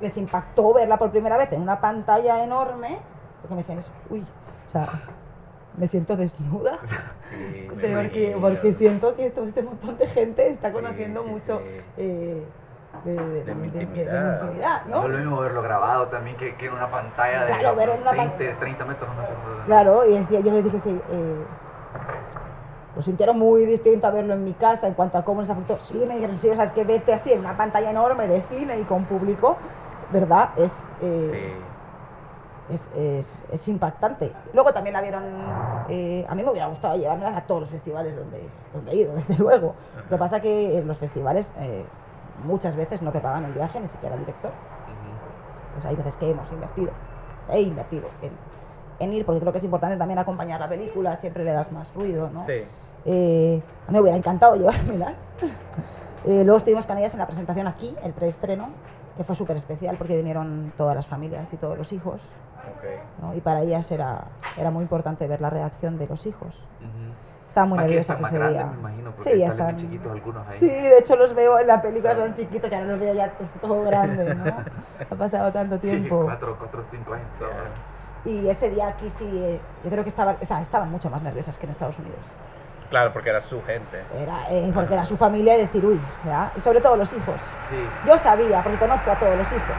les 0.00 0.16
impactó 0.16 0.74
verla 0.74 0.96
por 0.96 1.10
primera 1.10 1.36
vez 1.36 1.52
en 1.52 1.62
una 1.62 1.80
pantalla 1.80 2.42
enorme, 2.44 2.98
porque 3.48 3.54
me 3.54 3.60
decían, 3.62 3.78
es- 3.78 3.92
uy, 4.10 4.20
o 4.66 4.68
sea, 4.68 4.88
me 5.76 5.86
siento 5.88 6.16
desnuda. 6.16 6.78
Sí, 7.22 7.68
Sí, 7.72 7.92
porque, 7.94 8.32
sí, 8.34 8.38
porque 8.40 8.72
siento 8.72 9.14
que 9.14 9.30
todo 9.30 9.46
este 9.46 9.62
montón 9.62 9.96
de 9.96 10.06
gente 10.06 10.48
está 10.48 10.68
Sí, 10.68 10.74
conociendo 10.74 11.22
sí, 11.22 11.28
mucho 11.30 11.58
sí. 11.58 11.64
eh, 11.98 12.42
de, 13.04 13.12
de- 13.14 13.44
De 13.44 13.54
mi 13.54 13.68
de- 13.68 13.78
de- 13.86 13.86
de 13.86 13.86
mi 13.86 14.28
intimidad. 14.46 14.82
No 14.86 14.96
¿no? 14.96 15.02
es 15.04 15.08
lo 15.10 15.18
mismo 15.18 15.38
verlo 15.40 15.62
grabado 15.62 16.08
también 16.08 16.36
que, 16.36 16.54
que 16.56 16.66
en 16.66 16.72
una 16.72 16.90
pantalla 16.90 17.44
de 17.44 17.52
Claro, 17.52 17.76
ver 17.76 17.90
en 17.90 18.00
una 18.02 18.12
20, 18.12 18.54
30 18.54 18.84
metros. 18.84 19.08
No 19.16 19.24
sé, 19.26 19.32
cuánto- 19.44 19.64
Claro, 19.66 20.04
y 20.06 20.18
decía, 20.18 20.40
yo 20.40 20.50
les 20.50 20.64
dije, 20.64 20.78
sí, 20.80 21.00
eh, 21.10 21.44
lo 22.96 23.02
sintieron 23.02 23.38
muy 23.38 23.64
distinto 23.64 24.06
a 24.08 24.10
verlo 24.10 24.34
en 24.34 24.42
mi 24.42 24.54
casa 24.54 24.88
en 24.88 24.94
cuanto 24.94 25.18
a 25.18 25.24
cómo 25.24 25.40
les 25.42 25.50
afectó. 25.50 25.78
Sí, 25.78 26.04
me 26.08 26.14
dijeron, 26.16 26.36
sí, 26.36 26.48
o 26.48 26.54
sea, 26.56 26.64
es 26.64 26.72
que 26.72 26.82
verte 26.84 27.12
así 27.14 27.32
en 27.32 27.38
una 27.40 27.56
pantalla 27.56 27.90
enorme 27.90 28.26
de 28.26 28.42
cine 28.42 28.78
y 28.80 28.82
con 28.82 29.04
público, 29.04 29.56
¿verdad? 30.12 30.50
Es, 30.56 30.88
eh, 31.00 31.28
Sí. 31.30 31.64
Es, 32.70 32.90
es- 32.96 33.42
es 33.50 33.68
impactante. 33.68 34.32
Luego 34.52 34.72
también 34.72 34.94
la 34.94 35.00
vieron, 35.00 35.24
eh, 35.88 36.24
a 36.28 36.34
mí 36.34 36.42
me 36.42 36.50
hubiera 36.50 36.66
gustado 36.68 36.96
llevarla 36.96 37.36
a 37.36 37.46
todos 37.46 37.60
los 37.62 37.70
festivales 37.70 38.16
donde, 38.16 38.42
donde 38.72 38.92
he 38.92 38.96
ido, 38.96 39.14
desde 39.16 39.36
luego. 39.36 39.74
Lo 40.04 40.08
que 40.08 40.16
pasa 40.16 40.40
que 40.40 40.78
en 40.78 40.86
los 40.86 40.98
festivales 40.98 41.52
eh, 41.60 41.84
muchas 42.44 42.76
veces 42.76 43.02
no 43.02 43.10
te 43.12 43.20
pagan 43.20 43.44
el 43.44 43.52
viaje, 43.52 43.80
ni 43.80 43.88
siquiera 43.88 44.14
el 44.14 44.20
director. 44.20 44.50
Pues 45.72 45.86
hay 45.86 45.94
veces 45.96 46.16
que 46.16 46.30
hemos 46.30 46.50
invertido, 46.50 46.90
he 47.50 47.60
invertido 47.60 48.08
en, 48.22 48.32
en 48.98 49.12
ir, 49.12 49.24
porque 49.24 49.40
creo 49.40 49.52
que 49.52 49.58
es 49.58 49.64
importante 49.64 49.96
también 49.96 50.18
acompañar 50.18 50.58
la 50.60 50.68
película, 50.68 51.14
siempre 51.16 51.44
le 51.44 51.52
das 51.52 51.70
más 51.72 51.94
ruido, 51.94 52.30
¿no? 52.30 52.44
Sí. 52.44 52.64
Eh, 53.04 53.62
a 53.86 53.90
mí 53.90 53.92
me 53.94 54.00
hubiera 54.00 54.16
encantado 54.16 54.56
llevármelas. 54.56 55.34
Eh, 56.26 56.42
luego 56.42 56.56
estuvimos 56.56 56.84
con 56.86 56.98
ellas 56.98 57.12
en 57.14 57.20
la 57.20 57.26
presentación 57.26 57.68
aquí, 57.68 57.94
el 58.02 58.12
preestreno, 58.12 58.70
que 59.18 59.24
fue 59.24 59.34
súper 59.34 59.56
especial 59.56 59.96
porque 59.98 60.16
vinieron 60.16 60.72
todas 60.76 60.94
las 60.94 61.06
familias 61.06 61.52
y 61.52 61.56
todos 61.56 61.76
los 61.76 61.92
hijos. 61.92 62.22
Ok. 62.62 63.20
¿no? 63.22 63.34
Y 63.34 63.40
para 63.40 63.60
ellas 63.62 63.90
era, 63.90 64.24
era 64.56 64.70
muy 64.70 64.82
importante 64.82 65.26
ver 65.26 65.40
la 65.40 65.50
reacción 65.50 65.98
de 65.98 66.06
los 66.06 66.24
hijos. 66.26 66.64
Ujú. 66.80 66.88
Estaban 67.48 67.68
muy 67.70 67.78
Aquí 67.80 67.86
nerviosas 67.88 68.20
ese 68.20 68.38
grandes, 68.38 68.58
día. 68.58 68.66
me 68.72 68.78
imagino, 68.78 69.10
porque 69.10 69.30
sí, 69.30 69.38
ya 69.40 69.46
están. 69.48 69.76
chiquitos 69.76 70.12
algunos 70.12 70.46
ahí. 70.48 70.56
Sí, 70.58 70.66
de 70.70 70.98
hecho 70.98 71.16
los 71.16 71.34
veo 71.34 71.58
en 71.58 71.66
la 71.66 71.82
película, 71.82 72.14
son 72.14 72.32
chiquitos, 72.34 72.70
ya 72.70 72.80
no 72.80 72.86
los 72.86 73.00
veo 73.00 73.14
ya 73.14 73.32
todo 73.60 73.82
grande, 73.82 74.34
¿no? 74.36 74.44
Ha 75.10 75.14
pasado 75.16 75.50
tanto 75.52 75.76
Sí, 75.78 75.88
tiempo. 75.90 76.22
cuatro, 76.24 76.56
cuatro, 76.58 76.84
cinco 76.84 77.14
años. 77.14 77.26
Sí, 77.36 77.42
ahora. 77.42 77.70
Y 78.24 78.48
ese 78.48 78.70
día 78.70 78.86
aquí 78.88 79.10
sí, 79.10 79.28
eh, 79.34 79.60
yo 79.82 79.90
creo 79.90 80.04
que 80.04 80.10
estaban, 80.10 80.36
o 80.40 80.44
sea, 80.44 80.60
estaban 80.60 80.90
mucho 80.90 81.10
más 81.10 81.22
nerviosas 81.22 81.58
que 81.58 81.64
en 81.66 81.70
Estados 81.70 81.98
Unidos. 81.98 82.20
Claro, 82.90 83.12
porque 83.12 83.28
era 83.30 83.40
su 83.40 83.62
gente. 83.64 84.02
Era, 84.18 84.46
eh, 84.50 84.70
porque 84.72 84.94
era 84.94 85.04
su 85.04 85.16
familia 85.16 85.56
y 85.56 85.60
decir, 85.60 85.84
uy, 85.84 86.00
¿verdad? 86.24 86.50
y 86.56 86.60
sobre 86.60 86.80
todo 86.80 86.96
los 86.96 87.12
hijos. 87.12 87.36
Sí. 87.68 87.76
Yo 88.06 88.16
sabía, 88.16 88.62
porque 88.62 88.78
conozco 88.78 89.10
a 89.10 89.14
todos 89.16 89.36
los 89.36 89.46
hijos, 89.48 89.76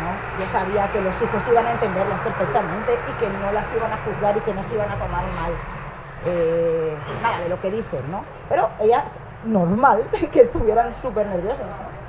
¿no? 0.00 0.40
Yo 0.40 0.50
sabía 0.50 0.88
que 0.88 1.00
los 1.00 1.14
hijos 1.22 1.46
iban 1.48 1.66
a 1.66 1.70
entenderlas 1.70 2.20
perfectamente 2.20 2.98
y 3.08 3.12
que 3.20 3.28
no 3.28 3.52
las 3.52 3.72
iban 3.72 3.92
a 3.92 3.96
juzgar 3.98 4.36
y 4.36 4.40
que 4.40 4.52
no 4.52 4.62
se 4.62 4.74
iban 4.74 4.90
a 4.90 4.94
tomar 4.94 5.22
mal 5.22 5.52
eh, 6.26 6.96
nada 7.22 7.40
de 7.40 7.48
lo 7.48 7.60
que 7.60 7.70
dicen, 7.70 8.10
¿no? 8.10 8.24
Pero 8.48 8.68
ellas, 8.80 9.18
normal 9.44 10.08
que 10.32 10.40
estuvieran 10.40 10.92
súper 10.92 11.26
nerviosas, 11.26 11.66
¿no? 11.66 12.00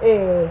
Eh, 0.00 0.48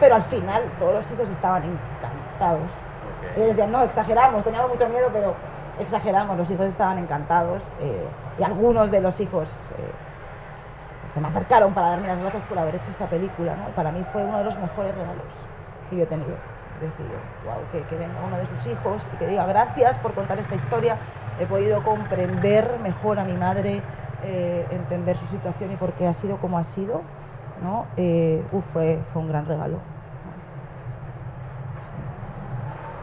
pero 0.00 0.16
al 0.16 0.22
final 0.22 0.62
todos 0.78 0.94
los 0.94 1.10
hijos 1.12 1.30
estaban 1.30 1.62
encantados. 1.62 2.62
Ok. 2.62 3.36
Ellos 3.36 3.48
decían, 3.50 3.70
no, 3.70 3.82
exageramos, 3.82 4.42
teníamos 4.42 4.70
mucho 4.70 4.88
miedo, 4.88 5.08
pero 5.12 5.34
exageramos, 5.80 6.36
los 6.36 6.50
hijos 6.50 6.66
estaban 6.66 6.98
encantados 6.98 7.68
eh, 7.80 8.06
y 8.38 8.42
algunos 8.42 8.90
de 8.90 9.00
los 9.00 9.20
hijos 9.20 9.48
eh, 9.78 11.08
se 11.12 11.20
me 11.20 11.28
acercaron 11.28 11.72
para 11.72 11.88
darme 11.90 12.06
las 12.08 12.18
gracias 12.20 12.44
por 12.44 12.58
haber 12.58 12.76
hecho 12.76 12.90
esta 12.90 13.06
película, 13.06 13.56
¿no? 13.56 13.64
Para 13.74 13.90
mí 13.90 14.04
fue 14.12 14.22
uno 14.22 14.38
de 14.38 14.44
los 14.44 14.58
mejores 14.58 14.94
regalos 14.94 15.34
que 15.88 15.96
yo 15.96 16.02
he 16.04 16.06
tenido. 16.06 16.36
Decir, 16.80 17.04
wow, 17.44 17.56
que, 17.72 17.82
que 17.82 17.96
venga 17.96 18.14
uno 18.26 18.38
de 18.38 18.46
sus 18.46 18.66
hijos 18.66 19.10
y 19.12 19.16
que 19.18 19.26
diga 19.26 19.44
gracias 19.44 19.98
por 19.98 20.14
contar 20.14 20.38
esta 20.38 20.54
historia, 20.54 20.96
he 21.38 21.44
podido 21.44 21.82
comprender 21.82 22.78
mejor 22.82 23.18
a 23.18 23.24
mi 23.24 23.34
madre, 23.34 23.82
eh, 24.22 24.66
entender 24.70 25.18
su 25.18 25.26
situación 25.26 25.72
y 25.72 25.76
por 25.76 25.92
qué 25.92 26.06
ha 26.06 26.14
sido 26.14 26.38
como 26.38 26.56
ha 26.56 26.62
sido, 26.62 27.02
¿no? 27.62 27.84
Fue, 28.72 28.98
fue 29.12 29.20
un 29.20 29.28
gran 29.28 29.44
regalo. 29.44 29.78
Sí. 31.86 31.96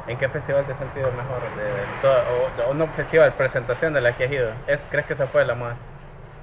¿En 0.08 0.18
qué 0.18 0.30
festival 0.30 0.64
te 0.66 0.72
has 0.72 0.78
sentido 0.78 1.10
mejor? 1.12 1.42
De, 1.58 1.70
todo- 2.02 2.68
o, 2.68 2.72
o 2.72 2.74
no 2.74 2.88
festival, 2.88 3.34
presentación 3.34 3.94
de 3.94 4.02
la 4.02 4.14
que 4.14 4.26
has 4.26 4.32
ido. 4.32 4.50
¿Es- 4.68 4.82
¿Crees 4.90 5.06
que 5.06 5.14
esa 5.14 5.28
fue 5.28 5.46
la 5.46 5.56
más 5.56 5.78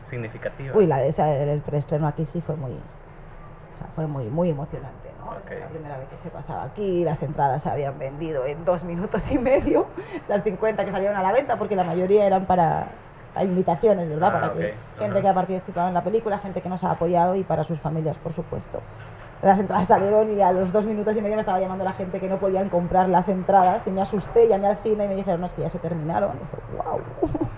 significativa? 0.05 0.77
Uy, 0.77 0.87
la 0.87 0.99
de 0.99 1.09
esa, 1.09 1.35
el, 1.35 1.49
el 1.49 1.61
preestreno 1.61 2.07
aquí 2.07 2.25
sí 2.25 2.41
fue 2.43 2.57
muy, 2.57 2.73
o 2.73 3.79
sea, 3.79 3.87
fue 3.95 4.07
muy, 4.07 4.27
muy 4.29 4.51
emocionante, 4.51 5.09
¿no? 5.19 5.31
O 5.31 5.41
sea, 5.41 5.59
la 5.59 5.69
primera 5.69 5.97
vez 5.97 6.09
que 6.09 6.19
se 6.19 6.29
pasaba 6.29 6.65
aquí, 6.65 7.05
las 7.05 7.23
entradas 7.23 7.63
se 7.63 7.71
habían 7.71 7.99
vendido 7.99 8.45
en 8.45 8.65
dos 8.67 8.85
minutos 8.85 9.31
y 9.33 9.39
medio, 9.39 9.87
las 10.29 10.43
50 10.43 10.85
que 10.85 10.91
salieron 10.91 11.17
a 11.17 11.23
la 11.23 11.33
venta, 11.33 11.57
porque 11.57 11.75
la 11.75 11.85
mayoría 11.85 12.27
eran 12.27 12.45
para, 12.45 12.89
para 13.33 13.47
invitaciones, 13.47 14.11
¿verdad? 14.11 14.29
Ah, 14.29 14.33
para 14.41 14.47
ok. 14.49 14.57
que 14.59 14.75
gente 14.99 15.13
Ajá. 15.19 15.21
que 15.23 15.29
ha 15.29 15.35
participado 15.35 15.89
en 15.89 15.95
la 15.95 16.05
película, 16.05 16.37
gente 16.39 16.61
que 16.61 16.69
nos 16.69 16.85
ha 16.85 16.91
apoyado 16.91 17.35
y 17.35 17.45
para 17.45 17.65
sus 17.65 17.81
familias, 17.81 18.19
por 18.19 18.35
supuesto. 18.35 18.81
Las 19.43 19.61
entradas 19.61 19.87
salieron 19.87 20.31
y 20.31 20.41
a 20.41 20.53
los 20.53 20.73
dos 20.73 20.87
minutos 20.87 21.17
y 21.17 21.21
medio 21.23 21.35
me 21.37 21.41
estaba 21.41 21.61
llamando 21.61 21.85
la 21.85 21.93
gente 21.93 22.19
que 22.19 22.29
no 22.29 22.39
podían 22.39 22.69
comprar 22.71 23.09
las 23.11 23.29
entradas 23.29 23.87
y 23.87 23.91
me 23.91 24.01
asusté, 24.01 24.49
llamé 24.49 24.69
al 24.69 24.77
cine 24.79 25.05
y 25.05 25.09
me 25.09 25.15
dijeron, 25.17 25.41
no, 25.41 25.47
es 25.47 25.53
que 25.53 25.63
ya 25.63 25.69
se 25.69 25.79
terminaron. 25.79 26.31
Y 26.37 26.39
dije, 26.41 26.57
wow. 26.77 27.01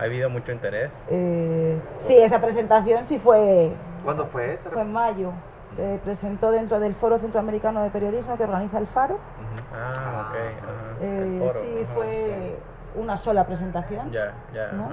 ¿Ha 0.00 0.04
habido 0.04 0.30
mucho 0.30 0.52
interés? 0.52 0.94
Eh, 1.10 1.78
sí, 1.98 2.16
esa 2.16 2.40
presentación 2.40 3.04
sí 3.04 3.18
fue, 3.18 3.72
¿Cuándo 4.04 4.24
fue 4.26 4.54
esa? 4.54 4.70
fue 4.70 4.82
en 4.82 4.92
mayo. 4.92 5.32
Se 5.70 5.98
presentó 6.02 6.50
dentro 6.50 6.80
del 6.80 6.94
Foro 6.94 7.18
Centroamericano 7.18 7.82
de 7.82 7.90
Periodismo 7.90 8.38
que 8.38 8.44
organiza 8.44 8.78
el 8.78 8.86
Faro. 8.86 9.16
Ujú. 9.16 9.66
Ah, 9.74 10.30
ok. 10.30 10.36
ajá. 10.36 11.04
Eh, 11.04 11.22
El 11.34 11.38
foro, 11.40 11.60
sí, 11.60 11.80
ajá. 11.82 11.94
fue 11.94 12.58
una 12.96 13.16
sola 13.18 13.44
presentación. 13.44 14.10
Ya, 14.10 14.32
ya. 14.54 14.72
¿no? 14.72 14.88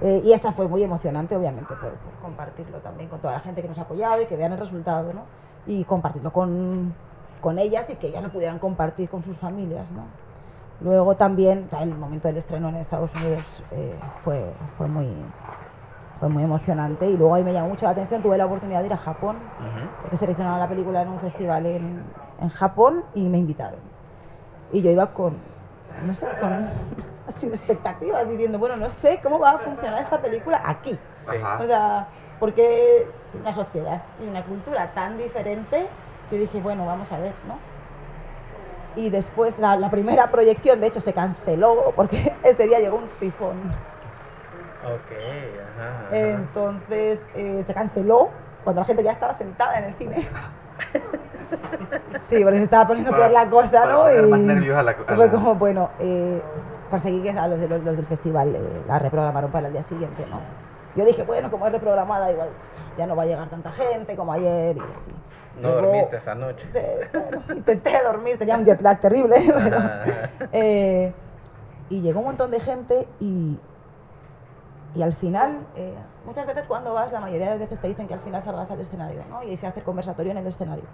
Eh, 0.00 0.22
y 0.24 0.32
esa 0.32 0.52
fue 0.52 0.66
muy 0.68 0.82
emocionante, 0.82 1.36
obviamente, 1.36 1.74
por, 1.74 1.92
por 1.94 2.12
compartirlo 2.20 2.78
también 2.78 3.08
con 3.08 3.20
toda 3.20 3.34
la 3.34 3.40
gente 3.40 3.62
que 3.62 3.68
nos 3.68 3.78
ha 3.78 3.82
apoyado 3.82 4.20
y 4.22 4.26
que 4.26 4.36
vean 4.36 4.52
el 4.52 4.58
resultado, 4.58 5.12
¿no? 5.12 5.22
Y 5.66 5.84
compartirlo 5.84 6.32
con, 6.32 6.94
con 7.40 7.58
ellas 7.58 7.88
y 7.90 7.96
que 7.96 8.08
ellas 8.08 8.22
lo 8.22 8.30
pudieran 8.32 8.58
compartir 8.58 9.08
con 9.08 9.22
sus 9.22 9.36
familias, 9.36 9.92
¿no? 9.92 10.04
Luego 10.80 11.16
también, 11.16 11.68
el 11.80 11.94
momento 11.94 12.26
del 12.28 12.36
estreno 12.38 12.68
en 12.68 12.76
Estados 12.76 13.14
Unidos 13.14 13.62
eh, 13.70 13.94
fue, 14.22 14.44
fue, 14.76 14.88
muy, 14.88 15.08
fue 16.18 16.28
muy 16.28 16.42
emocionante 16.42 17.08
y 17.08 17.16
luego 17.16 17.34
ahí 17.36 17.44
me 17.44 17.52
llamó 17.52 17.68
mucho 17.68 17.86
la 17.86 17.92
atención, 17.92 18.20
tuve 18.20 18.36
la 18.36 18.46
oportunidad 18.46 18.80
de 18.80 18.86
ir 18.86 18.92
a 18.92 18.96
Japón, 18.96 19.36
Ujú. 19.36 19.88
porque 20.02 20.16
seleccionaron 20.16 20.58
la 20.58 20.68
película 20.68 21.02
en 21.02 21.08
un 21.08 21.20
festival 21.20 21.66
en, 21.66 22.02
en 22.40 22.48
Japón 22.48 23.04
y 23.14 23.28
me 23.28 23.38
invitaron. 23.38 23.78
Y 24.72 24.82
yo 24.82 24.90
iba 24.90 25.12
con, 25.14 25.36
no 26.04 26.12
sé, 26.12 26.26
con, 26.40 26.66
sin 27.28 27.50
expectativas, 27.50 28.28
diciendo, 28.28 28.58
bueno, 28.58 28.76
no 28.76 28.88
sé 28.90 29.20
cómo 29.22 29.38
va 29.38 29.50
a 29.52 29.58
funcionar 29.58 29.98
esta 30.00 30.20
película 30.20 30.60
aquí. 30.64 30.98
Sí. 31.22 31.36
O 31.60 31.66
sea, 31.66 32.08
porque 32.38 33.06
es 33.26 33.34
una 33.34 33.52
sociedad 33.52 34.02
y 34.22 34.28
una 34.28 34.44
cultura 34.44 34.92
tan 34.92 35.16
diferente 35.16 35.86
que 36.28 36.38
dije, 36.38 36.60
bueno, 36.60 36.84
vamos 36.86 37.10
a 37.12 37.18
ver, 37.18 37.32
¿no? 37.48 37.58
Y 38.96 39.10
después 39.10 39.58
la, 39.58 39.76
la 39.76 39.90
primera 39.90 40.30
proyección, 40.30 40.80
de 40.80 40.86
hecho, 40.88 41.00
se 41.00 41.12
canceló 41.12 41.92
porque 41.96 42.34
ese 42.42 42.66
día 42.66 42.78
llegó 42.80 42.98
un 42.98 43.08
tifón. 43.20 43.58
Ok, 44.84 45.12
ajá. 45.76 46.06
ajá. 46.06 46.16
Entonces 46.16 47.26
eh, 47.34 47.62
se 47.64 47.72
canceló 47.74 48.28
cuando 48.64 48.82
la 48.82 48.86
gente 48.86 49.02
ya 49.02 49.10
estaba 49.12 49.32
sentada 49.32 49.78
en 49.78 49.84
el 49.84 49.94
cine. 49.94 50.28
Sí, 52.20 52.42
porque 52.42 52.58
se 52.58 52.64
estaba 52.64 52.86
poniendo 52.86 53.10
Para- 53.10 53.24
peor 53.28 53.32
la 53.44 53.50
cosa, 53.50 53.80
para 53.82 53.92
¿no? 53.92 53.98
poner 54.02 54.24
Y 54.24 54.30
más 54.30 54.40
nervios 54.40 54.76
a 54.78 54.82
la- 54.82 54.92
a 54.92 55.14
fue 55.14 55.26
la- 55.26 55.30
como, 55.30 55.54
bueno, 55.56 55.90
eh, 55.98 56.42
conseguí 56.94 57.20
que 57.22 57.30
a 57.30 57.48
los, 57.48 57.58
de 57.58 57.66
los, 57.68 57.96
del 57.96 58.06
festival 58.06 58.54
eh, 58.54 58.84
la 58.86 58.98
reprogramaron 59.00 59.50
para 59.50 59.66
el 59.66 59.72
día 59.72 59.82
siguiente, 59.82 60.24
¿no? 60.30 60.38
Yo 60.96 61.04
dije, 61.04 61.24
bueno, 61.24 61.50
como 61.50 61.66
es 61.66 61.72
reprogramada, 61.72 62.30
igual 62.30 62.50
ya 62.96 63.06
no 63.08 63.16
va 63.16 63.24
a 63.24 63.26
llegar 63.26 63.48
tanta 63.48 63.72
gente 63.72 64.14
como 64.14 64.32
ayer 64.32 64.76
y 64.76 64.80
así. 64.80 65.10
No 65.60 65.70
Llegó- 65.70 65.80
dormiste 65.82 66.16
esa 66.18 66.34
noche. 66.36 66.68
Sí, 66.70 66.78
bueno, 67.12 67.42
intenté 67.56 68.00
dormir, 68.02 68.38
tenía 68.38 68.56
un 68.56 68.64
jet 68.64 68.80
lag 68.80 69.00
terrible, 69.00 69.34
pero, 69.64 69.76
Ajá. 69.78 70.02
eh, 70.52 71.12
y 71.90 72.00
llegó 72.00 72.20
un 72.20 72.26
montón 72.26 72.52
de 72.52 72.60
gente 72.60 73.08
y, 73.18 73.58
y 74.94 75.02
al 75.02 75.12
final, 75.12 75.66
eh, 75.74 75.94
muchas 76.24 76.46
veces 76.46 76.66
cuando 76.68 76.94
vas, 76.94 77.10
la 77.10 77.18
mayoría 77.20 77.50
de 77.50 77.58
veces 77.58 77.80
te 77.80 77.88
dicen 77.88 78.06
que 78.06 78.14
al 78.14 78.20
final 78.20 78.40
salgas 78.40 78.70
al 78.70 78.80
escenario, 78.80 79.22
¿no? 79.28 79.42
Y 79.42 79.56
se 79.56 79.66
hace 79.66 79.80
el 79.80 79.84
conversatorio 79.84 80.30
en 80.30 80.38
el 80.38 80.46
escenario. 80.46 80.84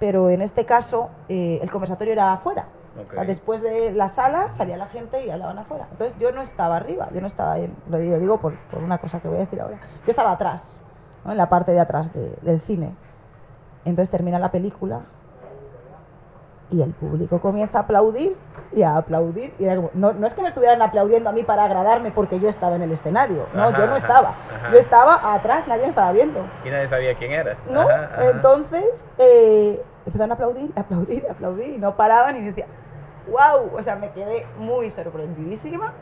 Pero 0.00 0.28
en 0.30 0.42
este 0.42 0.64
caso, 0.64 1.10
eh, 1.28 1.60
el 1.62 1.70
conversatorio 1.70 2.12
era 2.14 2.32
afuera. 2.32 2.66
O 3.10 3.14
sea, 3.14 3.24
después 3.24 3.62
de 3.62 3.92
la 3.92 4.08
sala 4.08 4.50
salía 4.52 4.76
la 4.76 4.86
gente 4.86 5.24
y 5.24 5.30
hablaban 5.30 5.58
afuera. 5.58 5.86
Entonces 5.92 6.18
yo 6.18 6.32
no 6.32 6.42
estaba 6.42 6.76
arriba, 6.76 7.08
yo 7.14 7.20
no 7.20 7.26
estaba, 7.26 7.58
en, 7.58 7.74
lo 7.88 7.98
digo, 7.98 8.38
por, 8.40 8.54
por 8.70 8.82
una 8.82 8.98
cosa 8.98 9.20
que 9.20 9.28
voy 9.28 9.36
a 9.36 9.40
decir 9.40 9.60
ahora. 9.60 9.78
Yo 10.04 10.10
estaba 10.10 10.32
atrás, 10.32 10.82
¿no? 11.24 11.30
en 11.30 11.36
la 11.38 11.48
parte 11.48 11.72
de 11.72 11.80
atrás 11.80 12.12
de- 12.12 12.36
del 12.42 12.60
cine. 12.60 12.94
Entonces 13.84 14.10
termina 14.10 14.38
la 14.38 14.50
película 14.50 15.02
y 16.70 16.82
el 16.82 16.92
público 16.92 17.40
comienza 17.40 17.78
a 17.78 17.82
aplaudir 17.82 18.36
y 18.72 18.82
a 18.82 18.96
aplaudir. 18.96 19.52
Y 19.58 19.64
era 19.64 19.76
como- 19.76 19.90
no, 19.94 20.12
no 20.12 20.26
es 20.26 20.34
que 20.34 20.42
me 20.42 20.48
estuvieran 20.48 20.80
aplaudiendo 20.82 21.30
a 21.30 21.32
mí 21.32 21.42
para 21.42 21.64
agradarme 21.64 22.10
porque 22.12 22.38
yo 22.38 22.48
estaba 22.48 22.76
en 22.76 22.82
el 22.82 22.92
escenario, 22.92 23.46
no, 23.54 23.62
Ajá, 23.64 23.76
yo 23.78 23.86
no 23.88 23.96
estaba. 23.96 24.28
ajá. 24.28 24.70
Yo 24.72 24.78
estaba 24.78 25.34
atrás, 25.34 25.66
nadie 25.66 25.82
me 25.82 25.88
estaba 25.88 26.12
viendo. 26.12 26.40
Y 26.64 26.70
nadie 26.70 26.86
sabía 26.86 27.14
quién 27.16 27.32
eras. 27.32 27.60
¿no? 27.70 27.80
Ajá. 27.80 28.30
Entonces 28.30 29.06
eh, 29.18 29.82
empezaron 30.06 30.30
a 30.30 30.34
aplaudir, 30.34 30.72
a 30.76 30.80
aplaudir, 30.80 31.26
a 31.28 31.32
aplaudir 31.32 31.68
y 31.70 31.78
no 31.78 31.96
paraban 31.96 32.36
y 32.36 32.42
decía, 32.42 32.66
wow, 33.28 33.76
o 33.76 33.82
sea, 33.82 33.96
me 33.96 34.10
quedé 34.10 34.46
muy 34.58 34.90
sorprendidísima, 34.90 35.92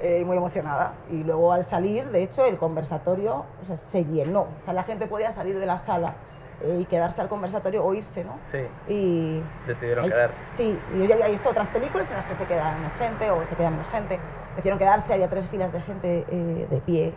eh, 0.00 0.24
muy 0.24 0.36
emocionada. 0.36 0.94
Y 1.10 1.24
luego 1.24 1.52
al 1.52 1.64
salir, 1.64 2.08
de 2.10 2.22
hecho, 2.22 2.44
el 2.44 2.58
conversatorio 2.58 3.46
o 3.60 3.64
sea, 3.64 3.76
se 3.76 4.04
llenó, 4.04 4.42
o 4.42 4.64
sea, 4.64 4.72
la 4.72 4.84
gente 4.84 5.06
podía 5.06 5.32
salir 5.32 5.58
de 5.58 5.66
la 5.66 5.78
sala 5.78 6.14
eh, 6.62 6.78
y 6.80 6.84
quedarse 6.84 7.22
al 7.22 7.28
conversatorio 7.28 7.84
o 7.84 7.94
irse, 7.94 8.24
¿no? 8.24 8.38
Sí, 8.44 8.58
Y 8.86 9.42
decidieron 9.66 10.08
quedarse. 10.08 10.44
Sí, 10.44 10.78
y 10.94 10.98
yo 10.98 11.04
ya 11.04 11.14
había 11.14 11.28
visto 11.28 11.48
otras 11.48 11.68
películas 11.70 12.10
en 12.10 12.16
las 12.16 12.26
que 12.26 12.34
se 12.34 12.44
queda 12.44 12.76
más 12.82 12.94
gente 12.94 13.30
o 13.30 13.44
se 13.46 13.54
queda 13.54 13.70
menos 13.70 13.88
gente. 13.88 14.18
Decidieron 14.56 14.78
quedarse, 14.78 15.14
había 15.14 15.28
tres 15.28 15.48
filas 15.48 15.72
de 15.72 15.80
gente 15.80 16.26
eh, 16.28 16.66
de 16.70 16.80
pie. 16.80 17.14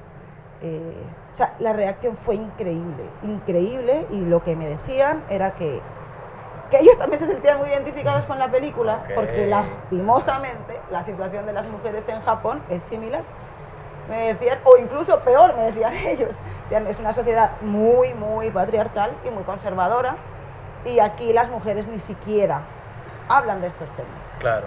Eh, 0.62 1.06
o 1.30 1.36
sea, 1.36 1.56
la 1.60 1.74
reacción 1.74 2.16
fue 2.16 2.36
increíble, 2.36 3.04
increíble, 3.24 4.08
y 4.12 4.22
lo 4.22 4.42
que 4.42 4.56
me 4.56 4.66
decían 4.66 5.22
era 5.30 5.56
que, 5.56 5.82
que 6.74 6.80
ellos 6.80 6.98
también 6.98 7.20
se 7.20 7.28
sentían 7.28 7.60
muy 7.60 7.70
identificados 7.70 8.26
con 8.26 8.40
la 8.40 8.50
película, 8.50 9.04
porque 9.14 9.46
lastimosamente 9.46 10.80
la 10.90 11.04
situación 11.04 11.46
de 11.46 11.54
las 11.54 11.68
mujeres 11.68 12.10
en 12.10 12.20
Japón 12.22 12.64
es 12.68 12.82
similar. 12.82 13.22
Me 14.10 14.34
decían, 14.34 14.58
o 14.64 14.78
incluso 14.78 15.20
peor, 15.20 15.56
me 15.56 15.66
decían 15.66 15.94
ellos. 16.08 16.38
Es 16.72 17.00
una 17.00 17.14
sociedad 17.14 17.52
muy, 17.62 18.16
muy 18.16 18.50
patriarcal 18.50 19.12
y 19.24 19.30
muy 19.30 19.44
conservadora, 19.44 20.16
y 20.84 20.98
aquí 20.98 21.32
las 21.32 21.52
mujeres 21.52 21.88
ni 21.88 22.00
siquiera 22.00 22.62
hablan 23.30 23.62
de 23.62 23.68
estos 23.68 23.92
temas. 23.92 24.40
Claro. 24.40 24.66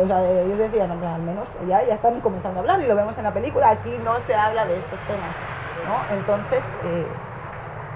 O 0.00 0.06
sea, 0.06 0.24
ellos 0.24 0.58
decían, 0.58 0.88
hombre, 0.92 1.08
al 1.08 1.22
menos 1.22 1.48
ya, 1.66 1.82
ya 1.82 1.94
están 1.94 2.20
comenzando 2.20 2.60
a 2.60 2.62
hablar 2.62 2.80
y 2.80 2.86
lo 2.86 2.94
vemos 2.94 3.18
en 3.18 3.24
la 3.24 3.34
película, 3.34 3.70
aquí 3.70 3.98
no 4.04 4.20
se 4.20 4.36
habla 4.36 4.66
de 4.66 4.78
estos 4.78 5.00
temas. 5.00 5.34
¿no? 5.88 6.16
Entonces, 6.16 6.72
eh, 6.84 7.06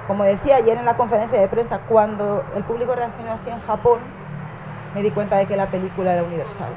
como 0.06 0.24
decía 0.24 0.56
ayer 0.56 0.78
en 0.78 0.84
la 0.84 0.96
conferencia 0.96 1.38
de 1.40 1.48
prensa, 1.48 1.80
cuando 1.88 2.44
el 2.56 2.64
público 2.64 2.94
reaccionó 2.94 3.32
así 3.32 3.50
en 3.50 3.60
Japón, 3.60 4.00
me 4.94 5.02
di 5.02 5.10
cuenta 5.10 5.36
de 5.36 5.46
que 5.46 5.56
la 5.56 5.66
película 5.66 6.12
era 6.12 6.22
universal. 6.22 6.68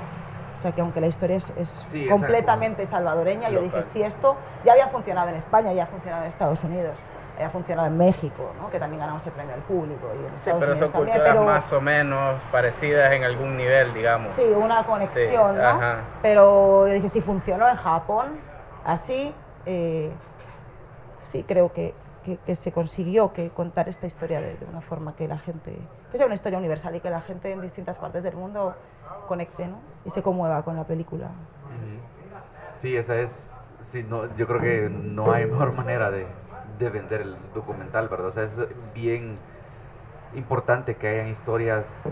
O 0.58 0.62
sea, 0.62 0.72
que 0.72 0.82
aunque 0.82 1.02
la 1.02 1.08
historia 1.08 1.36
es, 1.36 1.52
es 1.58 1.70
Sí, 1.70 2.04
exacto. 2.04 2.22
completamente 2.22 2.86
salvadoreña, 2.86 3.50
yo 3.50 3.62
dije, 3.62 3.82
si 3.84 4.02
esto 4.02 4.36
ya 4.64 4.72
había 4.72 4.88
funcionado 4.88 5.30
en 5.30 5.36
España, 5.36 5.74
ya 5.74 5.84
ha 5.84 5.88
funcionado 5.88 6.24
en 6.24 6.30
Estados 6.30 6.64
Unidos, 6.64 7.00
ya 7.38 7.48
ha 7.48 7.50
funcionado 7.50 7.88
en 7.88 7.98
México, 7.98 8.52
¿no? 8.60 8.70
que 8.70 8.80
también 8.80 9.02
ganamos 9.02 9.24
el 9.28 9.34
premio 9.34 9.54
al 9.54 9.60
público, 9.62 10.08
y 10.16 10.26
en 10.26 10.30
Sí, 10.32 10.36
Estados 10.38 10.60
pero 10.62 10.72
Unidos 10.72 10.90
son 10.90 11.00
también, 11.00 11.18
culturas 11.18 11.36
pero... 11.38 11.46
más 11.46 11.74
o 11.74 11.82
menos 11.82 12.36
parecidas 12.52 13.12
en 13.14 13.24
algún 13.26 13.58
nivel, 13.58 13.94
digamos. 13.94 14.28
Sí, 14.30 14.44
una 14.44 14.84
conexión, 14.86 15.56
Sí, 15.56 15.62
¿no? 15.62 15.68
ajá. 15.68 15.96
Pero 16.22 16.88
yo 16.88 16.94
dije, 16.94 17.10
si 17.10 17.22
funcionó 17.22 17.68
en 17.70 17.76
Japón, 17.76 18.28
así, 18.86 19.36
eh, 19.68 20.10
sí 21.28 21.44
creo 21.48 21.72
que, 21.74 21.94
que- 22.26 22.38
que 22.38 22.56
se 22.56 22.72
consiguió 22.72 23.32
que 23.32 23.50
contar 23.52 23.88
esta 23.88 24.08
historia 24.08 24.42
de, 24.42 24.58
de 24.58 24.66
una 24.66 24.82
forma 24.82 25.16
que 25.16 25.28
la 25.28 25.38
gente, 25.38 25.78
que 26.12 26.18
sea 26.18 26.26
una 26.26 26.36
historia 26.36 26.58
universal 26.58 26.96
y 26.96 27.00
que 27.00 27.10
la 27.10 27.22
gente 27.22 27.52
en 27.52 27.62
distintas 27.62 28.00
partes 28.00 28.24
del 28.24 28.36
mundo 28.36 28.76
conecte, 29.28 29.68
¿no? 29.68 29.80
Y 30.04 30.10
se 30.10 30.22
conmueva 30.24 30.64
con 30.64 30.76
la 30.76 30.84
película. 30.84 31.30
Sí, 32.74 32.96
esa 32.98 33.16
es. 33.16 33.56
Sí, 33.80 34.06
no, 34.10 34.36
yo 34.36 34.48
creo 34.48 34.60
que 34.60 34.90
no 34.90 35.32
hay 35.32 35.46
mejor 35.46 35.72
manera 35.74 36.10
de, 36.12 36.26
de 36.80 36.90
vender 36.90 37.22
el 37.22 37.38
documental, 37.54 38.10
¿verdad? 38.10 38.28
O 38.28 38.32
sea, 38.32 38.44
es 38.44 38.60
bien 38.94 39.38
importante 40.34 40.96
que 40.96 41.08
hayan 41.08 41.28
historias 41.28 42.04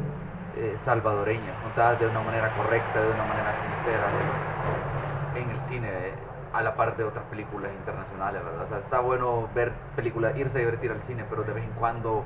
eh, 0.55 0.75
salvadoreñas, 0.77 1.55
contadas 1.63 1.99
de 1.99 2.07
una 2.07 2.21
manera 2.21 2.49
correcta, 2.49 3.01
de 3.01 3.07
una 3.09 3.25
manera 3.25 3.53
sincera, 3.55 4.03
de- 5.33 5.41
en 5.41 5.49
el 5.49 5.59
cine, 5.59 5.89
a 6.53 6.61
la 6.61 6.75
par 6.75 6.95
de 6.95 7.03
otras 7.03 7.25
películas 7.25 7.71
internacionales, 7.73 8.43
¿verdad? 8.43 8.61
O 8.61 8.65
sea, 8.67 8.77
está 8.79 8.99
bueno 8.99 9.49
ver 9.55 9.71
películas, 9.95 10.37
irse 10.37 10.57
a 10.57 10.61
divertir 10.61 10.91
al 10.91 11.01
cine, 11.01 11.25
pero 11.29 11.43
de 11.43 11.53
vez 11.53 11.63
en 11.63 11.71
cuando 11.71 12.23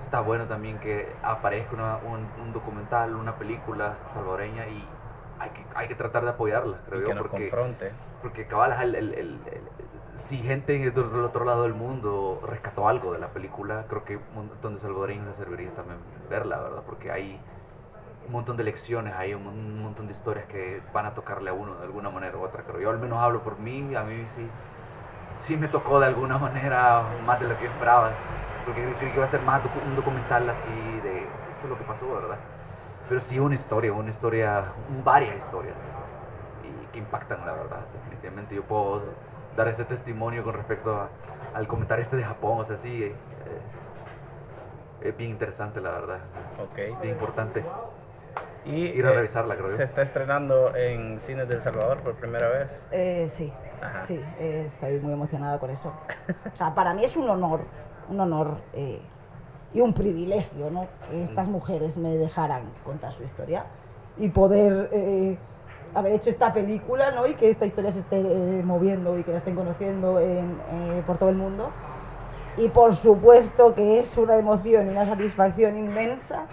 está 0.00 0.20
bueno 0.20 0.46
también 0.46 0.78
que 0.78 1.12
aparezca 1.22 1.74
una- 1.74 1.96
un, 1.98 2.26
un 2.42 2.52
documental, 2.52 3.16
una 3.16 3.36
película 3.36 3.96
salvadoreña 4.04 4.66
y 4.68 4.84
hay 5.38 5.50
que, 5.50 5.64
hay 5.74 5.88
que 5.88 5.94
tratar 5.96 6.22
de 6.24 6.30
apoyarla, 6.30 6.78
creo 6.86 7.00
y 7.00 7.02
yo, 7.02 7.08
que 7.08 7.14
nos 7.14 7.22
porque... 7.26 7.48
confronte. 7.50 7.92
Porque 8.22 8.46
cabal, 8.46 8.72
el, 8.80 8.94
el- 8.94 9.14
el- 9.14 9.38
si 10.14 10.38
gente 10.38 10.78
del 10.78 10.92
del 10.94 11.24
otro 11.24 11.44
lado 11.44 11.64
del 11.64 11.74
mundo 11.74 12.40
rescató 12.48 12.88
algo 12.88 13.12
de 13.12 13.18
la 13.18 13.28
película, 13.28 13.86
creo 13.88 14.04
que 14.04 14.16
un 14.16 14.22
montón 14.34 14.74
de 14.74 14.80
salvadoreños 14.80 15.26
les 15.26 15.36
serviría 15.36 15.70
también 15.74 15.98
verla, 16.30 16.60
¿verdad? 16.60 16.82
Porque 16.86 17.10
hay 17.10 17.40
un 18.26 18.32
montón 18.32 18.56
de 18.56 18.64
lecciones, 18.64 19.14
hay 19.14 19.34
un, 19.34 19.82
montón 19.82 20.06
de 20.06 20.12
historias 20.12 20.46
que 20.46 20.80
van 20.92 21.06
a 21.06 21.14
tocarle 21.14 21.50
a 21.50 21.52
uno 21.52 21.76
de 21.76 21.84
alguna 21.84 22.10
manera 22.10 22.36
u 22.36 22.42
otra, 22.42 22.62
creo. 22.62 22.80
Yo 22.80 22.90
al 22.90 22.98
menos 22.98 23.18
hablo 23.18 23.42
por 23.42 23.58
mí, 23.58 23.94
a 23.94 24.02
mí 24.02 24.24
sí, 24.26 24.48
sí 25.36 25.56
me 25.56 25.68
tocó 25.68 26.00
de 26.00 26.06
alguna 26.06 26.38
manera 26.38 27.02
más 27.26 27.40
de 27.40 27.48
lo 27.48 27.56
que 27.56 27.64
yo 27.64 27.70
esperaba, 27.70 28.10
porque 28.64 28.82
creí 28.98 29.10
que 29.10 29.16
iba 29.16 29.24
a 29.24 29.28
ser 29.28 29.42
más 29.42 29.60
un 29.86 29.96
documental 29.96 30.48
así 30.48 30.70
de 31.02 31.18
esto 31.50 31.64
es 31.64 31.68
lo 31.68 31.78
que 31.78 31.84
pasó, 31.84 32.12
¿verdad? 32.14 32.38
Pero 33.08 33.20
sí 33.20 33.38
una 33.38 33.54
historia, 33.54 33.92
una 33.92 34.10
historia, 34.10 34.64
varias 35.04 35.36
historias 35.36 35.94
y 36.62 36.86
que 36.92 36.98
impactan, 36.98 37.44
la 37.44 37.52
verdad. 37.52 37.80
Definitivamente 37.92 38.54
yo 38.54 38.62
puedo 38.62 39.02
dar 39.56 39.68
ese 39.68 39.84
testimonio 39.84 40.42
con 40.42 40.54
respecto 40.54 40.96
a- 40.96 41.08
al 41.54 41.66
comentario 41.66 42.02
este 42.02 42.16
de 42.16 42.24
Japón, 42.24 42.60
o 42.60 42.64
sea, 42.64 42.76
sí, 42.76 43.04
eh, 43.04 43.14
es 45.02 45.16
bien 45.16 45.30
interesante, 45.30 45.80
la 45.80 45.90
verdad, 45.90 46.18
Ok. 46.58 47.00
bien 47.02 47.14
importante. 47.14 47.62
Y 48.64 48.86
Ir 48.86 49.06
a 49.06 49.10
eh, 49.10 49.14
revisarla, 49.14 49.56
creo 49.56 49.68
yo. 49.68 49.76
se 49.76 49.82
está 49.82 50.02
estrenando 50.02 50.74
en 50.74 51.20
cines 51.20 51.48
de 51.48 51.54
El 51.54 51.60
Salvador 51.60 52.00
por 52.00 52.14
primera 52.14 52.48
vez. 52.48 52.86
Eh, 52.90 53.26
sí, 53.30 53.52
Ajá. 53.82 54.06
sí, 54.06 54.20
eh, 54.38 54.64
estoy 54.66 55.00
muy 55.00 55.12
emocionada 55.12 55.58
con 55.58 55.70
eso. 55.70 55.92
O 56.52 56.56
sea, 56.56 56.74
para 56.74 56.94
mí 56.94 57.04
es 57.04 57.16
un 57.16 57.28
honor, 57.28 57.60
un 58.08 58.20
honor 58.20 58.56
eh, 58.72 59.00
y 59.74 59.80
un 59.80 59.92
privilegio, 59.92 60.70
¿no? 60.70 60.86
Que 61.10 61.22
estas 61.22 61.48
mujeres 61.48 61.98
me 61.98 62.16
dejaran 62.16 62.62
contar 62.84 63.12
su 63.12 63.22
historia 63.22 63.64
y 64.16 64.28
poder 64.28 64.88
eh, 64.92 65.36
haber 65.94 66.12
hecho 66.12 66.30
esta 66.30 66.52
película, 66.52 67.10
¿no? 67.10 67.26
Y 67.26 67.34
que 67.34 67.50
esta 67.50 67.66
historia 67.66 67.90
se 67.92 68.00
esté 68.00 68.20
eh, 68.20 68.62
moviendo 68.62 69.18
y 69.18 69.24
que 69.24 69.32
la 69.32 69.36
estén 69.36 69.54
conociendo 69.54 70.20
en, 70.20 70.50
eh, 70.70 71.02
por 71.06 71.18
todo 71.18 71.28
el 71.28 71.36
mundo. 71.36 71.70
Y 72.56 72.68
por 72.68 72.94
supuesto 72.94 73.74
que 73.74 73.98
es 73.98 74.16
una 74.16 74.36
emoción 74.36 74.86
y 74.86 74.90
una 74.90 75.04
satisfacción 75.04 75.76
inmensa 75.76 76.46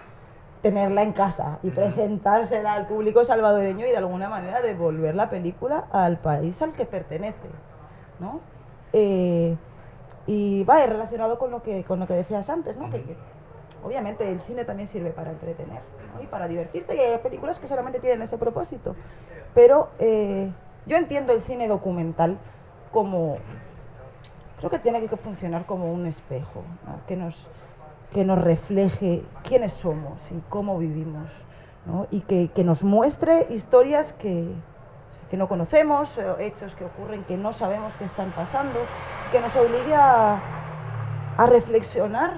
tenerla 0.62 1.01
en 1.01 1.14
casa 1.14 1.59
y 1.64 1.72
presentársela 1.72 2.74
al 2.74 2.88
público 2.88 3.26
salvadoreño 3.26 3.86
y 3.86 3.89
de 3.89 3.97
alguna 3.97 4.30
manera 4.30 4.62
devolver 4.62 5.16
la 5.16 5.30
película 5.30 5.88
al 5.91 6.20
país 6.20 6.62
al 6.62 6.74
que 6.74 6.86
pertenece, 6.86 7.49
¿no? 8.20 8.39
Eh, 8.93 9.55
y 10.28 10.64
va, 10.66 10.84
es 10.84 10.89
relacionado 10.89 11.39
con 11.39 11.49
lo 11.49 11.64
que, 11.64 11.84
con 11.84 11.99
lo 11.99 12.05
que 12.05 12.14
decías 12.14 12.49
antes, 12.49 12.78
¿no? 12.78 12.89
Que, 12.89 13.03
que 13.03 13.18
obviamente 13.84 14.30
el 14.30 14.39
cine 14.39 14.64
también 14.66 14.88
sirve 14.88 15.12
para 15.12 15.32
entretener 15.32 15.82
¿no? 16.14 16.22
y 16.22 16.28
para 16.28 16.47
divertirte 16.47 16.95
y 16.95 16.99
hay 16.99 17.18
películas 17.20 17.59
que 17.59 17.68
solamente 17.68 17.99
tienen 17.99 18.22
ese 18.22 18.38
propósito. 18.38 18.95
Pero 19.53 19.89
eh, 19.99 20.51
yo 20.86 20.97
entiendo 20.97 21.34
el 21.34 21.41
cine 21.41 21.68
documental 21.68 22.38
como, 22.91 23.38
creo 24.57 24.70
que 24.70 24.80
tiene 24.80 25.05
que 25.05 25.18
funcionar 25.18 25.66
como 25.66 25.91
un 25.91 26.05
espejo, 26.05 26.64
¿no? 26.86 27.05
que, 27.05 27.16
nos, 27.16 27.49
que 28.12 28.26
nos 28.26 28.39
refleje 28.39 29.24
quiénes 29.43 29.74
somos 29.74 30.32
y 30.32 30.41
cómo 30.49 30.78
vivimos, 30.78 31.32
¿no? 31.86 32.07
y 32.12 32.22
que, 32.22 32.49
que 32.49 32.64
nos 32.64 32.84
muestre 32.84 33.47
historias 33.49 34.14
que, 34.14 34.53
que 35.30 35.38
no 35.38 35.47
conocemos, 35.47 36.18
eh, 36.18 36.26
hechos 36.39 36.76
que 36.76 36.84
ocurren 36.84 37.24
que 37.24 37.38
no 37.38 37.53
sabemos 37.53 37.95
que 37.95 38.03
están 38.03 38.32
pasando, 38.32 38.80
que 39.32 39.39
nos 39.39 39.55
obligue 39.55 39.95
a, 39.95 40.39
a 41.38 41.45
reflexionar 41.45 42.38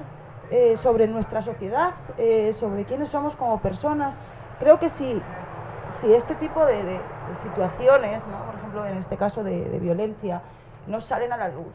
eh, 0.51 0.77
sobre 0.77 1.07
nuestra 1.07 1.41
sociedad, 1.41 1.93
eh, 2.17 2.53
sobre 2.53 2.85
quiénes 2.85 3.09
somos 3.09 3.35
como 3.35 3.59
personas. 3.59 4.21
Creo 4.59 4.77
que 4.77 4.89
si, 4.89 5.19
si 5.87 6.13
este 6.13 6.35
tipo 6.35 6.63
de, 6.65 6.99
situaciones, 7.33 8.27
¿no? 8.27 8.45
por 8.45 8.55
ejemplo 8.55 8.85
en 8.85 8.97
este 8.97 9.17
caso 9.17 9.43
de, 9.43 9.67
de 9.67 9.79
violencia, 9.79 10.43
no 10.85 10.99
salen 10.99 11.33
a 11.33 11.37
la 11.37 11.49
luz 11.49 11.73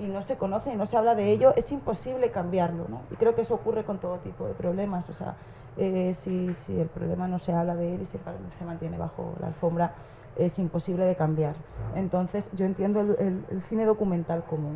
y 0.00 0.08
no 0.08 0.22
se 0.22 0.36
conoce 0.36 0.72
y 0.72 0.76
no 0.76 0.86
se 0.86 0.96
habla 0.96 1.14
de 1.14 1.30
ello, 1.30 1.52
es 1.56 1.70
imposible 1.72 2.30
cambiarlo. 2.30 2.86
¿no? 2.88 3.02
Y 3.10 3.16
creo 3.16 3.34
que 3.34 3.42
eso 3.42 3.54
ocurre 3.54 3.84
con 3.84 3.98
todo 4.00 4.18
tipo 4.18 4.46
de 4.46 4.54
problemas. 4.54 5.08
O 5.10 5.12
sea, 5.12 5.36
eh, 5.76 6.12
si, 6.14 6.54
si 6.54 6.80
el 6.80 6.88
problema 6.88 7.28
no 7.28 7.38
se 7.38 7.52
habla 7.52 7.76
de 7.76 7.94
él 7.94 8.02
y 8.02 8.04
se, 8.06 8.18
se 8.52 8.64
mantiene 8.64 8.96
bajo 8.98 9.34
la 9.40 9.48
alfombra, 9.48 9.94
es 10.36 10.58
imposible 10.58 11.04
de 11.04 11.14
cambiar. 11.16 11.54
Entonces, 11.94 12.50
yo 12.54 12.64
entiendo 12.64 13.00
el, 13.00 13.10
el- 13.18 13.44
el 13.50 13.60
cine 13.62 13.84
documental 13.84 14.44
como, 14.44 14.70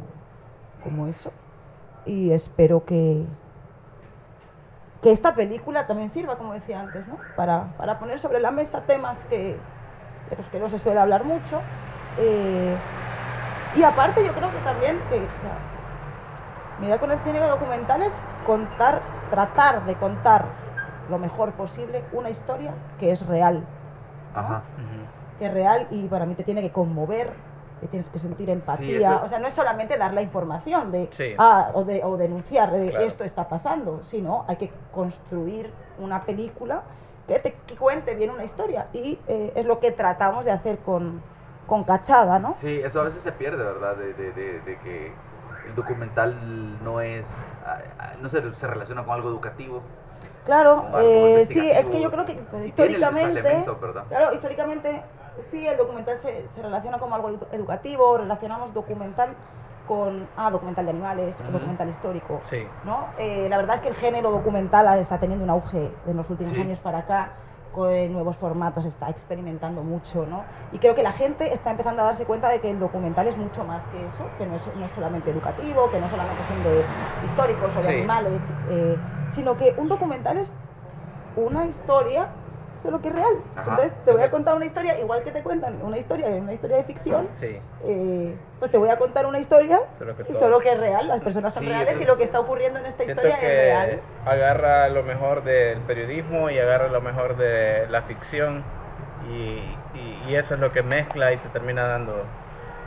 como 0.83 1.07
eso 1.07 1.31
y 2.07 2.33
espero 2.33 2.85
que, 2.85 3.25
que 5.01 5.11
esta 5.11 5.35
película 5.35 5.87
también 5.87 6.09
sirva, 6.09 6.37
como 6.37 6.53
decía 6.55 6.81
antes, 6.81 7.09
¿no? 7.09 7.16
para, 7.37 7.75
para 7.77 7.99
poner 7.99 8.18
sobre 8.18 8.41
la 8.41 8.51
mesa 8.51 8.83
temas 8.83 9.25
que, 9.25 9.57
de 10.31 10.37
los 10.37 10.49
que 10.49 10.59
no 10.61 10.68
se 10.68 10.79
suele 10.79 11.01
hablar 11.01 11.25
mucho. 11.25 11.61
eh, 12.18 12.75
y 13.77 13.83
aparte 13.83 14.25
yo 14.25 14.33
creo 14.33 14.51
que 14.51 14.59
también 14.59 14.99
que, 15.11 15.16
o 15.16 15.41
sea, 15.41 15.59
Mi 16.81 16.87
idea 16.87 16.99
con 16.99 17.12
el 17.12 17.18
cine 17.20 17.39
documental 17.39 18.03
es 18.03 18.20
contar, 18.45 19.01
tratar 19.31 19.85
de 19.85 19.95
contar 19.95 20.45
lo 21.09 21.18
mejor 21.18 21.53
posible 21.53 22.05
una 22.12 22.31
historia 22.31 22.75
que 22.99 23.12
es 23.12 23.25
real. 23.27 23.64
Ajá. 24.35 24.62
Que 25.39 25.47
es 25.47 25.55
real 25.55 25.87
y 25.91 26.09
para 26.09 26.27
mí 26.27 26.35
te 26.35 26.43
tiene 26.43 26.62
que 26.62 26.72
conmover, 26.72 27.33
que 27.81 27.87
tienes 27.87 28.11
que 28.11 28.18
sentir 28.18 28.51
empatía. 28.51 28.99
eso- 28.99 29.20
O 29.25 29.29
sea, 29.29 29.39
no 29.39 29.47
es 29.47 29.55
solamente 29.55 29.97
dar 29.97 30.12
la 30.14 30.22
información 30.22 30.91
de, 30.91 31.09
Sí. 31.12 31.35
ah, 31.39 31.70
o, 31.75 31.85
de 31.85 32.03
o 32.03 32.16
denunciar 32.16 32.72
de 32.72 32.91
Claro. 32.91 33.05
esto 33.07 33.22
está 33.22 33.49
pasando, 33.49 34.03
sino 34.03 34.45
hay 34.49 34.57
que 34.57 34.72
construir 34.91 35.72
una 36.01 36.25
película 36.25 36.83
que 37.29 37.39
te 37.39 37.53
que 37.66 37.77
cuente 37.77 38.16
bien 38.16 38.31
una 38.31 38.43
historia. 38.45 38.89
Y 38.93 39.18
eh, 39.29 39.53
es 39.55 39.64
lo 39.64 39.79
que 39.79 39.93
tratamos 39.93 40.45
de 40.45 40.51
hacer 40.51 40.81
con, 40.81 41.22
con 41.66 41.84
Cachada, 41.84 42.38
¿no? 42.38 42.54
Sí, 42.54 42.80
eso 42.82 43.00
a 43.00 43.04
veces 43.04 43.22
se 43.22 43.32
pierde, 43.32 43.62
¿verdad? 43.64 43.96
De, 43.96 44.12
de, 44.14 44.32
de, 44.32 44.60
de 44.60 44.78
que 44.80 45.12
el 45.66 45.74
documental 45.74 46.82
no 46.84 47.00
es, 47.00 47.48
no 48.20 48.28
se, 48.28 48.54
se 48.54 48.66
relaciona 48.66 49.04
con 49.04 49.14
algo 49.14 49.28
educativo. 49.28 49.82
Claro, 50.44 50.84
eh, 51.00 51.44
sí, 51.46 51.70
es 51.70 51.88
que 51.88 52.02
yo 52.02 52.10
creo 52.10 52.24
que 52.26 52.34
pues, 52.34 52.66
históricamente, 52.66 53.64
claro, 54.10 54.34
históricamente 54.34 55.02
sí, 55.40 55.66
el 55.66 55.76
documental 55.78 56.18
se, 56.18 56.46
se 56.50 56.60
relaciona 56.62 56.98
como 56.98 57.14
algo 57.14 57.30
edu- 57.30 57.46
educativo, 57.52 58.18
relacionamos 58.18 58.74
documental 58.74 59.34
con, 59.88 60.28
ah, 60.36 60.50
documental 60.50 60.84
de 60.86 60.90
animales, 60.92 61.40
o 61.40 61.44
Ujú. 61.44 61.52
documental 61.52 61.88
histórico, 61.88 62.40
Sí. 62.44 62.66
¿no? 62.84 63.06
Eh, 63.18 63.48
la 63.50 63.56
verdad 63.56 63.76
es 63.76 63.80
que 63.82 63.88
el 63.88 63.94
género 63.94 64.30
documental 64.30 64.86
está 64.98 65.18
teniendo 65.18 65.44
un 65.44 65.50
auge 65.50 65.92
en 66.06 66.16
los 66.16 66.28
últimos 66.30 66.54
Sí. 66.54 66.60
años 66.62 66.80
para 66.80 66.98
acá, 66.98 67.32
con 67.75 68.12
nuevos 68.12 68.37
formatos, 68.37 68.85
está 68.87 69.11
experimentando 69.11 69.83
mucho, 69.83 70.27
¿no? 70.27 70.45
Y 70.72 70.79
creo 70.79 70.95
que 70.95 71.03
la 71.03 71.12
gente 71.12 71.53
está 71.53 71.70
empezando 71.72 72.03
a 72.03 72.05
darse 72.07 72.25
cuenta 72.25 72.49
de 72.49 72.61
que 72.61 72.70
el 72.70 72.79
documental 72.79 73.27
es 73.27 73.37
mucho 73.37 73.64
más 73.64 73.89
que 73.89 74.07
eso, 74.07 74.25
que 74.39 74.47
no 74.47 74.55
es, 74.55 74.68
no 74.77 74.87
es 74.87 74.93
solamente 74.93 75.31
educativo, 75.31 75.91
que 75.91 75.99
no 76.01 76.09
solamente 76.09 76.41
son 76.47 76.62
de 76.62 76.85
históricos 77.25 77.77
o 77.77 77.83
de 77.83 77.89
Sí. 77.89 77.95
animales, 77.97 78.41
eh, 78.70 78.97
sino 79.29 79.57
que 79.57 79.75
un 79.77 79.89
documental 79.89 80.39
es 80.39 80.57
una 81.37 81.66
historia, 81.66 82.29
solo 82.77 83.01
que 83.01 83.09
es 83.09 83.14
real. 83.14 83.35
Ajá. 83.57 83.70
Entonces 83.70 83.93
te 84.05 84.12
voy 84.12 84.22
a 84.22 84.31
contar 84.31 84.57
una 84.57 84.64
historia, 84.64 84.99
igual 85.01 85.22
que 85.22 85.31
te 85.31 85.43
cuentan 85.43 85.81
una 85.83 85.97
historia, 85.99 86.29
una 86.29 86.53
historia 86.53 86.77
de 86.77 86.85
ficción, 86.85 87.29
Sí. 87.35 87.59
eh, 87.85 88.37
pues 88.59 88.70
te 88.70 88.79
voy 88.79 88.89
a 88.91 88.97
contar 88.99 89.27
una 89.27 89.39
historia 89.39 89.81
Solo 89.99 90.16
que 90.16 90.25
todo- 90.25 90.39
solo 90.39 90.61
que 90.61 90.72
es 90.72 90.79
real, 90.81 91.07
las 91.09 91.20
personas 91.20 91.55
son 91.55 91.64
Sí, 91.64 91.68
reales 91.68 91.89
eso 91.95 92.03
y 92.03 92.07
lo 92.07 92.16
que 92.16 92.25
está 92.25 92.41
ocurriendo 92.41 92.79
en 92.81 92.87
esta 92.87 93.05
historia 93.05 93.37
es 93.37 93.41
real. 93.43 94.01
agarra 94.27 94.89
lo 94.89 95.03
mejor 95.03 95.45
del 95.45 95.79
periodismo 95.81 96.51
y 96.51 96.59
agarra 96.59 96.89
lo 96.89 97.01
mejor 97.01 97.37
de 97.37 97.87
la 97.91 98.03
ficción 98.03 98.64
y, 99.31 99.61
y- 99.99 100.22
y 100.29 100.37
eso 100.37 100.55
es 100.55 100.61
lo 100.61 100.70
que 100.72 100.83
mezcla 100.83 101.33
y 101.33 101.37
te 101.37 101.49
termina 101.49 101.87
dando 101.87 102.25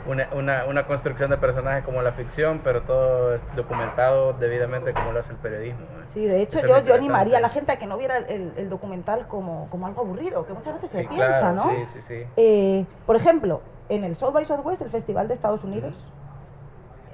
una, 0.08 0.28
una, 0.32 0.64
una 0.64 0.86
construcción 0.86 1.30
de 1.30 1.36
personajes 1.36 1.84
como 1.84 2.02
la 2.02 2.12
ficción, 2.12 2.60
pero 2.64 2.82
todo 2.82 3.34
es 3.34 3.42
documentado 3.54 4.32
debidamente 4.32 4.92
como 4.94 5.12
lo 5.12 5.20
hace 5.20 5.32
el 5.32 5.38
periodismo. 5.38 5.80
¿eh? 5.82 6.04
Sí, 6.08 6.24
de 6.26 6.40
hecho 6.42 6.58
Eso 6.58 6.66
yo, 6.66 6.82
yo 6.82 6.94
animaría 6.94 7.36
a 7.38 7.40
la 7.40 7.48
gente 7.50 7.72
a 7.72 7.78
que 7.78 7.86
no 7.86 7.96
viera 7.98 8.16
el, 8.18 8.52
el 8.56 8.68
documental 8.68 9.28
como, 9.28 9.68
como 9.70 9.86
algo 9.86 10.00
aburrido, 10.00 10.46
que 10.46 10.54
muchas 10.54 10.74
veces 10.74 10.90
se 10.90 11.00
Sí, 11.02 11.06
piensa, 11.08 11.52
claro, 11.52 11.54
¿no? 11.56 11.70
Sí, 11.70 11.86
sí, 11.92 12.02
sí. 12.02 12.24
Eh, 12.36 12.86
por 13.06 13.16
ejemplo, 13.16 13.60
en 13.88 14.02
el 14.04 14.16
South 14.16 14.32
by 14.32 14.44
Southwest, 14.44 14.82
el 14.82 14.90
festival 14.90 15.28
de 15.28 15.34
Estados 15.34 15.62
Unidos, 15.64 16.12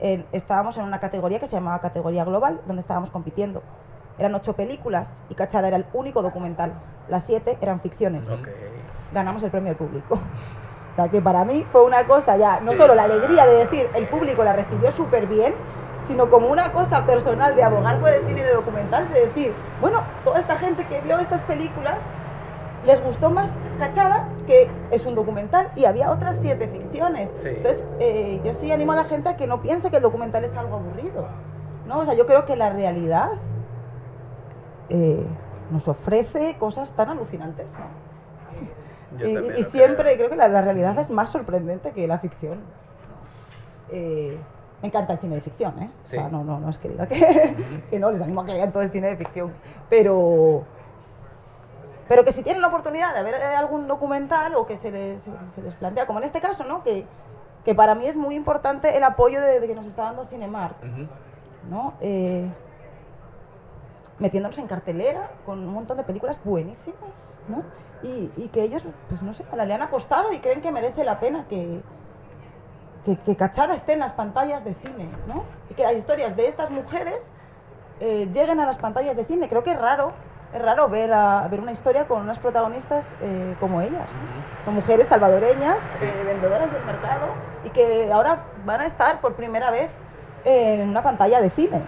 en- 0.00 0.26
estábamos 0.32 0.76
en 0.76 0.84
una 0.84 1.00
categoría 1.00 1.38
que 1.38 1.46
se 1.46 1.56
llamaba 1.56 1.78
categoría 1.80 2.24
global, 2.24 2.60
donde 2.66 2.80
estábamos 2.80 3.10
compitiendo. 3.10 3.62
Eran 4.18 4.34
ocho 4.34 4.54
películas 4.54 5.24
y 5.28 5.34
Cachada 5.34 5.66
era 5.68 5.76
el 5.76 5.86
único 5.92 6.22
documental. 6.22 6.72
Las 7.08 7.24
siete 7.24 7.58
eran 7.60 7.80
ficciones. 7.80 8.30
Ok. 8.30 8.48
Ganamos 9.12 9.42
el 9.42 9.50
premio 9.50 9.70
al 9.70 9.76
público. 9.76 10.18
O 10.94 10.96
sea 10.96 11.08
que 11.08 11.20
para 11.20 11.44
mí 11.44 11.66
fue 11.72 11.82
una 11.82 12.06
cosa 12.06 12.36
ya, 12.36 12.60
no 12.60 12.70
Sí. 12.70 12.78
solo 12.78 12.94
la 12.94 13.02
alegría 13.02 13.44
de 13.46 13.54
decir 13.56 13.88
el 13.96 14.06
público 14.06 14.44
la 14.44 14.52
recibió 14.52 14.92
súper 14.92 15.26
bien, 15.26 15.52
sino 16.04 16.30
como 16.30 16.46
una 16.46 16.70
cosa 16.70 17.04
personal 17.04 17.56
de 17.56 17.64
abogar 17.64 17.98
por 17.98 18.10
el 18.10 18.24
cine 18.28 18.44
de 18.44 18.54
documental, 18.54 19.12
de 19.12 19.26
decir, 19.26 19.52
bueno, 19.80 20.02
toda 20.22 20.38
esta 20.38 20.56
gente 20.56 20.86
que 20.86 21.00
vio 21.00 21.18
estas 21.18 21.42
películas 21.42 22.04
les 22.86 23.02
gustó 23.02 23.28
más 23.30 23.56
Cachada, 23.76 24.28
que 24.46 24.70
es 24.92 25.04
un 25.04 25.16
documental, 25.16 25.68
y 25.74 25.86
había 25.86 26.12
otras 26.12 26.38
siete 26.40 26.68
ficciones. 26.68 27.32
Sí. 27.34 27.48
Entonces, 27.48 27.84
eh, 27.98 28.40
yo 28.44 28.54
sí 28.54 28.70
animo 28.70 28.92
a 28.92 28.96
la 28.96 29.04
gente 29.04 29.30
a 29.30 29.36
que 29.36 29.48
no 29.48 29.62
piense 29.62 29.90
que 29.90 29.96
el 29.96 30.02
documental 30.04 30.44
es 30.44 30.54
algo 30.56 30.76
aburrido. 30.76 31.26
¿no? 31.88 31.98
O 31.98 32.04
sea, 32.04 32.14
yo 32.14 32.24
creo 32.24 32.44
que 32.44 32.54
la 32.54 32.70
realidad 32.70 33.30
eh, 34.90 35.26
nos 35.70 35.88
ofrece 35.88 36.56
cosas 36.58 36.92
tan 36.92 37.08
alucinantes. 37.10 37.72
¿no? 37.72 38.03
Yo 39.18 39.26
Y, 39.56 39.62
siempre 39.62 40.04
creo. 40.14 40.16
creo 40.16 40.30
que 40.30 40.36
la, 40.36 40.48
la 40.48 40.62
realidad 40.62 40.98
es 40.98 41.10
más 41.10 41.30
sorprendente 41.30 41.92
que 41.92 42.06
la 42.06 42.18
ficción. 42.18 42.60
Eh, 43.90 44.38
me 44.82 44.88
encanta 44.88 45.12
el 45.14 45.18
cine 45.18 45.36
de 45.36 45.40
ficción, 45.40 45.78
¿eh? 45.82 45.90
O 46.04 46.06
sea, 46.06 46.28
no, 46.28 46.44
no, 46.44 46.60
no 46.60 46.68
es 46.68 46.78
que 46.78 46.88
diga 46.88 47.06
que, 47.06 47.56
que 47.90 47.98
no, 47.98 48.10
les 48.10 48.20
animo 48.20 48.42
a 48.42 48.44
que 48.44 48.52
vean 48.52 48.70
todo 48.72 48.82
el 48.82 48.90
cine 48.90 49.08
de 49.08 49.16
ficción. 49.16 49.52
Pero, 49.88 50.64
pero 52.08 52.24
que 52.24 52.32
si 52.32 52.42
tienen 52.42 52.60
la 52.60 52.68
oportunidad 52.68 53.14
de 53.14 53.22
ver 53.22 53.34
eh, 53.34 53.44
algún 53.44 53.86
documental 53.86 54.54
o 54.56 54.66
que 54.66 54.76
se 54.76 54.90
les, 54.90 55.22
se, 55.22 55.62
les 55.62 55.74
plantea, 55.74 56.06
como 56.06 56.18
en 56.18 56.24
este 56.24 56.40
caso, 56.40 56.64
¿no? 56.64 56.82
Que, 56.82 57.06
que 57.64 57.74
para 57.74 57.94
mí 57.94 58.06
es 58.06 58.16
muy 58.16 58.34
importante 58.34 58.96
el 58.96 59.04
apoyo 59.04 59.40
de, 59.40 59.60
de 59.60 59.66
que 59.66 59.74
nos 59.74 59.86
está 59.86 60.02
dando 60.02 60.24
Cinemark, 60.26 60.76
Ujú. 60.82 61.08
¿no? 61.70 61.94
Eh, 62.00 62.46
metiéndonos 64.24 64.58
en 64.58 64.66
cartelera 64.66 65.32
con 65.44 65.58
un 65.58 65.68
montón 65.74 65.98
de 65.98 66.02
películas 66.02 66.40
buenísimas, 66.42 67.38
¿no? 67.46 67.62
Y, 68.02 68.32
y 68.38 68.48
que 68.48 68.62
ellos, 68.62 68.88
pues 69.06 69.22
no 69.22 69.34
sé, 69.34 69.44
le 69.54 69.74
han 69.74 69.82
apostado 69.82 70.32
y 70.32 70.38
creen 70.38 70.62
que 70.62 70.72
merece 70.72 71.04
la 71.04 71.20
pena 71.20 71.46
que, 71.46 71.82
que, 73.04 73.18
que 73.18 73.36
Cachada 73.36 73.74
esté 73.74 73.92
en 73.92 73.98
las 73.98 74.14
pantallas 74.14 74.64
de 74.64 74.72
cine, 74.72 75.10
¿no? 75.26 75.44
Y 75.68 75.74
que 75.74 75.82
las 75.82 75.92
historias 75.92 76.36
de 76.36 76.48
estas 76.48 76.70
mujeres 76.70 77.34
eh, 78.00 78.26
lleguen 78.32 78.60
a 78.60 78.64
las 78.64 78.78
pantallas 78.78 79.14
de 79.14 79.26
cine. 79.26 79.46
Creo 79.46 79.62
que 79.62 79.72
es 79.72 79.78
raro, 79.78 80.14
es 80.54 80.62
raro 80.62 80.88
ver, 80.88 81.12
a, 81.12 81.46
ver 81.48 81.60
una 81.60 81.72
historia 81.72 82.06
con 82.06 82.22
unas 82.22 82.38
protagonistas 82.38 83.16
eh, 83.20 83.54
como 83.60 83.82
ellas. 83.82 84.08
¿no? 84.08 84.64
Son 84.64 84.74
mujeres 84.74 85.08
salvadoreñas, 85.08 86.00
eh, 86.00 86.10
vendedoras 86.24 86.72
del 86.72 86.82
mercado 86.86 87.26
y 87.62 87.68
que 87.68 88.10
ahora 88.10 88.44
van 88.64 88.80
a 88.80 88.86
estar 88.86 89.20
por 89.20 89.34
primera 89.34 89.70
vez 89.70 89.90
en 90.46 90.88
una 90.88 91.02
pantalla 91.02 91.42
de 91.42 91.50
cine, 91.50 91.82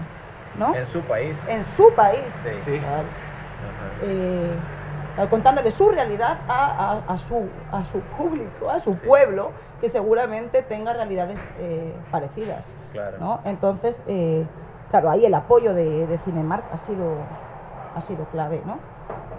¿no? 0.59 0.75
En 0.75 0.87
su 0.87 1.01
país. 1.01 1.37
En 1.49 1.65
su 1.65 1.93
país. 1.95 2.21
Sí. 2.45 2.51
Sí. 2.61 2.79
Claro. 2.79 3.03
Ajá. 3.03 4.03
Eh, 4.03 4.51
contándole 5.31 5.71
su 5.71 5.89
realidad 5.89 6.37
a, 6.47 6.93
a- 7.07 7.13
a 7.15 7.19
su, 7.19 7.49
a 7.73 7.85
su 7.85 8.01
público, 8.01 8.69
a 8.71 8.79
su 8.79 8.95
Sí. 8.95 9.07
pueblo, 9.07 9.53
que 9.81 9.89
seguramente 9.89 10.61
tenga 10.63 10.93
realidades 10.93 11.51
eh, 11.59 11.95
parecidas. 12.11 12.77
Claro. 12.93 13.17
¿no? 13.19 13.41
Entonces, 13.45 14.03
eh, 14.07 14.47
claro, 14.91 15.11
ahí 15.11 15.25
el 15.25 15.33
apoyo 15.35 15.73
de, 15.73 16.07
de 16.07 16.19
Cinemark 16.19 16.65
ha 16.71 16.77
sido, 16.77 17.15
ha 17.95 18.01
sido 18.03 18.27
clave. 18.27 18.63
¿no? 18.67 18.79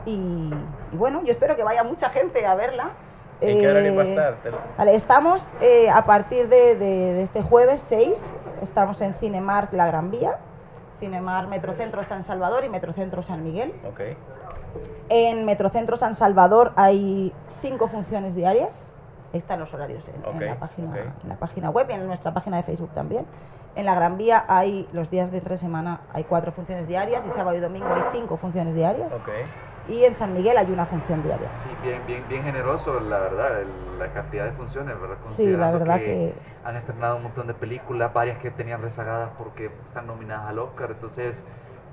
Y, 0.06 0.52
y 0.92 0.96
bueno, 0.98 1.22
yo 1.24 1.32
espero 1.32 1.56
que 1.56 1.64
vaya 1.64 1.84
mucha 1.84 2.10
gente 2.10 2.46
a 2.46 2.56
verla. 2.56 2.90
¿En 3.40 3.60
qué 3.60 3.70
horario 3.70 3.96
va 3.96 4.02
a 4.02 4.06
Eh, 4.06 4.10
estar? 4.10 4.36
Vale, 4.80 4.96
estamos 4.96 5.52
eh, 5.62 5.92
a 5.92 6.06
partir 6.06 6.50
de, 6.50 6.74
de- 6.76 7.14
de 7.14 7.22
este 7.22 7.44
jueves 7.44 7.82
6, 7.82 8.36
estamos 8.64 9.00
en 9.04 9.14
Cinemark 9.14 9.72
La 9.74 9.86
Gran 9.86 10.10
Vía, 10.10 10.40
Cinemark 11.00 11.48
Metrocentro 11.50 12.04
San 12.04 12.24
Salvador 12.24 12.64
y 12.66 12.70
Metrocentro 12.70 13.22
San 13.22 13.44
Miguel. 13.44 13.74
Ok. 13.88 14.02
En 15.10 15.46
Metrocentro 15.46 15.96
San 15.96 16.14
Salvador 16.14 16.74
hay 16.76 17.34
cinco 17.62 17.88
funciones 17.88 18.36
diarias. 18.36 18.94
Están 19.34 19.60
los 19.60 19.74
horarios 19.74 20.08
en, 20.10 20.16
en 20.16 20.36
Ok, 20.36 20.42
la 20.42 20.60
página, 20.60 20.90
ok. 20.90 20.98
en 21.24 21.30
la 21.30 21.36
página 21.36 21.70
web 21.70 21.88
y 21.90 21.94
en 21.94 22.08
nuestra 22.08 22.34
página 22.34 22.58
de 22.58 22.64
Facebook 22.64 22.92
también. 22.94 23.26
En 23.76 23.86
la 23.86 23.94
Gran 23.94 24.18
Vía 24.18 24.46
hay 24.48 24.88
los 24.94 25.12
días 25.12 25.32
de 25.32 25.38
entre 25.38 25.58
semana 25.58 26.02
hay 26.14 26.24
cuatro 26.24 26.52
funciones 26.52 26.88
diarias 26.88 27.26
y 27.28 27.32
sábado 27.32 27.56
y 27.58 27.60
domingo 27.60 27.88
hay 27.94 28.04
cinco 28.12 28.38
funciones 28.38 28.74
diarias. 28.74 29.18
Y 29.90 30.04
en 30.04 30.14
San 30.14 30.34
Miguel 30.34 30.58
hay 30.58 30.70
una 30.72 30.86
función 30.86 31.24
diaria. 31.24 31.54
Sí, 31.54 31.70
bien, 31.84 32.02
bien, 32.08 32.24
bien 32.28 32.44
generoso, 32.44 33.00
la 33.00 33.20
verdad, 33.20 33.62
el- 33.62 34.00
la 34.00 34.12
cantidad 34.14 34.46
de 34.46 34.52
funciones, 34.52 35.00
¿verdad? 35.00 35.18
Sí, 35.24 35.48
la 35.56 35.72
verdad 35.72 35.98
que- 36.00 36.34
Han 36.68 36.76
estrenado 36.76 37.16
un 37.16 37.24
montón 37.24 37.48
de 37.48 37.54
películas, 37.54 38.14
varias 38.14 38.40
que 38.40 38.52
tenían 38.52 38.82
rezagadas 38.82 39.30
porque 39.38 39.72
están 39.86 40.06
nominadas 40.06 40.50
al 40.50 40.60
Oscar, 40.60 40.92
entonces 40.92 41.46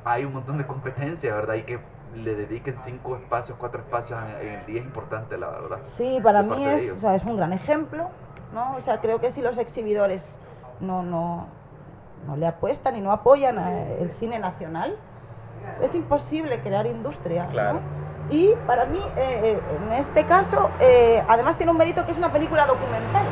hay 0.05 0.25
un 0.25 0.33
montón 0.33 0.59
de 0.59 0.67
competencia, 0.67 1.33
¿verdad? 1.33 1.55
Y 1.55 1.63
que 1.63 1.79
le 2.17 2.35
dediquen 2.35 2.77
cinco 2.77 3.17
espacios, 3.17 3.57
cuatro 3.57 3.81
espacios 3.83 4.21
en, 4.21 4.49
en 4.49 4.55
el 4.59 4.67
día 4.67 4.81
es 4.81 4.85
importante, 4.85 5.39
la 5.39 5.49
verdad. 5.49 5.79
Sí, 5.83 6.19
para 6.23 6.43
mí 6.43 6.65
es, 6.65 6.91
o 6.91 6.97
sea, 6.97 7.15
es 7.15 7.25
un 7.25 7.37
gran 7.37 7.53
ejemplo, 7.53 8.11
¿no? 8.53 8.75
O 8.75 8.81
sea, 8.81 9.01
creo 9.01 9.21
que 9.21 9.31
si 9.31 9.43
los 9.43 9.59
exhibidores 9.59 10.39
no, 10.81 11.05
no, 11.05 11.47
no 12.27 12.37
le 12.37 12.47
apuestan 12.49 12.97
y 12.97 13.01
no 13.01 13.13
apoyan 13.13 13.59
a 13.59 13.81
el 13.81 14.11
cine 14.11 14.41
nacional, 14.41 14.97
es 15.83 15.95
imposible 15.95 16.59
crear 16.59 16.87
industria, 16.87 17.45
¿no? 17.45 17.51
Claro. 17.51 17.81
Y 18.29 18.55
para 18.67 18.87
mí, 18.87 18.99
eh, 19.17 19.61
eh, 19.61 19.77
en 19.77 19.93
este 19.93 20.25
caso, 20.25 20.71
eh, 20.81 21.23
además 21.29 21.57
tiene 21.57 21.71
un 21.71 21.79
mérito 21.79 22.05
que 22.05 22.11
es 22.11 22.19
una 22.19 22.33
película 22.33 22.67
documental, 22.67 23.25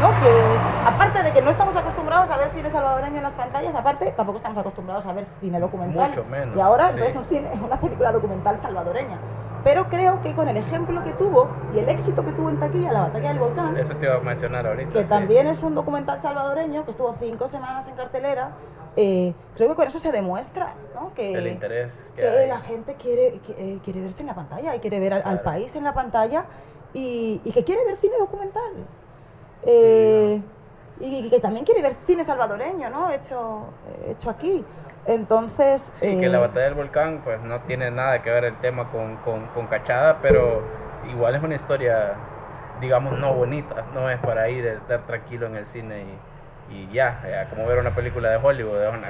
¿no? 0.00 0.08
Que 0.20 0.88
aparte 0.88 1.22
de 1.22 1.32
que 1.32 1.42
no 1.42 1.50
estamos 1.50 1.74
acostumbrados 1.76 2.30
a 2.30 2.36
ver 2.36 2.48
cine 2.50 2.70
salvadoreño 2.70 3.16
en 3.18 3.22
las 3.22 3.34
pantallas, 3.34 3.74
aparte 3.74 4.10
tampoco 4.12 4.38
estamos 4.38 4.58
acostumbrados 4.58 5.06
a 5.06 5.12
ver 5.12 5.26
cine 5.40 5.60
documental. 5.60 6.10
Mucho 6.10 6.24
menos, 6.24 6.56
Y 6.56 6.60
ahora 6.60 6.84
sí. 6.86 6.90
entonces 6.94 7.16
un 7.16 7.24
cine, 7.24 7.50
una 7.64 7.78
película 7.78 8.12
documental 8.12 8.58
salvadoreña. 8.58 9.18
Pero 9.62 9.88
creo 9.88 10.20
que 10.20 10.34
con 10.34 10.46
el 10.50 10.58
ejemplo 10.58 11.02
que 11.02 11.12
tuvo 11.14 11.48
y 11.72 11.78
el 11.78 11.88
éxito 11.88 12.22
que 12.22 12.32
tuvo 12.32 12.50
en 12.50 12.58
taquilla 12.58 12.92
la 12.92 13.00
batalla 13.02 13.28
del 13.30 13.38
volcán, 13.38 13.74
Eso 13.78 13.96
te 13.96 14.04
iba 14.04 14.16
a 14.16 14.20
mencionar 14.20 14.66
ahorita. 14.66 14.92
que 14.92 15.04
sí. 15.04 15.08
también 15.08 15.46
es 15.46 15.62
un 15.62 15.74
documental 15.74 16.18
salvadoreño 16.18 16.84
que 16.84 16.90
estuvo 16.90 17.14
cinco 17.18 17.48
semanas 17.48 17.88
en 17.88 17.94
cartelera, 17.94 18.50
eh, 18.96 19.32
creo 19.56 19.70
que 19.70 19.74
con 19.74 19.86
eso 19.88 19.98
se 19.98 20.12
demuestra 20.12 20.74
¿no? 20.94 21.14
que, 21.14 21.32
El 21.32 21.46
interés 21.48 22.12
que 22.14 22.20
que 22.22 22.46
la 22.46 22.60
gente 22.60 22.94
quiere, 22.96 23.40
que, 23.40 23.52
eh, 23.52 23.78
quiere 23.82 24.02
verse 24.02 24.20
en 24.22 24.26
la 24.28 24.34
pantalla 24.34 24.76
y 24.76 24.80
quiere 24.80 25.00
ver 25.00 25.14
al, 25.14 25.20
al 25.20 25.40
Claro. 25.40 25.44
país 25.44 25.74
en 25.76 25.84
la 25.84 25.94
pantalla 25.94 26.44
y, 26.92 27.40
y 27.42 27.50
que 27.52 27.64
quiere 27.64 27.84
ver 27.86 27.96
cine 27.96 28.16
documental. 28.18 28.70
Eh, 29.66 30.42
y, 31.00 31.26
y 31.26 31.30
que 31.30 31.40
también 31.40 31.64
quiere 31.64 31.82
ver 31.82 31.94
cine 32.06 32.24
salvadoreño, 32.24 32.90
¿no? 32.90 33.10
Hecho, 33.10 33.66
hecho 34.08 34.30
aquí. 34.30 34.64
Entonces... 35.06 35.92
Sí, 35.96 36.18
que 36.18 36.26
eh, 36.26 36.28
la 36.30 36.38
batalla 36.38 36.66
del 36.66 36.74
volcán 36.74 37.20
pues 37.22 37.40
no 37.40 37.60
tiene 37.60 37.90
nada 37.90 38.22
que 38.22 38.30
ver 38.30 38.44
el 38.44 38.56
tema 38.56 38.90
con, 38.90 39.16
con, 39.16 39.46
con 39.48 39.66
Cachada, 39.66 40.18
pero 40.22 40.62
igual 41.10 41.34
es 41.34 41.42
una 41.42 41.54
historia, 41.54 42.14
digamos, 42.80 43.18
no 43.18 43.34
bonita, 43.34 43.84
no 43.92 44.08
es 44.08 44.18
para 44.18 44.48
ir 44.48 44.66
a 44.66 44.72
estar 44.72 45.04
tranquilo 45.06 45.46
en 45.46 45.56
el 45.56 45.66
cine 45.66 46.04
y, 46.70 46.74
y 46.74 46.88
ya, 46.92 47.22
ya, 47.28 47.50
como 47.50 47.66
ver 47.66 47.78
una 47.78 47.90
película 47.90 48.30
de 48.30 48.36
Hollywood, 48.36 48.82
es 48.82 48.94
una 48.94 49.08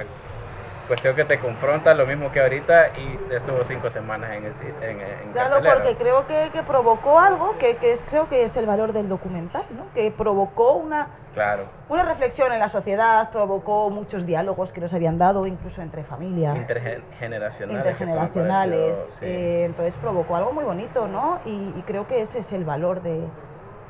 cuestión 0.85 1.15
que 1.15 1.25
te 1.25 1.39
confronta, 1.39 1.93
lo 1.93 2.05
mismo 2.05 2.31
que 2.31 2.41
ahorita, 2.41 2.89
y 2.97 3.33
estuvo 3.33 3.63
cinco 3.63 3.89
semanas 3.89 4.31
en, 4.33 4.45
el, 4.45 4.53
en, 4.89 5.01
en 5.01 5.31
Claro, 5.33 5.51
cartelera. 5.55 5.73
porque 5.75 5.95
creo 5.95 6.27
que, 6.27 6.49
que 6.51 6.63
provocó 6.63 7.19
algo 7.19 7.57
que, 7.57 7.75
que 7.77 7.91
es, 7.93 8.03
creo 8.09 8.27
que 8.29 8.43
es 8.43 8.55
el 8.57 8.65
valor 8.65 8.93
del 8.93 9.09
documental, 9.09 9.63
¿no? 9.71 9.85
Que 9.93 10.11
provocó 10.11 10.73
una, 10.73 11.07
Claro, 11.33 11.63
una 11.89 12.03
reflexión 12.03 12.51
en 12.53 12.59
la 12.59 12.69
sociedad, 12.69 13.29
provocó 13.29 13.89
muchos 13.89 14.25
diálogos 14.25 14.71
que 14.71 14.79
no 14.81 14.87
se 14.87 14.95
habían 14.95 15.17
dado, 15.17 15.45
incluso 15.47 15.81
entre 15.81 16.03
familia. 16.03 16.55
intergeneracionales. 16.55 17.77
intergeneracionales. 17.77 18.97
pareció, 18.99 19.15
sí. 19.19 19.25
eh, 19.25 19.65
entonces 19.65 19.97
provocó 19.97 20.35
algo 20.35 20.53
muy 20.53 20.63
bonito, 20.63 21.07
¿no? 21.07 21.39
Y, 21.45 21.51
y 21.77 21.83
creo 21.85 22.07
que 22.07 22.21
ese 22.21 22.39
es 22.39 22.51
el 22.53 22.63
valor 22.63 23.01
de, 23.01 23.21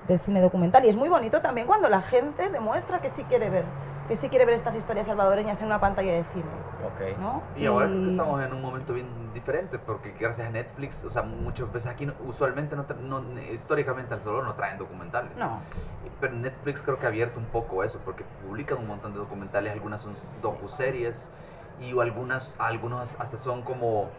del 0.08 0.20
cine 0.20 0.42
documental. 0.42 0.86
Y 0.86 0.90
es 0.90 0.96
muy 0.96 1.10
bonito 1.10 1.42
también 1.42 1.68
cuando 1.68 1.88
la 1.90 2.02
gente 2.02 2.50
demuestra 2.50 3.00
que 3.00 3.10
sí 3.10 3.24
quiere 3.26 3.50
ver, 3.50 3.64
que 4.08 4.16
sí 4.16 4.30
quiere 4.30 4.46
ver 4.46 4.54
estas 4.56 4.76
historias 4.76 5.08
salvadoreñas 5.08 5.60
en 5.62 5.68
una 5.68 5.80
pantalla 5.80 6.14
de 6.14 6.24
cine, 6.26 6.46
Ok. 6.86 7.18
¿no? 7.20 7.42
Y 7.58 7.66
ahora 7.66 7.88
estamos 7.88 8.44
en 8.44 8.54
un 8.54 8.62
momento 8.62 8.94
bien 8.94 9.08
diferente 9.34 9.80
porque 9.80 10.12
gracias 10.20 10.48
a 10.48 10.52
Netflix, 10.52 11.04
o 11.06 11.12
sea, 11.12 11.24
muchas 11.24 11.72
veces 11.74 11.92
aquí 11.92 12.06
no- 12.06 12.14
usualmente, 12.26 12.76
no, 12.76 12.86
no- 13.20 13.42
históricamente 13.52 14.14
al 14.14 14.22
Salvador 14.22 14.46
no 14.46 14.54
traen 14.54 14.78
documentales. 14.78 15.32
No. 15.38 15.60
Pero 16.22 16.34
Netflix 16.34 16.82
creo 16.82 17.00
que 17.00 17.06
ha 17.06 17.10
abierto 17.10 17.40
un 17.40 17.46
poco 17.48 17.84
eso 17.84 18.00
porque 18.06 18.24
publican 18.48 18.78
un 18.78 18.88
montón 18.88 19.12
de 19.14 19.20
documentales, 19.20 19.74
algunas 19.74 20.02
son 20.02 20.14
docuseries 20.44 21.32
y 21.82 22.00
algunas, 22.00 22.56
algunos 22.60 23.20
hasta 23.20 23.38
son 23.38 23.64
como 23.64 24.10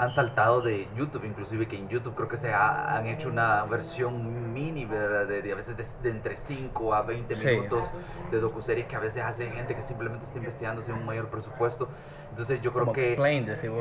han 0.00 0.10
saltado 0.10 0.62
de 0.62 0.88
YouTube, 0.96 1.24
inclusive 1.26 1.68
que 1.68 1.76
en 1.76 1.86
YouTube 1.88 2.14
creo 2.14 2.26
que 2.28 2.38
se 2.38 2.52
ha- 2.54 2.96
han 2.96 3.06
hecho 3.06 3.28
una 3.28 3.64
versión 3.64 4.52
mini, 4.54 4.86
¿verdad? 4.86 5.26
De, 5.26 5.42
de 5.42 5.52
a 5.52 5.54
veces 5.54 5.76
de, 5.76 5.84
de 6.08 6.16
entre 6.16 6.36
5 6.38 6.94
a 6.94 7.02
20 7.02 7.36
Sí. 7.36 7.46
minutos 7.46 7.86
de 8.30 8.40
docuseries 8.40 8.86
que 8.86 8.96
a 8.96 8.98
veces 8.98 9.22
hace 9.22 9.50
gente 9.50 9.74
que 9.74 9.82
simplemente 9.82 10.24
está 10.24 10.38
investigando 10.38 10.80
sin 10.80 10.94
un 10.94 11.04
mayor 11.04 11.28
presupuesto. 11.28 11.86
Entonces 12.30 12.62
yo 12.62 12.72
creo 12.72 12.86
Como 12.86 12.94
que... 12.94 13.14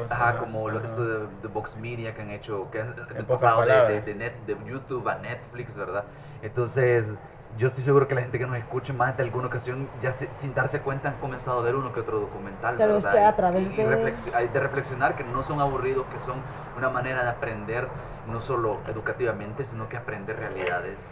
Ajá, 0.09 0.37
como 0.39 0.67
Ajá. 0.67 0.81
esto 0.83 1.05
de, 1.07 1.19
de 1.41 1.47
Vox 1.47 1.77
Media 1.77 2.13
que 2.13 2.21
han 2.21 2.31
hecho, 2.31 2.69
que 2.69 2.81
han 2.81 3.25
pasado 3.25 3.61
de, 3.61 4.01
de 4.07 4.15
net, 4.15 4.33
de 4.45 4.57
YouTube 4.69 5.07
a 5.07 5.15
Netflix, 5.19 5.77
¿verdad? 5.77 6.03
Entonces, 6.41 7.17
yo 7.59 7.67
estoy 7.67 7.83
seguro 7.83 8.07
que 8.07 8.15
la 8.15 8.21
gente 8.21 8.39
que 8.39 8.47
nos 8.47 8.55
escuche 8.57 8.93
más 8.93 9.17
de 9.17 9.23
alguna 9.23 9.47
ocasión, 9.47 9.87
ya 10.01 10.13
se- 10.13 10.33
sin 10.33 10.53
darse 10.55 10.79
cuenta, 10.79 11.09
han 11.09 11.15
comenzado 11.15 11.59
a 11.59 11.61
ver 11.61 11.75
uno 11.75 11.91
que 11.91 11.99
otro 11.99 12.19
documental. 12.21 12.75
Claro, 12.77 12.97
es 12.97 13.03
¿verdad? 13.03 13.19
que 13.19 13.25
a 13.25 13.29
Y- 13.29 13.33
través 13.35 13.67
y, 13.67 13.73
de- 13.75 13.85
reflexi- 13.85 14.33
hay 14.33 14.47
de 14.47 14.59
reflexionar 14.61 15.15
que 15.15 15.25
no 15.25 15.43
son 15.43 15.59
aburridos, 15.59 16.05
que 16.07 16.19
son 16.21 16.37
una 16.77 16.89
manera 16.89 17.21
de 17.21 17.29
aprender, 17.29 17.87
no 18.31 18.39
solo 18.39 18.77
educativamente, 18.87 19.65
sino 19.65 19.89
que 19.89 19.97
aprender 19.97 20.37
realidades, 20.39 21.11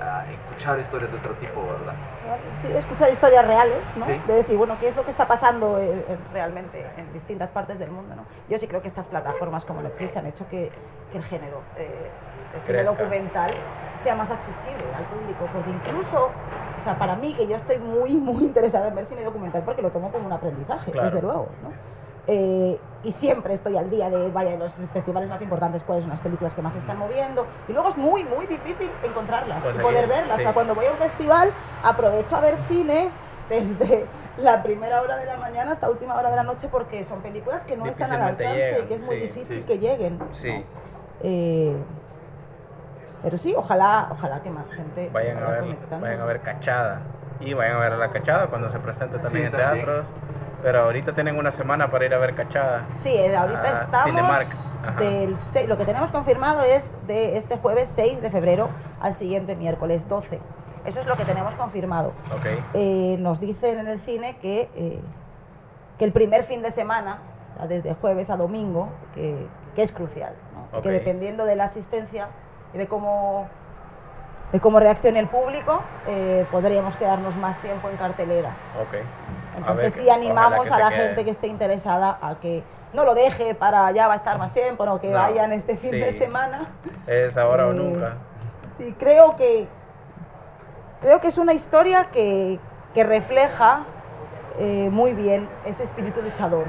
a 0.00 0.24
escuchar 0.28 0.80
historias 0.80 1.12
de 1.12 1.18
otro 1.18 1.34
tipo, 1.34 1.62
¿verdad? 1.62 1.94
Sí, 2.60 2.66
escuchar 2.76 3.08
historias 3.10 3.46
reales, 3.46 3.94
¿no? 3.96 4.04
Sí. 4.04 4.20
De 4.26 4.32
decir, 4.34 4.58
bueno, 4.58 4.76
¿qué 4.80 4.88
es 4.88 4.96
lo 4.96 5.04
que 5.04 5.12
está 5.12 5.28
pasando 5.28 5.78
eh, 5.78 6.04
eh, 6.08 6.16
realmente 6.32 6.84
en 6.96 7.12
distintas 7.12 7.50
partes 7.52 7.78
del 7.78 7.92
mundo, 7.92 8.16
¿no? 8.16 8.24
Yo 8.48 8.58
sí 8.58 8.66
creo 8.66 8.82
que 8.82 8.88
estas 8.88 9.06
plataformas 9.06 9.64
como 9.64 9.80
Netflix 9.82 10.16
han 10.16 10.26
hecho 10.26 10.48
que, 10.48 10.72
que 11.12 11.18
el 11.18 11.22
género, 11.22 11.60
eh, 11.76 12.10
el 12.54 12.62
cine 12.66 12.84
documental 12.84 13.50
sea 14.00 14.14
más 14.14 14.30
accesible 14.30 14.84
al 14.96 15.04
público, 15.04 15.46
porque 15.52 15.70
incluso, 15.70 16.26
o 16.26 16.84
sea, 16.84 16.98
para 16.98 17.16
mí, 17.16 17.32
que 17.34 17.46
yo 17.46 17.56
estoy 17.56 17.78
muy, 17.78 18.16
muy 18.16 18.44
interesada 18.44 18.88
en 18.88 18.94
ver 18.94 19.06
cine 19.06 19.22
documental, 19.22 19.62
porque 19.62 19.82
lo 19.82 19.90
tomo 19.90 20.10
como 20.10 20.26
un 20.26 20.32
aprendizaje, 20.32 20.90
Claro. 20.90 21.08
desde 21.08 21.22
luego, 21.22 21.48
¿no? 21.62 21.70
Eh, 22.26 22.78
y 23.02 23.12
siempre 23.12 23.52
estoy 23.52 23.76
al 23.76 23.90
día 23.90 24.08
de, 24.08 24.30
vaya, 24.30 24.56
los 24.56 24.72
festivales 24.92 25.28
más 25.28 25.42
importantes, 25.42 25.84
cuáles 25.84 26.04
son 26.04 26.10
las 26.10 26.22
películas 26.22 26.54
que 26.54 26.62
más 26.62 26.72
se 26.72 26.78
están 26.78 26.98
moviendo. 26.98 27.46
Y 27.68 27.72
luego 27.72 27.88
es 27.88 27.98
muy, 27.98 28.24
muy 28.24 28.46
difícil 28.46 28.90
encontrarlas 29.02 29.58
y 29.58 29.62
Conseguir, 29.62 29.82
poder 29.82 30.06
verlas. 30.08 30.38
O 30.38 30.42
sea, 30.42 30.54
cuando 30.54 30.74
voy 30.74 30.86
a 30.86 30.90
un 30.90 30.96
festival, 30.96 31.50
aprovecho 31.82 32.34
a 32.36 32.40
ver 32.40 32.56
cine 32.66 33.10
desde 33.50 34.06
la 34.38 34.62
primera 34.62 35.02
hora 35.02 35.18
de 35.18 35.26
la 35.26 35.36
mañana 35.36 35.72
hasta 35.72 35.90
última 35.90 36.14
hora 36.14 36.30
de 36.30 36.36
la 36.36 36.44
noche 36.44 36.68
porque 36.68 37.04
son 37.04 37.20
películas 37.20 37.64
que 37.64 37.76
no 37.76 37.84
están 37.84 38.10
al 38.10 38.22
alcance 38.22 38.80
y 38.82 38.86
que 38.86 38.94
es 38.94 39.02
muy 39.02 39.16
sí, 39.16 39.20
difícil 39.20 39.58
sí. 39.58 39.64
que 39.64 39.78
lleguen. 39.78 40.18
¿no? 40.18 40.28
Sí. 40.32 40.64
Eh, 41.22 41.76
pero 43.24 43.36
sí, 43.36 43.54
ojalá, 43.56 44.08
ojalá 44.12 44.40
que 44.42 44.50
más 44.50 44.70
gente 44.72 45.10
Vayan 45.12 45.38
a, 45.38 45.40
vaya 45.40 45.52
ver, 45.52 45.60
conectando. 45.62 46.06
vayan 46.06 46.20
a 46.20 46.24
ver 46.26 46.40
Cachada. 46.42 47.00
Y 47.40 47.52
vayan 47.54 47.76
a 47.76 47.80
ver 47.80 47.92
la 47.94 48.10
Cachada 48.10 48.46
cuando 48.46 48.68
se 48.68 48.78
presente 48.78 49.18
también 49.18 49.32
Sí, 49.32 49.46
en 49.46 49.50
también. 49.50 49.84
teatros. 49.86 50.06
Pero 50.62 50.82
ahorita 50.84 51.12
tienen 51.14 51.36
una 51.36 51.50
semana 51.50 51.90
para 51.90 52.04
ir 52.06 52.14
a 52.14 52.18
ver 52.18 52.34
Cachada. 52.34 52.84
Sí, 52.94 53.10
eh, 53.14 53.34
ahorita 53.36 53.62
Ah, 53.64 53.80
estamos 53.82 54.04
Cinemark, 54.04 54.48
del 54.98 55.68
lo 55.68 55.76
que 55.76 55.84
tenemos 55.84 56.10
confirmado 56.10 56.62
es 56.62 56.92
de 57.06 57.36
este 57.36 57.56
jueves 57.58 57.88
6 57.94 58.22
de 58.22 58.30
febrero 58.30 58.68
al 59.00 59.12
siguiente 59.14 59.56
miércoles 59.56 60.08
12. 60.08 60.38
Eso 60.86 61.00
es 61.00 61.06
lo 61.06 61.16
que 61.16 61.24
tenemos 61.24 61.54
confirmado. 61.54 62.08
Ok. 62.30 62.46
Eh, 62.74 63.16
nos 63.18 63.40
dicen 63.40 63.78
en 63.78 63.88
el 63.88 63.98
cine 63.98 64.36
que, 64.38 64.70
eh, 64.74 65.00
que 65.98 66.04
el 66.04 66.12
primer 66.12 66.44
fin 66.44 66.60
de 66.62 66.70
semana, 66.70 67.18
desde 67.68 67.94
jueves 67.94 68.28
a 68.30 68.36
domingo, 68.36 68.88
que, 69.14 69.46
que 69.74 69.82
es 69.82 69.92
crucial. 69.92 70.34
¿no? 70.72 70.78
Y 70.78 70.82
Que 70.82 70.90
dependiendo 70.90 71.44
de 71.46 71.56
la 71.56 71.64
asistencia 71.64 72.28
y 72.74 72.78
de 72.78 72.88
cómo, 72.88 73.48
de 74.52 74.60
cómo 74.60 74.80
reaccione 74.80 75.20
el 75.20 75.28
público, 75.28 75.80
eh, 76.08 76.44
podríamos 76.50 76.96
quedarnos 76.96 77.36
más 77.36 77.60
tiempo 77.60 77.88
en 77.88 77.96
cartelera. 77.96 78.50
Ok. 78.80 78.94
A 79.54 79.58
Entonces 79.58 79.94
ver 79.94 80.04
sí 80.04 80.10
animamos 80.10 80.70
a 80.70 80.78
la 80.78 80.90
gente 80.90 81.24
que 81.24 81.30
esté 81.30 81.46
interesada 81.46 82.18
a 82.20 82.34
que 82.34 82.62
no 82.92 83.04
lo 83.04 83.14
deje 83.14 83.54
para 83.54 83.90
ya 83.92 84.08
va 84.08 84.14
a 84.14 84.16
estar 84.16 84.38
más 84.38 84.52
tiempo, 84.52 84.84
no, 84.84 85.00
que 85.00 85.10
No, 85.10 85.18
vayan 85.18 85.52
este 85.52 85.76
fin 85.76 85.92
de 85.92 86.12
semana. 86.12 86.72
Es 87.06 87.36
ahora 87.36 87.66
o 87.66 87.72
Eh, 87.72 87.74
nunca. 87.74 88.16
Sí, 88.68 88.94
creo 88.98 89.36
que 89.36 89.68
creo 91.00 91.20
que 91.20 91.28
es 91.28 91.38
una 91.38 91.52
historia 91.52 92.10
que, 92.10 92.58
que 92.94 93.04
refleja 93.04 93.84
eh, 94.58 94.88
muy 94.90 95.12
bien 95.12 95.48
ese 95.64 95.84
espíritu 95.84 96.22
luchador 96.22 96.64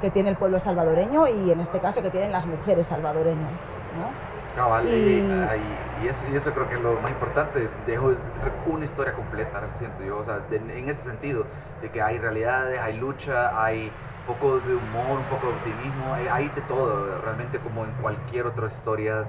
que 0.00 0.10
tiene 0.10 0.28
el 0.28 0.36
pueblo 0.36 0.60
salvadoreño 0.60 1.26
y 1.28 1.50
en 1.50 1.58
este 1.60 1.78
caso 1.78 2.02
que 2.02 2.10
tienen 2.10 2.30
las 2.30 2.46
mujeres 2.46 2.88
salvadoreñas. 2.88 3.72
¿no? 3.98 4.33
Cabal, 4.54 4.86
y, 4.88 4.90
Y- 4.90 5.46
ahí- 5.50 5.78
y 6.04 6.08
eso, 6.08 6.24
y 6.32 6.36
eso 6.36 6.52
creo 6.52 6.68
que 6.68 6.74
es 6.76 6.80
lo 6.80 6.94
más 7.00 7.10
importante, 7.10 7.68
dejo 7.86 8.10
es 8.12 8.18
una 8.66 8.84
historia 8.84 9.12
completa, 9.14 9.60
siento 9.72 10.02
yo, 10.04 10.18
o 10.18 10.24
sea, 10.24 10.38
de- 10.50 10.56
en 10.56 10.88
ese 10.88 11.02
sentido, 11.02 11.44
de 11.82 11.90
que 11.90 12.00
hay 12.02 12.18
realidades, 12.18 12.80
hay 12.80 12.96
lucha, 12.98 13.62
hay 13.62 13.90
un 14.26 14.34
poco 14.34 14.58
de 14.60 14.74
humor, 14.74 15.18
un 15.18 15.24
poco 15.24 15.46
de 15.48 15.52
optimismo, 15.54 16.14
hay, 16.14 16.28
hay 16.28 16.48
de 16.48 16.60
todo, 16.62 17.20
realmente 17.22 17.58
como 17.58 17.84
en 17.84 17.90
cualquier 18.00 18.46
otra 18.46 18.66
historia. 18.68 19.24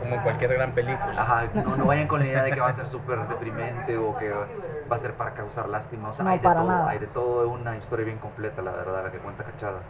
Como 0.00 0.14
en 0.14 0.20
cualquier 0.22 0.54
gran 0.54 0.70
película. 0.72 1.20
Ajá, 1.20 1.42
no, 1.54 1.76
no 1.76 1.86
vayan 1.86 2.06
con 2.06 2.20
la 2.20 2.26
idea 2.26 2.44
de 2.44 2.52
que 2.52 2.60
va 2.60 2.68
a 2.68 2.72
ser 2.72 2.86
súper 2.86 3.18
deprimente 3.26 3.98
o 3.98 4.16
que 4.16 4.30
va 4.30 4.94
a 4.94 4.98
ser 4.98 5.12
para 5.14 5.34
causar 5.34 5.68
lástima, 5.68 6.10
o 6.10 6.12
sea, 6.12 6.24
No, 6.24 6.30
hay 6.30 6.38
de 6.38 6.44
para 6.44 6.60
todo, 6.60 6.68
nada. 6.70 6.88
hay 6.90 6.98
de 7.00 7.06
todo, 7.08 7.44
es 7.44 7.60
una 7.60 7.76
historia 7.76 8.04
bien 8.06 8.18
completa, 8.18 8.62
la 8.62 8.70
verdad, 8.70 9.02
la 9.04 9.10
que 9.10 9.18
cuenta 9.18 9.42
Cachada. 9.42 9.80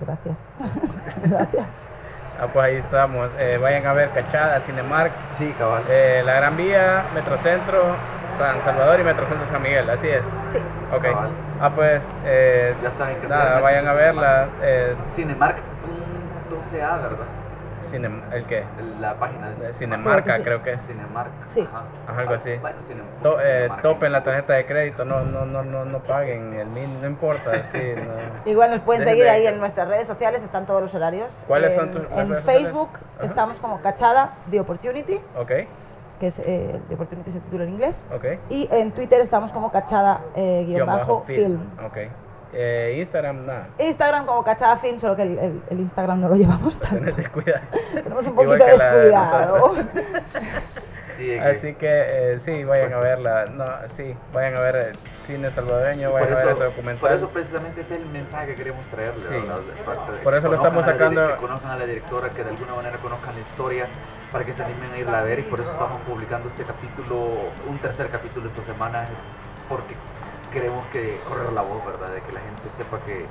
Gracias. 0.00 0.38
Gracias. 1.24 1.88
Ah, 2.40 2.46
pues 2.52 2.64
ahí 2.66 2.76
estamos. 2.76 3.28
Eh, 3.38 3.58
vayan 3.60 3.86
a 3.86 3.92
ver 3.92 4.08
Cachada, 4.10 4.58
Cinemark, 4.60 5.12
Sí, 5.32 5.54
cabal. 5.58 5.82
eh, 5.90 6.22
La 6.24 6.34
Gran 6.34 6.56
Vía, 6.56 7.02
Metrocentro, 7.14 7.82
San 8.38 8.60
Salvador 8.62 8.98
y 9.00 9.04
Metrocentro 9.04 9.46
San 9.46 9.62
Miguel. 9.62 9.88
Así 9.90 10.08
es. 10.08 10.24
Sí. 10.46 10.58
Ok. 10.92 11.02
Cabal. 11.02 11.28
Ah, 11.60 11.70
pues 11.74 12.02
eh, 12.24 12.74
Ya 12.82 12.90
saben 12.90 13.16
que 13.20 13.28
nada, 13.28 13.60
vayan 13.60 13.86
a 13.86 13.92
verla. 13.92 14.46
Eh, 14.62 14.94
Cinemark.ca, 15.06 16.96
¿verdad? 17.02 17.26
Cine- 17.88 18.22
¿El 18.32 18.44
qué? 18.46 18.64
La 19.00 19.14
página 19.14 19.50
de 19.50 19.56
Creo 19.56 19.72
Cinemarca, 19.72 20.22
que 20.32 20.36
sí. 20.38 20.42
creo 20.42 20.62
que 20.62 20.72
es. 20.72 20.86
Cinemark. 20.86 21.30
Sí. 21.40 21.60
Ajá. 21.60 21.82
Ajá, 22.08 22.20
algo 22.20 22.34
así. 22.34 22.54
Bueno, 22.60 22.78
Cine- 22.82 23.02
To- 23.22 23.38
eh, 23.42 23.68
topen 23.82 24.12
la 24.12 24.22
tarjeta 24.22 24.54
de 24.54 24.66
crédito, 24.66 25.04
no, 25.04 25.20
no, 25.22 25.44
no, 25.46 25.62
no, 25.62 25.84
no 25.84 25.98
paguen 26.00 26.54
el 26.54 26.66
min, 26.68 27.00
no 27.00 27.06
importa. 27.06 27.62
Sí, 27.64 27.92
no. 27.96 28.50
Igual 28.50 28.70
nos 28.70 28.80
pueden 28.80 29.00
Desde- 29.00 29.12
seguir 29.12 29.28
ahí 29.28 29.46
en 29.46 29.58
nuestras 29.58 29.88
redes 29.88 30.06
sociales, 30.06 30.42
están 30.42 30.66
todos 30.66 30.82
los 30.82 30.94
horarios. 30.94 31.32
¿Cuáles 31.46 31.72
En- 31.72 31.78
son 31.78 31.90
tus- 31.92 32.02
En 32.18 32.28
redes? 32.30 32.44
Facebook 32.44 32.90
Ajá. 33.16 33.26
estamos 33.26 33.60
como 33.60 33.80
Cachada 33.80 34.30
The 34.50 34.60
Opportunity, 34.60 35.20
Ok, 35.38 35.50
que 36.18 36.26
es 36.26 36.38
eh, 36.40 36.80
The 36.88 36.94
Opportunity 36.94 37.30
es 37.30 37.36
el 37.36 37.42
título 37.42 37.64
en 37.64 37.70
inglés. 37.70 38.06
ok. 38.14 38.24
Y 38.50 38.68
en 38.72 38.92
Twitter 38.92 39.20
estamos 39.20 39.52
como 39.52 39.70
Cachada 39.70 40.20
eh, 40.36 40.64
guion 40.66 40.86
bajo 40.86 41.22
film. 41.26 41.60
Ok. 41.86 41.96
Eh, 42.52 42.96
Instagram, 42.98 43.46
nada. 43.46 43.68
Instagram 43.78 44.26
como 44.26 44.42
Cachada 44.42 44.76
Film, 44.76 44.98
solo 44.98 45.14
que 45.14 45.22
el, 45.22 45.38
el- 45.38 45.62
el 45.70 45.80
Instagram 45.80 46.20
no 46.20 46.28
lo 46.28 46.34
llevamos 46.34 46.78
tanto. 46.80 47.14
Tenemos 47.94 48.26
un 48.26 48.34
poquito 48.34 48.64
descuidado. 48.64 49.74
Sí, 51.16 51.36
Así, 51.38 51.74
que 51.74 51.86
eh, 52.32 52.40
sí, 52.40 52.64
vayan 52.64 52.94
a 52.94 52.96
verla. 52.98 53.44
No, 53.44 53.66
sí, 53.88 54.16
vayan 54.32 54.56
a 54.56 54.60
ver 54.60 54.76
eh, 54.76 54.92
cine 55.22 55.50
salvadoreño, 55.50 56.10
por 56.10 56.20
vayan 56.22 56.32
a 56.32 56.36
ver 56.36 56.44
ese 56.46 56.54
eso, 56.54 56.64
documental. 56.64 56.98
por 57.00 57.12
eso 57.12 57.28
precisamente 57.28 57.82
este 57.82 57.96
es 57.96 58.00
el 58.00 58.06
mensaje 58.06 58.46
que 58.46 58.54
queremos 58.54 58.86
traerle. 58.86 59.22
Sí. 59.22 59.28
¿verdad? 59.34 59.58
O 59.58 59.62
sea, 59.62 59.84
parte 59.84 60.12
de 60.12 60.18
Por 60.20 60.34
eso 60.34 60.48
lo 60.48 60.54
estamos 60.54 60.82
sacando- 60.86 61.28
Que 61.28 61.36
conozcan 61.36 61.72
a 61.72 61.76
la 61.76 61.84
directora, 61.84 62.30
que 62.30 62.42
de 62.42 62.48
alguna 62.48 62.74
manera 62.74 62.96
conozcan 62.96 63.34
la 63.34 63.40
historia, 63.42 63.86
para 64.32 64.46
que 64.46 64.52
se 64.54 64.62
animen 64.64 64.92
a 64.92 64.98
irla 64.98 65.18
a 65.18 65.22
ver. 65.22 65.40
Y 65.40 65.42
por 65.42 65.60
eso 65.60 65.70
estamos 65.70 66.00
publicando 66.08 66.48
este 66.48 66.64
capítulo, 66.64 67.16
un 67.68 67.78
tercer 67.80 68.08
capítulo 68.08 68.48
esta 68.48 68.62
semana, 68.62 69.06
porque 69.68 69.94
queremos 70.50 70.84
que 70.86 71.18
correr 71.28 71.52
la 71.52 71.62
voz, 71.62 71.84
¿verdad? 71.84 72.12
De 72.14 72.20
que 72.20 72.32
la 72.32 72.40
gente 72.40 72.68
sepa 72.70 72.98
que 73.00 73.26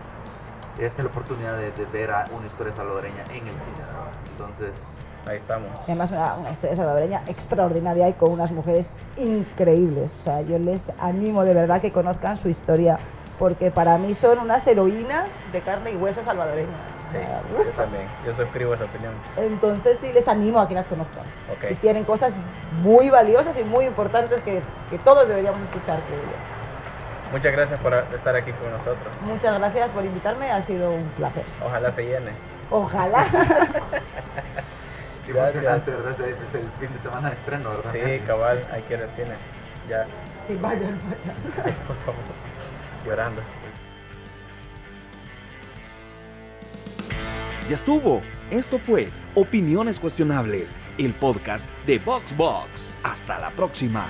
esta 0.84 1.02
es 1.02 1.06
la 1.06 1.12
oportunidad 1.12 1.58
de, 1.58 1.72
de 1.72 1.86
ver 1.92 2.12
a 2.12 2.28
una 2.36 2.48
historia 2.48 2.74
salvadoreña 2.74 3.24
en 3.34 3.48
el 3.48 3.58
cine. 3.58 3.78
¿verdad? 3.78 4.12
Entonces, 4.32 4.88
Ahí 5.26 5.38
estamos. 5.38 5.68
Además 5.84 6.12
una, 6.12 6.36
una 6.36 6.50
historia 6.50 6.76
salvadoreña 6.76 7.24
extraordinaria 7.28 8.08
y 8.10 8.14
con 8.14 8.32
unas 8.32 8.52
mujeres 8.52 8.94
increíbles. 9.18 10.16
O 10.20 10.24
sea, 10.24 10.42
yo 10.42 10.58
les 10.58 10.92
animo 11.00 11.44
de 11.44 11.54
verdad 11.54 11.82
que 11.82 11.92
conozcan 11.92 12.38
su 12.38 12.50
historia, 12.50 12.98
porque 13.38 13.70
para 13.70 13.98
mí 13.98 14.14
son 14.14 14.40
unas 14.40 14.66
heroínas 14.66 15.42
de 15.52 15.62
carne 15.62 15.92
y 15.92 15.96
hueso 15.98 16.24
salvadoreñas. 16.24 16.74
Sí, 17.06 17.18
sea, 17.18 17.42
yo 17.52 17.64
también. 17.72 18.04
Yo 18.26 18.34
suscribo 18.34 18.74
esa 18.74 18.86
opinión. 18.86 19.14
Entonces 19.38 19.98
sí 20.00 20.12
les 20.14 20.28
animo 20.28 20.60
a 20.60 20.68
que 20.68 20.76
las 20.76 20.88
conozcan. 20.88 21.26
Ok. 21.52 21.72
Y 21.72 21.76
tienen 21.76 22.06
cosas 22.06 22.36
muy 22.82 23.10
valiosas 23.10 23.58
y 23.60 23.64
muy 23.64 23.86
importantes 23.86 24.42
que, 24.42 24.62
que 24.90 24.98
todos 25.00 25.28
deberíamos 25.28 25.62
escuchar, 25.62 26.00
creo 26.08 26.20
yo. 26.22 26.59
Muchas 27.32 27.52
gracias 27.52 27.80
por 27.80 27.94
estar 27.94 28.36
aquí 28.36 28.52
con 28.52 28.72
nosotros. 28.72 29.14
Muchas 29.22 29.58
gracias 29.60 29.90
por 29.90 30.04
invitarme, 30.04 30.52
ha 30.52 30.62
sido 30.62 30.92
un 30.92 31.04
placer. 31.10 31.46
Ojalá 31.64 31.92
se 31.92 32.04
llene. 32.04 32.32
Ojalá. 32.72 33.26
emocionante, 35.28 35.92
¿verdad? 35.92 36.20
Es 36.22 36.56
el 36.56 36.70
fin 36.80 36.92
de 36.92 37.00
semana 37.00 37.30
de 37.30 37.36
estreno, 37.36 37.70
¿verdad? 37.70 37.92
Sí, 37.92 38.20
cabal, 38.26 38.68
hay 38.72 38.82
que 38.84 38.94
ir 38.96 39.02
al 39.02 39.10
cine. 39.10 39.36
Ya, 39.88 40.06
sí, 40.48 40.56
vayan, 40.56 41.00
vayan. 41.04 41.76
por 41.88 41.96
favor. 41.98 42.22
Llorando. 43.06 43.42
Ya 47.68 47.76
estuvo. 47.76 48.24
Esto 48.50 48.80
fue 48.80 49.12
Opiniones 49.36 50.00
Cuestionables, 50.00 50.74
el 50.98 51.14
podcast 51.14 51.70
de 51.86 52.00
VoxBox. 52.00 52.90
Hasta 53.04 53.38
la 53.40 53.52
próxima. 53.52 54.08